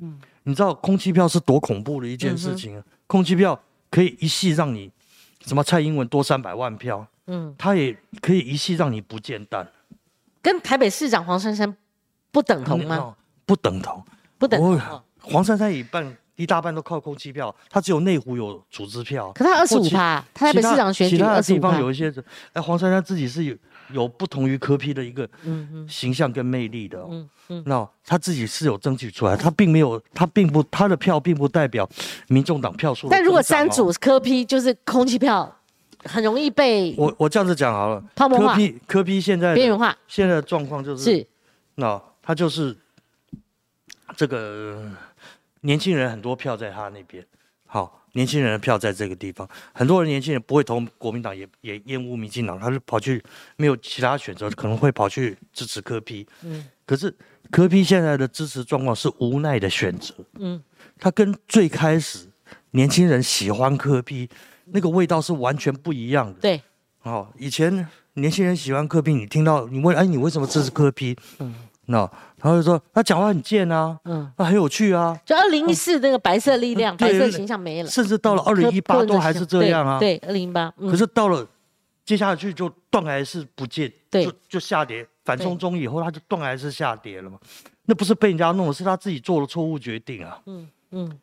[0.00, 2.82] 嗯，你知道空气票是多恐怖的一件事情啊？
[3.06, 3.56] 空气票
[3.92, 4.90] 可以一系让你
[5.44, 7.06] 什么蔡英文多三百万票。
[7.26, 9.64] 嗯，他也可以一系让你不见蛋。
[10.42, 11.76] 跟台北市长黄珊珊
[12.32, 13.14] 不等同吗？
[13.46, 14.02] 不等同，
[14.38, 15.02] 不等同。
[15.20, 19.30] 黄珊珊一半一大半都靠空气票，他只有内湖有组织票。
[19.34, 22.12] 可他二十五趴，他台北市长选举其他地方有一些，
[22.54, 23.54] 哎，黄珊珊自己是有。
[23.92, 25.28] 有不同于柯批的一个
[25.88, 31.88] 形象跟魅力的，嗯嗯，那他自己是有争取出来，他并没有，他并不，他的票并不代表
[32.28, 33.08] 民众党票数。
[33.08, 35.54] 但如果三组柯批就是空气票，
[36.04, 41.26] 很容易被我我这样子讲好了，柯批柯批现在边缘化，现在的状况就是是，
[41.76, 42.76] 那他就是
[44.16, 44.90] 这个
[45.60, 47.24] 年轻人很多票在他那边，
[47.72, 47.98] 好。
[48.14, 53.24] 年轻人的票在这个地方，很多人年轻人不会投国民党，也也厌恶民进党，他是跑去
[53.56, 56.26] 没有其他选择，可能会跑去支持柯批。
[56.42, 57.16] 嗯，可是
[57.50, 60.14] 柯批现在的支持状况是无奈的选择。
[60.38, 60.62] 嗯，
[60.98, 62.28] 他跟最开始
[62.72, 64.28] 年轻人喜欢柯批
[64.66, 66.38] 那个味道是完全不一样的。
[66.38, 66.60] 对，
[67.04, 71.16] 哦，以前年轻人喜欢柯批，你听到你问，哎，你为什么支持柯批？
[71.38, 71.54] 嗯。
[71.86, 75.18] 那他就说他讲话很贱啊，嗯，那很有趣啊。
[75.26, 79.98] 就二零一四那个白色力量，白色形象没了，甚至到了二零一八都还是这样啊。
[79.98, 80.72] 对，二零一八。
[80.78, 81.46] 可是到了
[82.04, 85.06] 接下去就断崖式不见，就就下跌。
[85.24, 87.38] 反冲中以后，他就断崖式下跌了嘛。
[87.84, 90.40] 那不是被人家弄的，是他自己做了错误决定啊。
[90.46, 91.18] 嗯嗯，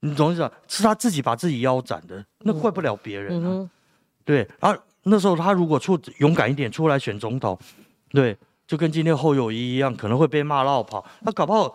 [0.00, 0.50] 你懂意思？
[0.66, 3.70] 是他自己把自己腰斩的，那怪不了别人啊。
[4.24, 7.58] 对，然后那时候他如果出勇敢一点出来选总统，
[8.10, 8.36] 对。
[8.68, 11.02] 就跟今天侯友谊一样，可能会被骂绕跑。
[11.22, 11.74] 那搞不好，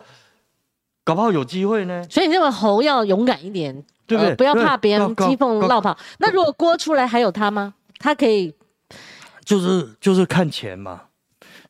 [1.02, 2.06] 搞不好有机会呢。
[2.08, 3.74] 所以你认为侯要勇敢一点，
[4.06, 4.34] 对不对？
[4.36, 5.98] 不要怕别人讥讽绕跑。
[6.18, 7.74] 那如果郭出来还有他吗？
[7.98, 8.54] 他可以，
[9.44, 11.02] 就是就是看钱嘛，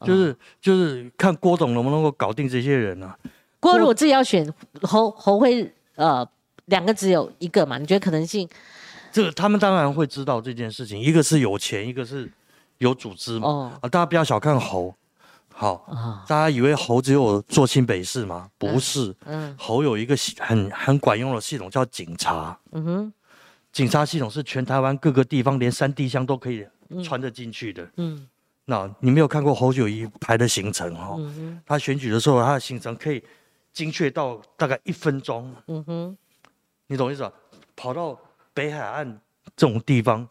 [0.03, 3.17] 就是就是看郭董能不能够搞定这些人啊。
[3.59, 4.47] 郭如果自己要选
[4.83, 6.29] 侯，侯会呃
[6.67, 7.79] 两个只有一个嘛？
[7.79, 8.47] 你觉得可能性？
[9.11, 12.31] 这个他们当然会知道这件事情，一个是有钱，一个是。
[12.79, 13.79] 有组织嘛？
[13.81, 14.93] 啊，大家不要小看猴，
[15.57, 18.51] 好，大家以为猴只有做新北市吗？
[18.59, 23.13] 不是，嗯，猴有一个很很管用的系统叫警察，嗯哼，
[23.73, 26.67] 警察系统是全台湾各个地方连山地乡都可以
[27.05, 28.29] 穿得进去的，嗯，
[28.65, 31.17] 那你没有看过侯九一排的行程哈？
[31.65, 33.23] 他选举的时候他的行程可以
[33.73, 36.19] 精确到大概一分钟，嗯哼，
[36.89, 37.33] 你懂意思吧？
[37.77, 38.19] 跑到
[38.53, 39.09] 北海岸
[39.57, 40.27] 这种地方，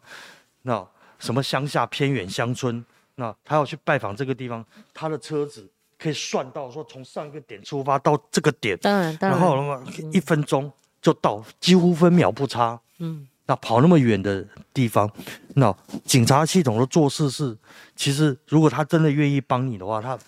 [0.62, 0.86] 那。
[1.20, 2.84] 什么乡下偏远乡村，
[3.16, 9.82] 那他要去拜访这个地方，他的车子可以算到说从上一个点出发到这个点，当然，然然后那么
[10.12, 10.70] 一分钟
[11.00, 12.80] 就到，几乎分秒不差。
[12.98, 15.10] 嗯，那跑那么远的地方，
[15.54, 15.74] 那
[16.04, 17.56] 警察系统的做事是，
[17.94, 20.18] 其实如果他真的愿意帮你的话，他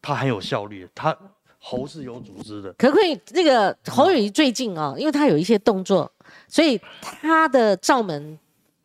[0.00, 1.16] 他很有效率，他
[1.58, 2.72] 猴是有组织的。
[2.74, 3.20] 可不可以？
[3.32, 6.10] 那个侯友谊最近啊，因为他有一些动作，
[6.48, 8.38] 所以他的罩门。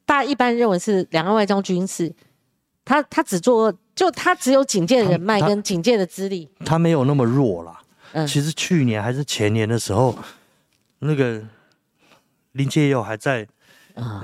[0.06, 2.12] 大家一般认为是两岸外交军事，
[2.90, 7.80] 他他只做就他只有警戒人脉跟警戒的资历，他没有那么弱啦。
[8.14, 10.18] 嗯，其实去年还是前年的时候，
[10.98, 11.40] 那个
[12.54, 13.48] 林介佑还在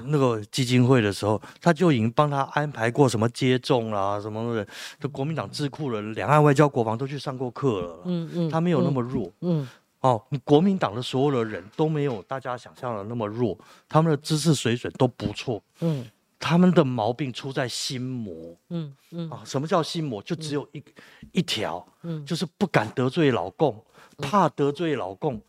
[0.07, 4.67] 那个基金会的时候，他就已经帮他安排过什么接种啦什么的，
[4.99, 7.99] 就国民党智库的两岸外交国防都去上过课了。
[8.05, 9.31] 嗯嗯，他没有那么弱。
[9.41, 9.67] 嗯。
[9.99, 13.55] 哦，你国民党的所有的人都没有大家想象的那么弱，
[13.87, 15.61] 他们的知识水准都不错。
[15.81, 16.03] 嗯
[16.47, 18.55] 他们的毛病出在心魔。
[18.69, 19.27] 嗯嗯。
[19.31, 19.41] 啊！
[19.43, 20.21] 什么叫心魔？
[20.21, 20.83] 就只有一、
[21.31, 22.23] 一条，嗯。
[22.23, 23.83] 就是不敢得罪老公，
[24.19, 25.41] 怕得罪老共，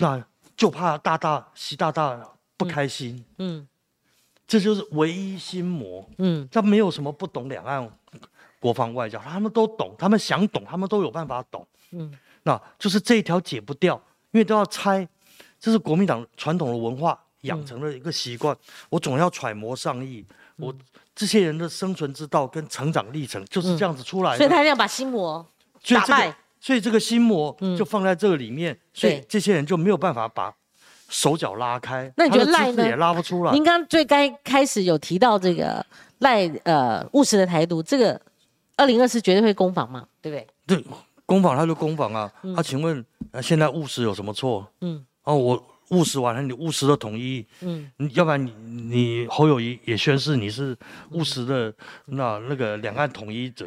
[0.00, 0.24] 那
[0.56, 2.26] 就怕大大习大大
[2.56, 3.68] 不开心，嗯。
[4.46, 6.08] 这就是唯一心魔。
[6.16, 6.48] 嗯。
[6.50, 7.86] 他没有什么不懂两岸
[8.58, 11.66] 国防外交，他们都懂，他们想懂，他们都有办法懂。
[11.90, 12.10] 嗯。
[12.44, 15.06] 那就是这一条解不掉，因为都要拆，
[15.60, 18.56] 这是国民党传统的文化养成了一个习惯。
[18.90, 20.24] 我总要揣摩上意，
[20.56, 20.74] 我
[21.14, 24.36] 这些人的生存之道跟成长历程就是这样子出来的。
[24.38, 25.46] 所以他一定要把心魔
[25.88, 26.36] 打败。
[26.60, 30.54] 所以这个心魔就放在这个里面，所以对这些人就没有办法把
[31.08, 32.08] 手脚拉开。
[32.16, 33.64] 那你觉得他的赖呢也拉不出来您。
[33.64, 35.84] 刚刚最该开始有提到这个
[36.18, 38.20] 赖呃务实的台独，这个
[38.76, 40.46] 二零二四绝对会攻防嘛，对不对？
[40.76, 40.86] 对，
[41.26, 42.32] 攻防他就攻防啊。
[42.54, 44.64] 啊，请问呃现在务实有什么错？
[44.82, 47.90] 嗯哦，我务实完了，你务实的统一，嗯。
[47.98, 50.76] 你要不然你你侯友谊也宣誓你是
[51.12, 51.72] 务实的
[52.06, 53.66] 那那个两岸统一者，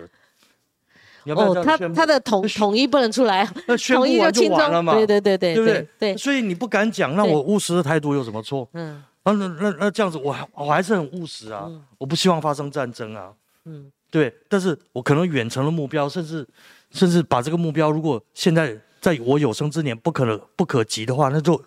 [1.23, 1.77] 你要不要这哦，他？
[1.89, 5.87] 他的统统一不能出来，那宣统一布完就轻松，完了嘛，对对对对对不对？
[5.97, 8.67] 对，所以你不敢讲，那我务实的态度有什么错？
[8.73, 9.03] 嗯。
[9.23, 13.31] 啊，那那那这样子，我还我还是很务实啊，我不希望发生战争啊，
[13.65, 13.91] 嗯。
[14.11, 16.47] 对，但是我可能远程的目标，甚至
[16.91, 21.59] 甚至把这个目标，如果现在在我有生之年不可能不可及的话，那就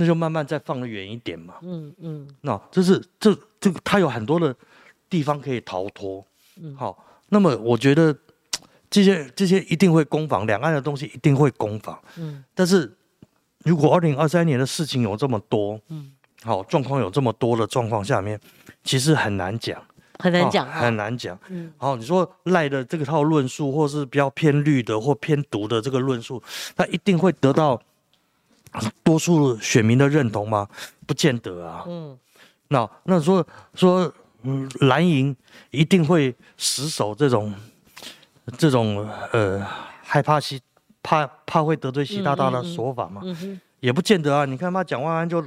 [0.00, 1.56] 那就慢慢再放得远一点嘛。
[1.60, 4.56] 嗯嗯那这是这这个它有很多的
[5.10, 6.24] 地方可以逃脱。
[6.58, 6.96] 嗯好，
[7.28, 8.16] 那么我觉得
[8.88, 12.00] 这些这些一定会攻防，两岸的东西一定会攻防。
[12.16, 12.90] 嗯但是
[13.64, 16.12] 如果二零二三年的事情有这么多，嗯，
[16.42, 18.40] 好状况有这么多的状况下面，
[18.82, 19.82] 其实很难讲，
[20.18, 21.38] 很难讲很难讲。
[21.50, 26.42] 嗯好，你说赖的这个套论述，或是比较偏绿的或偏独的这个论述，
[26.74, 27.78] 它一定会得到
[29.02, 30.68] 多数选民的认同吗？
[31.06, 31.84] 不见得啊。
[31.86, 32.18] 嗯
[32.68, 33.44] 那那说
[33.74, 35.34] 说，嗯，蓝营
[35.72, 37.52] 一定会死守这种
[38.56, 39.60] 这种呃
[40.02, 40.60] 害怕习
[41.02, 43.20] 怕怕会得罪习大大的说法嘛？
[43.80, 44.44] 也不见得啊。
[44.44, 45.42] 你看他蒋万安就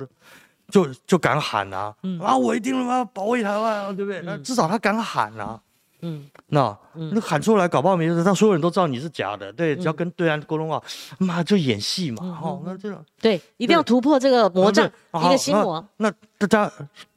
[0.67, 4.21] 就就敢喊啊，嗯啊，我一定要保卫台湾啊，对不对？
[4.23, 5.61] 那至少他敢喊啊。
[6.03, 6.77] 嗯那
[7.11, 9.51] 那喊出来，搞不好没事，让所有人都知道你是假的。
[9.53, 10.83] 对，只要跟对岸沟通好，
[11.17, 12.39] 妈就演戏嗯嘛。
[12.43, 14.85] 哦，那这种对，一定要突破这个魔障，
[15.25, 16.71] 一个心魔，那大家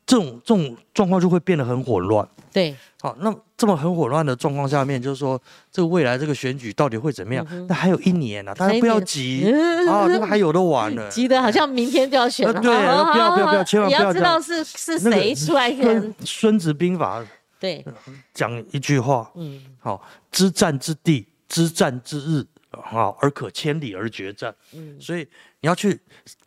[0.07, 2.27] 这种这种状况就会变得很混乱。
[2.53, 5.39] 对，好，那这么很混乱的状况下面，就是说
[5.71, 7.47] 这个未来这个选举到底会怎么样？
[7.69, 9.45] 那还有一年呢、啊，大家不要急
[9.91, 11.07] 啊， 这个还有的玩呢。
[11.11, 17.23] 急得好像明天就要选了，呃对不要不要好不要千万不要知道是是那个谁出来跟孙孙子兵法
[17.67, 17.85] 对，
[18.33, 19.61] 讲一句话，嗯。
[19.81, 24.55] 好，知战之地，知战之日，好，而可千里而决战。
[24.73, 25.01] 嗯。
[25.01, 25.27] 所以
[25.61, 26.01] 你要去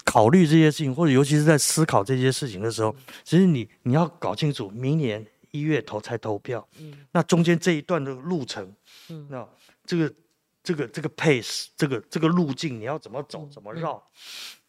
[0.05, 7.05] 考虑这些事情，或者尤其是在思考这些事情的时候，其实你你要搞清楚，明年一月投才投票，嗯。
[7.11, 8.73] 那中间这一段的路程，
[9.09, 9.27] 嗯。
[9.29, 9.45] 那
[9.85, 10.13] 这个
[10.63, 14.01] 这个这个 pace，这个这个路径你要怎么走，怎么绕，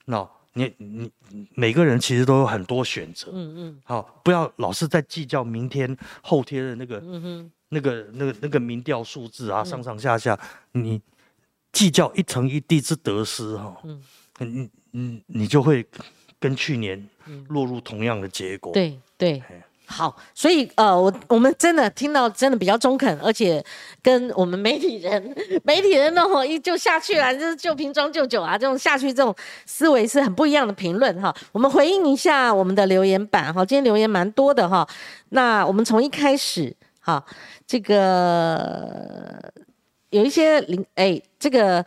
[0.07, 3.81] 那你你你每个人其实都有很多选择，嗯嗯。
[3.85, 10.39] 好，不要老是在计较明天后天的那个嗯哼，那个、那个、那个民调数字啊，上上下下，
[10.73, 11.01] 你
[11.73, 14.03] 计较一层一地之得失哈、嗯。
[14.41, 15.87] 你你你就会
[16.39, 17.09] 跟去年
[17.49, 19.41] 落入同样的结果。，对对。
[19.41, 19.63] 嘿。
[19.93, 23.63] 好，所以呃，我我们真的听到真的比较中肯，而且
[24.01, 25.35] 跟我们媒体人
[25.65, 29.35] 媒体人呢，吼一就下去了，就是旧瓶装旧酒啊，这种下去这种
[29.67, 31.35] 思维是很不一样的评论哈。
[31.51, 34.87] 我们回应一下我们的留言板哈，今天留言蛮多的哈。
[35.31, 37.25] 那我们从一开始哈，
[37.67, 39.53] 这个
[40.11, 41.85] 有一些零哎，这个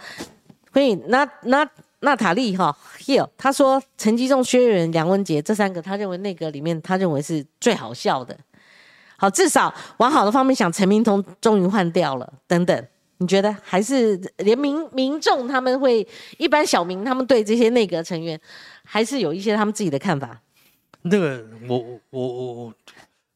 [0.74, 1.66] 所以那那
[2.04, 8.38] 娜塔莉哈 Hill，他说陈吉仲、薛岳元、梁文杰这三个，他认为内阁里面他认为是最好笑的。
[9.18, 12.88] 好，至少往好的方面想，陈明通终于换掉了，等等。
[13.20, 16.06] 你觉得还是连民民众他们会
[16.38, 18.38] 一般小民他们对这些内阁成员
[18.84, 20.42] 还是有一些他们自己的看法？
[21.04, 22.74] 那个我我我我我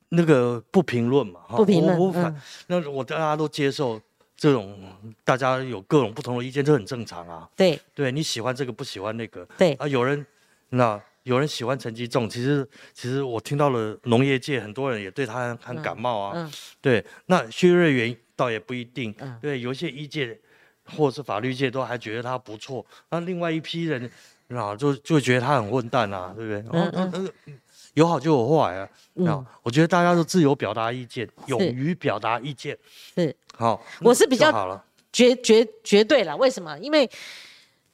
[0.10, 4.02] 那个不评论嘛，不评论我我反、嗯那我大家都接受
[4.38, 4.80] 这种，
[5.24, 7.50] 大家有各种不同的意见，这很正常啊。
[7.56, 10.24] 对对你喜欢这个不喜欢那个，对，啊，有人
[10.70, 16.34] 那有人喜欢陈吉仲，其实其实我听到了农业界很多人也对他很很感冒啊。
[16.36, 19.14] 嗯对，那薛瑞元倒也不一定。
[19.18, 20.40] 嗯对，有一些医界
[20.86, 24.10] 或是法律界都还觉得他不错，那另外一批人
[24.50, 26.80] 啊就就觉得他很混蛋啊，对不对？
[26.80, 27.54] 哦，嗯那那
[27.98, 28.88] 有好就有坏啊。
[29.14, 32.78] 那、嗯我觉得大家都自由表达意见，勇于表达意见。
[33.16, 34.82] 是好，我是比较就好了。
[35.12, 36.38] 绝绝绝对了。
[36.38, 36.78] 为什么？
[36.78, 37.10] 因为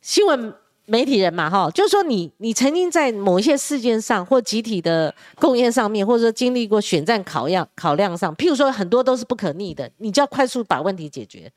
[0.02, 0.54] 新闻
[0.86, 11.50] 媒体人嘛，哈，就是说你你曾经在某一些事件上或集体的贡献上面，或者说经历过选战考量考量上，譬如说很多都是不可逆的，你就要快速把问题解决。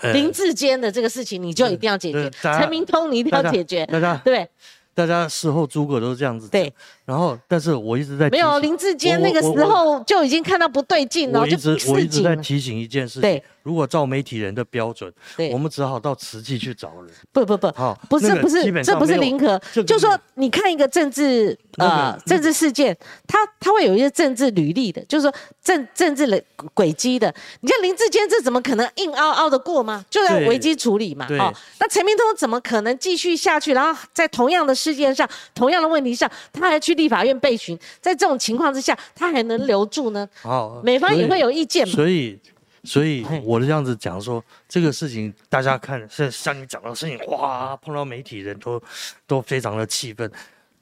[0.00, 4.48] 呃林志坚的这个事情，你就一定要解决陈明通你一定要解决，对不对？
[4.94, 6.62] 大家事后诸葛都是这样子讲。
[6.62, 6.72] 对，
[7.04, 11.56] 然后，但是我一直在没有林志坚那个时候就已经看到不对劲了，就
[11.92, 12.22] 我一直。
[12.22, 17.12] 在提醒一件事情，对，如果照媒体人的标准，对我们只好到慈济去找人。
[17.32, 26.42] 不不不，好，不是不是这不是上没有零和，这个就说你看一个政治那个呃政治事件，它它会有一些政治履历的，就是说政政治的
[26.74, 27.32] 轨迹的。
[27.60, 30.04] 你像林志坚这怎么可能硬凹凹的过吗？
[30.10, 33.72] 就要对危机处理嘛，哦，那陈明通怎么可能继续下去？
[33.72, 40.28] 然后在同样的事件上、同样的问题上，他还去立法院备询，在这种情况之下，他还能留住呢？
[40.42, 41.94] 好，美方也会有意见嘛？
[41.94, 42.38] 所以，
[42.84, 48.82] 所以嘿我这样子讲说，这个事情大家看，像像你讲的事情，哇，碰到媒体人都
[49.26, 50.30] 都非常的气愤。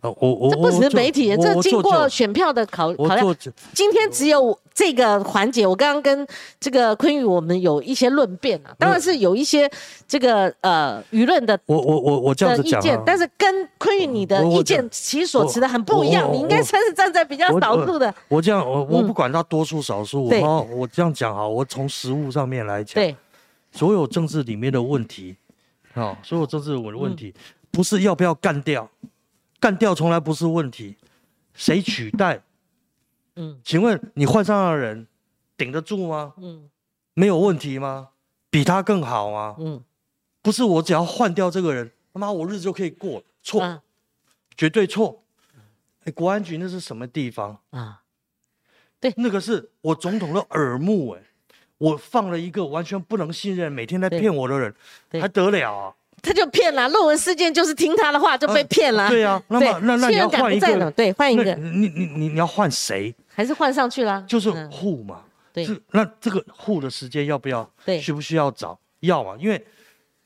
[0.03, 3.37] 呃，我我这不只是媒体这经过选票的考考量
[3.75, 6.27] 今天只有这个环节，我刚刚跟
[6.59, 9.71] 这个坤宇我们有一些论辩啊，当然是有一些
[10.09, 23.15] 这个呃舆论的我我我我这样子讲啊，，但是跟坤宇你的我我意见其实所持的很不一样，我我你应该算是站在比较少数的，我这样我我嗯不管他多数少数，对我我这样讲哈，我从实物上面来讲，对，
[23.73, 25.37] 所有政治里面的问题，
[25.93, 27.35] 啊，所有政治的问题，
[27.71, 28.89] 不是要不要干掉，
[29.61, 30.97] 干掉从来不是问题，
[31.53, 32.43] 谁取代？
[33.37, 35.07] 嗯请问你换上的人
[35.57, 36.35] 顶得住吗？
[36.39, 36.71] 嗯
[37.15, 38.09] 没有问题吗？
[38.49, 39.57] 比他更好吗？
[39.59, 39.85] 嗯
[40.43, 43.83] 不是我只要换掉这个人，他妈我日子就可以过，错，啊
[44.57, 45.23] 绝对错。
[46.05, 47.61] 哎，国安局那是什么地方？
[47.71, 48.03] 啊，
[49.17, 51.23] 那个是我总统的耳目哎、
[51.77, 54.75] 我放了一个完全不能信任、每天在对骗我的人，
[55.11, 55.95] 对还得了啊？
[56.23, 63.15] 他就骗了，论文事件就是听他的话就被骗了，对啊，那么那那你要换一个了，，对，换一那个你你你你要换谁？
[63.29, 65.23] 还是换上去了，就是嗯户嘛。
[65.53, 67.69] 对是那这个户的时间要不要？
[67.85, 68.79] 对需不需要找？
[69.01, 69.67] 要啊，因为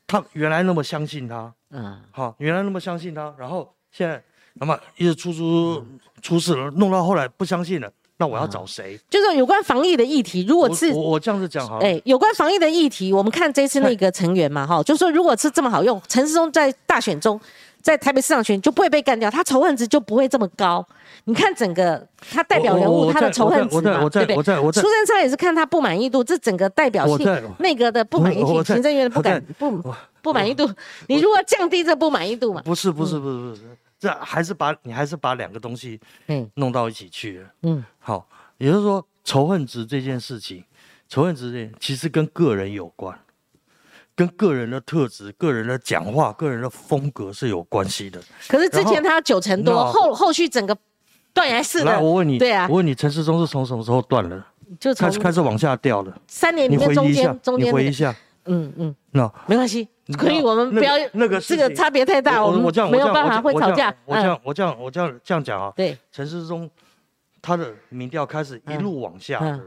[0.06, 4.22] 他原来那么相信他，嗯好，原来那么相信他，然后现在
[4.54, 5.82] 那么一直出出
[6.20, 8.98] 出事了，弄到后来不相信了，那我要找谁？
[9.10, 17.40] 就是有关防疫的议题，如果是我我这样子讲好了，哎，有关防疫的议题，我们看这次那个成员嘛，哈，就说如果是这么好用，陈世忠在大选中，
[17.82, 20.86] 在台北市长选就不会被干掉，他仇恨值就不会这么高。
[21.26, 24.36] 你看整个他代表人物他的仇恨值嘛，我在我在对不对？
[24.36, 27.26] 我在我在苏贞昌也是看他不满意度，这整个代表性
[27.58, 29.82] 内阁的不满意性，行政院的不敢不
[30.22, 30.70] 不满意度，
[31.08, 32.62] 你如果降低这不满意度嘛？
[32.64, 33.62] 不是不是不是不是，
[34.04, 37.48] 这还是把你还是把两个东西嗯弄到一起去了。
[37.62, 38.28] 嗯好，
[38.58, 40.62] 也就是说仇恨值这件事情，
[41.08, 43.18] 仇恨值这件其实跟个人有关，
[44.14, 48.20] 跟个人的特质、个人的讲话、个人的风格是有关系的。
[48.46, 50.76] 可是之前他九成多，那后后续整个
[51.32, 54.46] 断崖式来，的，我问你，对啊我问你，陈世忠是从什么时候断了？
[54.78, 56.20] 就从开始开始往下掉了。
[56.26, 58.14] 三年里你面中间，中你间那个回忆一下，
[58.44, 63.94] 嗯嗯，那没关系，你可以，我们不要那个这个差别太大，们我我这样没有办法会吵架。
[64.04, 66.68] 我这样嗯，我这样我这样这样讲啊，对，陈世忠
[67.40, 69.60] 他的民调开始一路往下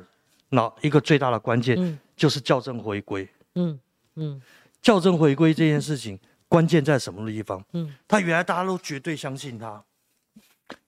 [0.50, 3.28] 那一个最大的关键嗯就是校正回归。
[3.56, 3.80] 嗯
[4.16, 4.42] 嗯
[4.82, 7.64] 校正回归这件事情，关键在什么地方？
[7.74, 9.84] 嗯他原来大家都绝对相信他，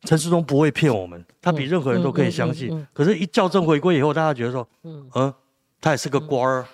[0.03, 2.87] 陈世忠不会骗我们，他比任何人都可以相信。
[2.93, 5.33] 可是，一校正回归以后，大家觉得说，嗯嗯，
[5.81, 6.65] 他也是个官儿，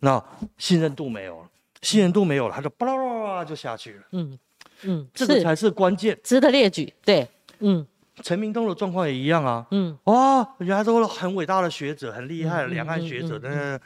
[0.00, 0.22] 那
[0.58, 1.48] 信任度没有了，
[1.82, 4.02] 信任度没有了，他就巴拉巴拉就下去了。
[4.12, 4.38] 嗯
[4.82, 6.18] 嗯，这个才是关键。
[6.22, 6.92] 值得列举。
[7.04, 7.28] 对，
[7.60, 7.86] 嗯。
[8.22, 9.66] 陈明通的状况也一样啊。
[9.70, 9.96] 嗯。
[10.04, 13.80] 哇，原来都是很伟大的学者，很厉害的两岸学者，嗯但是，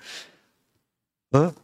[1.33, 1.55] 嗯，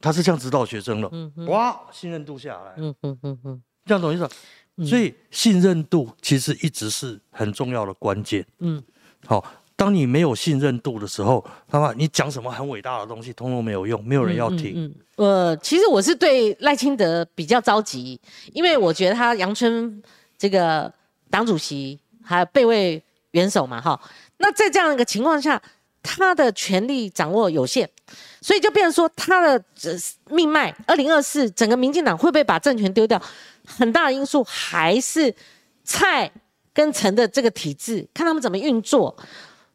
[0.00, 1.46] 他是这样指导学生的，嗯嗯。
[1.46, 3.62] 哇，信任度下来，嗯嗯嗯嗯。
[3.84, 4.28] 这样懂意思？
[4.86, 8.46] 所以信任度其实一直是很重要的关键。
[8.60, 8.80] 嗯。
[9.26, 9.44] 好，
[9.82, 14.74] 当你没有信任度的时候，他妈你讲什么很伟大的东西，通通没有用，没有人要听。
[14.76, 18.20] 嗯，呃，其实我是对赖清德比较着急，
[18.52, 20.00] 因为我觉得他阳春
[20.38, 20.92] 这个
[21.28, 23.02] 党主席还有备位
[23.32, 24.00] 元首嘛，哈，
[24.36, 25.60] 那在这样一个情况下，
[26.00, 27.88] 他的权力掌握有限，
[28.40, 29.98] 所以就变成说他的呃
[30.30, 33.20] 命脉，二零二四整个民进党会不会把政权丢掉，
[33.66, 35.34] 很大的因素还是
[35.82, 36.30] 蔡
[36.72, 39.16] 跟陈的这个体制，看他们怎么运作。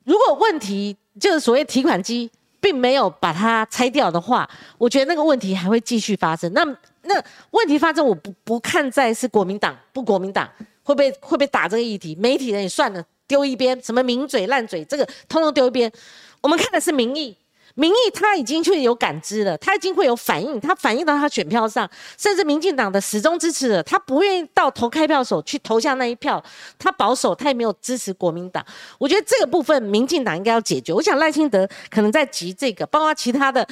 [0.08, 2.32] 如果问题就是所谓提款机
[2.62, 6.52] 并没有把它拆掉的话，我觉得那个问题还会继续发生。
[6.54, 6.64] 那
[7.02, 7.22] 那
[7.52, 10.50] 问题发生，我不不看在是国民党不国民党
[10.82, 15.92] 会被会被打这个议题，媒体人也算了，丢一边，什么名嘴烂嘴，这个通通丢一边。
[16.40, 17.36] 我们看的是民意，
[17.80, 21.88] 民意他已经会有感知了，他已经会有反应，他反映到他选票上，
[22.18, 26.44] 甚至民进党的始终支持者，他不愿意到投开票所去投下那一票，
[26.80, 28.66] 他保守，他也没有支持国民党。
[28.98, 30.92] 我觉得这个部分民进党应该要解决。
[30.92, 33.68] 我想赖清德可能在急这个，包括其他的，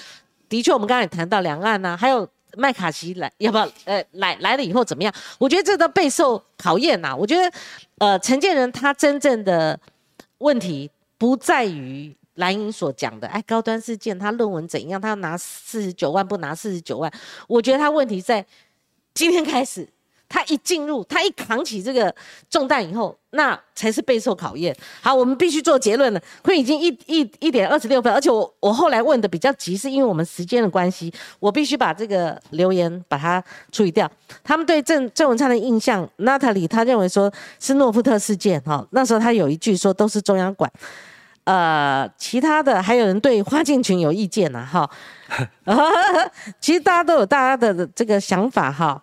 [0.48, 3.68] 的确我们刚才也谈到两岸呐，还有麦卡锡来要不要？
[3.86, 5.12] 呃，来来了以后怎么样？
[5.40, 7.16] 我觉得这都备受考验呐。
[7.16, 7.52] 我觉得，
[7.98, 9.80] 呃，陈建仁他真正的
[10.38, 12.16] 问题不在于。
[12.36, 15.00] 蓝营所讲的，哎，高端事件，他论文怎样？
[15.00, 17.12] 他要拿四十九万，不拿四十九万？
[17.48, 18.46] 我觉得他问题在
[19.14, 19.88] 今天开始，
[20.28, 22.14] 他一进入，他一扛起这个
[22.50, 24.76] 重担以后，那才是备受考验。
[25.02, 26.22] 好，我们必须做结论了。
[26.42, 33.42] 坤已经一一一点二十六分，而且我我后来问的比较急，是因为我们时间的关系，我必须把这个留言把它
[33.72, 34.12] 处理掉。
[34.44, 40.70] 他们对郑郑文灿的印象，娜塔莉他认为说是诺夫特事件，哈，那时候他有一句说都是中央管。
[41.46, 44.90] 呃，其他的还有人对花敬群有意见呢，哈。
[46.60, 49.02] 其实大家都有大家的这个想法，哈。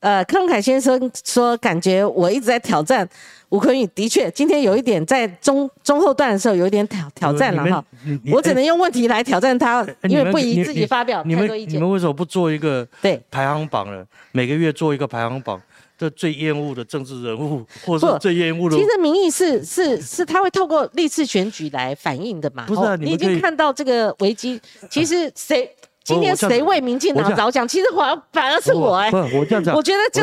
[0.00, 3.06] 呃，柯文凯先生说，感觉我一直在挑战
[3.50, 7.84] 吴坤宇，的确，今天有一点在中中后段的时候有一点挑挑战了，哈。
[8.32, 11.74] 我只能用问题来挑战他，因为不宜自己发表太多意见。
[11.74, 14.02] 你们为什么不做一个对排行榜呢？
[14.32, 15.60] 每个月做一个排行榜。
[16.00, 18.74] 这最厌恶的政治人物，或者是最厌恶的。
[18.74, 22.64] 其实民意是是是，他会透过历次选举来反映的嘛。
[22.64, 24.58] 不是啊，你已经看到这个危机。
[24.88, 25.70] 其实谁
[26.02, 27.68] 今天谁为民进党着想？
[27.68, 29.10] 其实反反而是我哎。
[29.10, 29.76] 不，我这样讲。
[29.76, 30.22] 我觉得就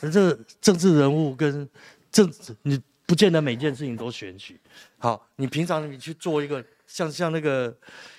[0.00, 1.68] 是，这政治人物跟
[2.10, 4.58] 政治，你不见得每件事情都选举。
[4.96, 7.76] 好，你平常你去做一个像像那个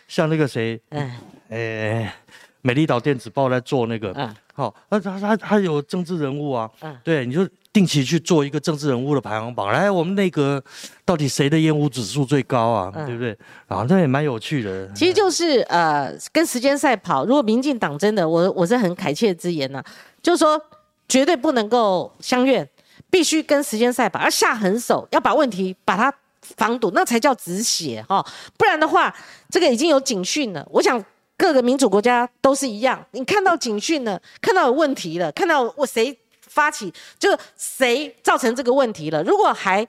[0.07, 1.19] 像那个谁，哎
[1.49, 2.15] 哎。
[2.61, 10.63] 美丽岛电子报在做那个，嗯，好，那他他他有政治人物啊，嗯，对，你就定期去做一个政治人物的排行榜，来，我们内阁
[11.03, 12.91] 到底谁的厌恶指数最高啊？
[13.05, 13.35] 对不对？
[13.67, 14.87] 啊，这也蛮有趣的。
[14.93, 17.25] 其实就是呃，跟时间赛跑。
[17.25, 19.83] 如果民进党真的，我我是很恳切之言呢，
[20.21, 20.61] 就是说
[21.07, 22.67] 绝对不能够相怨，
[23.09, 26.13] 必须跟时间赛跑，要下狠手，要把问题把它
[26.57, 28.23] 防堵，那才叫止血哈。
[28.57, 29.11] 不然的话，
[29.49, 30.63] 这个已经有警讯了。
[30.69, 31.03] 我想。
[31.41, 39.23] 各个民主国家都是一样，你看到警讯了，看到有问题了，看到我谁发起，就谁造成这个问题了。
[39.23, 39.85] 如果还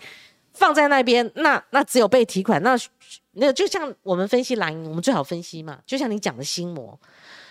[0.55, 2.63] 放在那边，那那只有被提款。
[2.63, 2.75] 那
[3.33, 5.79] 那就像我们分析蓝营，我们最好分析嘛。
[5.85, 6.99] 就像你讲的心魔，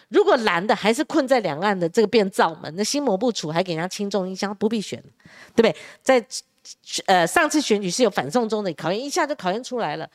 [0.09, 4.99] 如果蓝的还是困在两岸的这个变造门，那心魔不除，还给人家轻重印象，不必选，
[5.55, 5.75] 对不对？
[6.01, 6.25] 在
[7.05, 10.09] 呃上次选举是有反送中的考验，一下就考验出来了。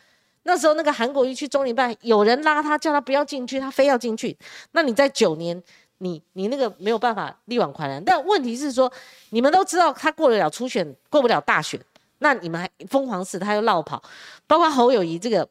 [0.47, 4.36] 那时候那个韩国瑜去中联办，有人拉他，叫他不要进去，他非要进去。
[4.70, 5.60] 那你在九年，
[5.98, 8.02] 你你那个没有办法力挽狂澜。
[8.05, 8.90] 但问题是说，
[9.31, 11.81] 你们都知道他过得了初选，过不了大选，
[12.20, 14.01] 那你们还疯狂死，他又绕跑，
[14.47, 15.48] 包括侯友谊这个，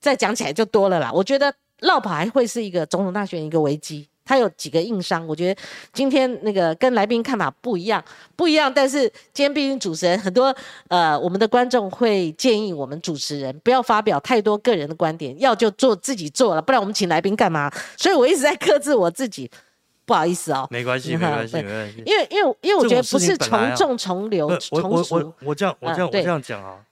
[0.00, 1.12] 再讲起来就多了啦。
[1.12, 4.08] 我觉得绕跑还会是一个总统大选一个危机。
[4.26, 5.60] 他有几个硬伤，我觉得
[5.92, 8.04] 今天那个跟来宾看法不一样，
[8.34, 8.72] 不一样。
[8.72, 10.54] 但是今天毕竟主持人很多，
[10.88, 17.72] 呃，我们的观众会建议我们主持人不要发表太多个人的观点，要就做自己做了，不然我们请来宾干嘛？
[17.96, 19.48] 所以我一直在克制我自己，
[20.04, 20.66] 不好意思哦。
[20.72, 22.02] 没关系，没关系，没关系。
[22.04, 26.84] 因为因为因为我觉得不是从众从流 从我我我这样我这样我这样讲啊，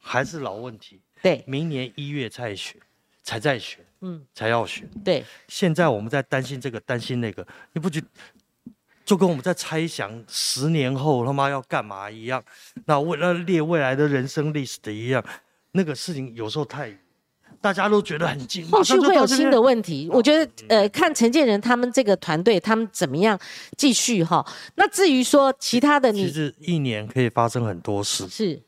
[0.00, 1.02] 还是老问题。
[1.20, 2.80] 对，明年一月再选，
[3.22, 3.83] 才再选。
[4.06, 4.86] 嗯，才要选。
[5.02, 8.02] 对，现在我们在担心这个，担心那个，你不觉
[9.02, 12.44] 就跟我们在猜想十年后他妈要干嘛一样？
[12.84, 15.24] 那为了列未来的人生历史的一样，
[15.72, 16.94] 那个事情有时候太，
[17.62, 20.08] 大家都觉得很近，后续会有新的问题。
[20.12, 23.38] 我觉得，呃，看陈建仁他们这个团队，他们怎么样
[23.78, 24.46] 继续哈？
[24.74, 28.28] 那至于说其他的，你其实一年可以发生很多事。
[28.28, 28.62] 是。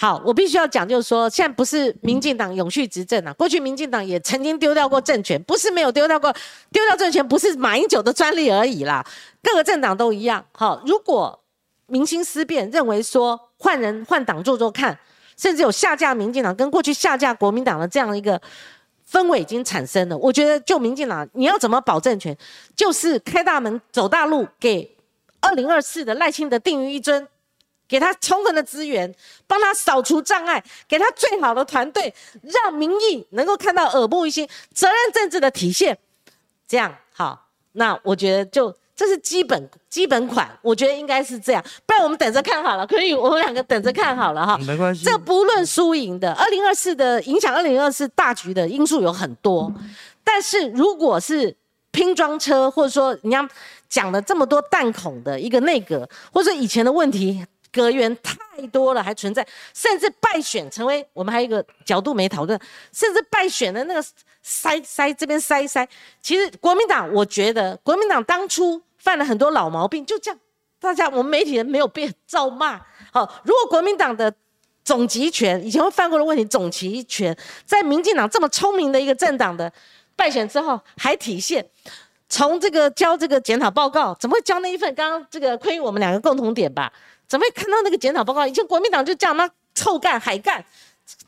[0.00, 3.34] 好，我必须要讲，就是说，现在不是民进党永续执政啊。
[3.34, 6.34] 过去民进党也曾经丢掉过政权，不是没有丢掉过，
[6.72, 9.04] 丢掉政权不是马英九的专利而已啦。
[9.42, 10.42] 各个政党都一样。
[10.52, 11.38] 好，如果
[11.84, 14.98] 民心思变，认为说换人换党做做看，
[15.36, 18.40] 甚至有下架民进党跟过去下架国民党的这样一个
[19.06, 20.16] 氛围已经产生了。
[20.16, 22.34] 我觉得，就民进党，你要怎么保政权，
[22.74, 24.96] 就是开大门走大路，给
[25.42, 27.28] 二零二四的赖清德定于一尊。
[27.90, 29.12] 给他充分的资源，
[29.48, 35.98] 帮他扫除障碍，给他最好的团队，让民意能够看到耳目一新，责任政治的体现。
[36.68, 41.64] 这样好，那我觉得就这是基本基本款，我觉得应该是这样。
[41.84, 44.56] 不然我们等着看好了，可以，我们两个等着看好了哈。
[44.58, 49.72] 没关系，这不论输赢的，二零二四的影响，二零二四大局的因素有很多。
[50.22, 51.56] 但是如果是
[51.90, 53.44] 拼装车，或者说你要
[53.88, 57.44] 讲了这么多弹孔的一个内阁，或者说以前的问题。
[57.72, 58.36] 隔缘太
[58.68, 62.58] 多了，还存在，甚至败选成为我们还有一个角度没讨论，
[62.92, 64.04] 甚至败选的那个
[64.42, 65.86] 塞塞这边塞一塞，
[66.20, 70.40] 其实国民党我觉得国民党当初犯了很多老毛病，就这样，
[70.80, 72.80] 大家我们媒体人没有被照骂。
[73.12, 74.32] 好，如果国民党的
[74.84, 79.72] 总集权以前会犯过的问题，总集权在民进党这么聪明的一个政党的
[80.16, 81.64] 败选之后还体现。
[82.28, 84.94] 从这个交这个检讨报告，怎么会交那一份？
[84.94, 86.92] 刚刚这个亏于我们两个共同点吧？
[87.30, 88.44] 怎么会看到那个检讨报告？
[88.44, 89.48] 以前国民党就这样吗？
[89.72, 90.62] 臭干海干，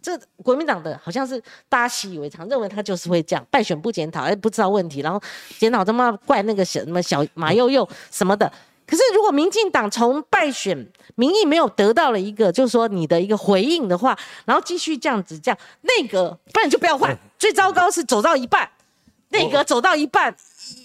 [0.03, 5.23] 这国民党的好像是大家习以为常，认为他就是会这样，败选不检讨，哎，不知道问题，然后
[5.61, 8.53] 检讨他妈怪那个什么小马又又什么的。
[8.85, 10.77] 可是如果民进党从败选
[11.15, 17.17] 民意没有得到了一个，就是说你的一个回应的话，然后继续这样子这样，内阁不然就不要换。
[17.39, 18.69] 最糟糕是走到一半，
[19.29, 20.35] 内阁走到一半。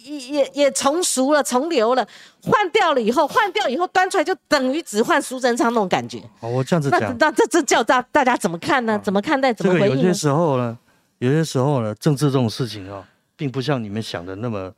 [0.03, 2.07] 也也也重熟了，重流了，
[2.43, 6.19] 换掉了以后，换掉以后端出来就等于只换苏贞昌那种感觉。
[6.39, 8.99] 哦，我这样子讲，那这这叫大大家怎么看呢？
[9.03, 9.53] 怎么看待？
[9.53, 9.97] 怎么回应？
[9.97, 10.77] 有些时候呢，
[11.19, 14.73] 有些时候呢，政治这种事情啊，并不像你们想的那么，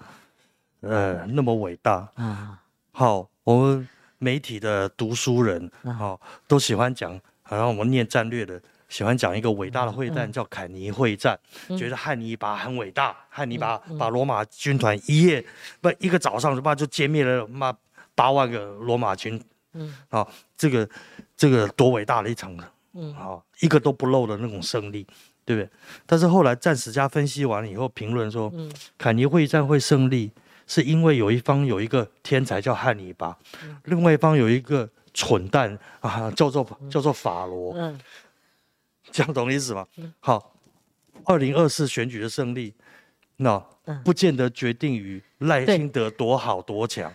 [0.82, 2.60] 呃，那么伟大啊。
[2.92, 3.88] 好，我们
[4.18, 8.62] 媒体的读书人，好，都喜欢讲，好像我们念战略的。
[8.90, 11.40] 喜欢讲一个伟大的会战，叫坎尼会战，
[11.78, 15.46] 觉得汉尼拔很伟大，汉尼拔把罗马军团一夜
[15.80, 17.72] 不一个早上就把就歼灭了妈
[18.16, 19.42] 八万个罗马军，
[19.74, 20.90] 嗯，啊，这个
[21.38, 22.58] 这个多伟大的一场，
[22.94, 25.06] 嗯，好一个都不漏的那种胜利，
[25.46, 25.70] 对不对？
[26.08, 28.70] 但是后来战史家分析完了以后评论说，嗯。
[28.98, 30.32] 坎尼会战会胜利，
[30.66, 33.38] 是因为有一方有一个天才叫汉尼拔，
[33.84, 38.00] 另外一方有一个蠢蛋啊，叫做叫做法罗，嗯。
[39.12, 39.86] 这样懂意思吗？
[40.20, 40.54] 好，
[41.26, 42.74] 二零二四选举的胜利，
[43.38, 43.60] 那
[44.04, 47.12] 不见得决定于赖清德多好多强。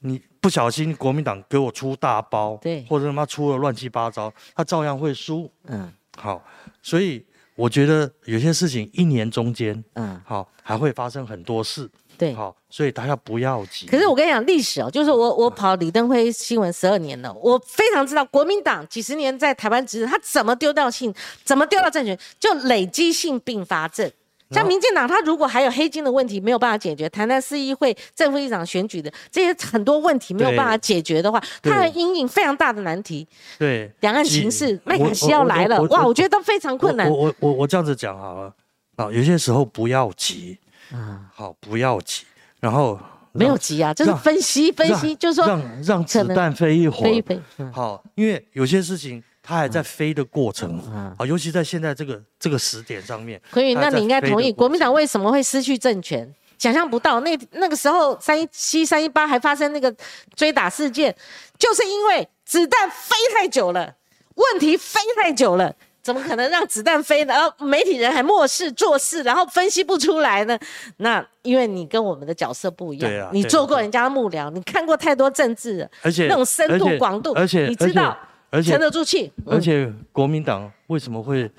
[0.00, 5.50] 你不小心国民党给我出大包，对，或者他妈出了乱七八糟，他照样会输。
[5.64, 6.44] 嗯，好，
[6.82, 7.24] 所以
[7.56, 11.88] 我觉得有些事情一年中间，嗯，好，还会发生很多事。
[12.16, 13.86] 对，好，所以大家不要急。
[13.86, 21.12] 可是我跟你讲，历史哦，就是我我跑李登辉新闻十二年了，我非常知道国民党几十年在台湾执政，他怎么丢掉性，
[21.44, 24.10] 怎么丢掉政权，就累积性并发症。
[24.54, 33.26] 像民进党，他如果还有黑金的问题没有办法解决，台南市议会正副议长选举的这些很多问题没有办法解决的话，他的阴影非常大的难题。
[33.58, 37.10] 对，两岸情势，麦卡锡要来了，哇，我觉得都非常困难。
[37.10, 38.54] 我我我我这样子讲好了，
[38.96, 40.56] 啊，有些时候不要急。
[40.92, 42.24] 啊，好，不要急，
[42.60, 43.00] 然后
[43.32, 47.40] 没有急啊，就是分析分析，就是说让让子弹飞一会儿，飞一飞。
[47.72, 50.78] 好，因为有些事情它还在飞的过程，
[51.18, 53.38] 啊，尤其在现在这个这个时点上面。
[53.50, 56.34] 可以，那你应该同意，国民党为什么会失去政权？
[56.58, 59.94] 想象不到，那那个时候三一七、三一八还发生那个
[60.34, 61.14] 追打事件，
[61.58, 63.94] 就是因为子弹飞太久了，
[64.34, 65.74] 问题飞太久了。
[66.02, 67.32] 怎么可能让子弹飞呢？
[67.32, 70.58] 然后媒体人还漠视做事，然后分析不出来呢？
[70.98, 78.16] 那因为你跟我们的角色不一样，啊，你做过人家的幕僚，你看过太多政治，而且那种深度广度，而且你知道，而
[78.62, 79.32] 且沉得住气。
[79.46, 81.50] 而且国民党为什么会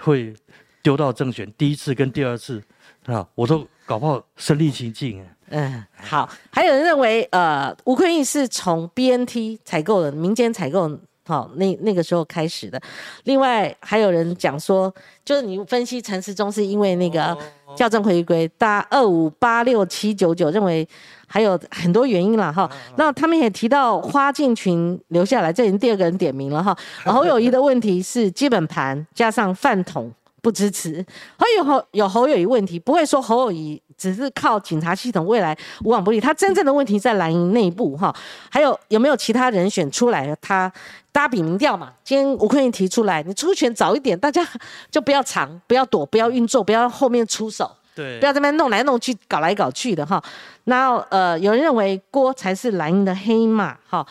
[0.00, 0.34] 会
[0.82, 1.50] 丢到政权？
[1.56, 2.62] 第一次跟第二次
[3.06, 5.24] 啊，我都搞不好身临其境。
[5.48, 10.98] 嗯，好，还有人认为，呃，吴坤义是从 BNT 采购的，民间采购。
[11.28, 12.80] 好，那那个时候开始的。
[13.24, 14.94] 另外还有人讲说，
[15.24, 17.36] 就是你分析陈时中是因为那个
[17.76, 20.88] 校正回归，大二五八六七九九认为
[21.26, 22.70] 还有很多原因了哈。
[22.96, 26.76] 那他们也提到花进群留下来，这已经第二个人点名了哈。
[27.04, 31.04] 侯友谊的问题是基本盘加上饭桶不支持，
[31.36, 33.82] 侯友侯有侯友谊问题，不会说侯友谊。
[33.98, 38.14] 只是靠警察系统未来无往不利，他真正的问题在蓝营内部哈。
[38.50, 40.36] 还有有没有其他人选出来？
[40.42, 40.70] 他
[41.10, 41.90] 搭比民调嘛？
[42.04, 44.46] 今天吴坤义提出来，你出拳早一点，大家
[44.90, 50.22] 就不要藏，不要躲，不要运作，不要后面出手，对，不要这边弄来弄去，搞来搞去的哈。
[50.64, 54.06] 然后呃，有人认为郭才是蓝营的黑马哈。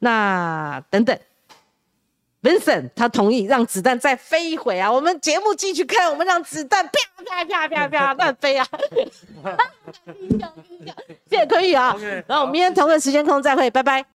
[0.00, 1.18] 那等等。
[2.40, 4.90] Vincent，他同意让子弹再飞一会啊！
[4.90, 6.92] 我们节目继续看，我们让子弹啪
[7.24, 8.64] 啪啪啪啪乱飞啊！
[11.28, 11.96] 谢谢可以啊，
[12.28, 14.06] 然后我们明天同个时间空再会，拜拜。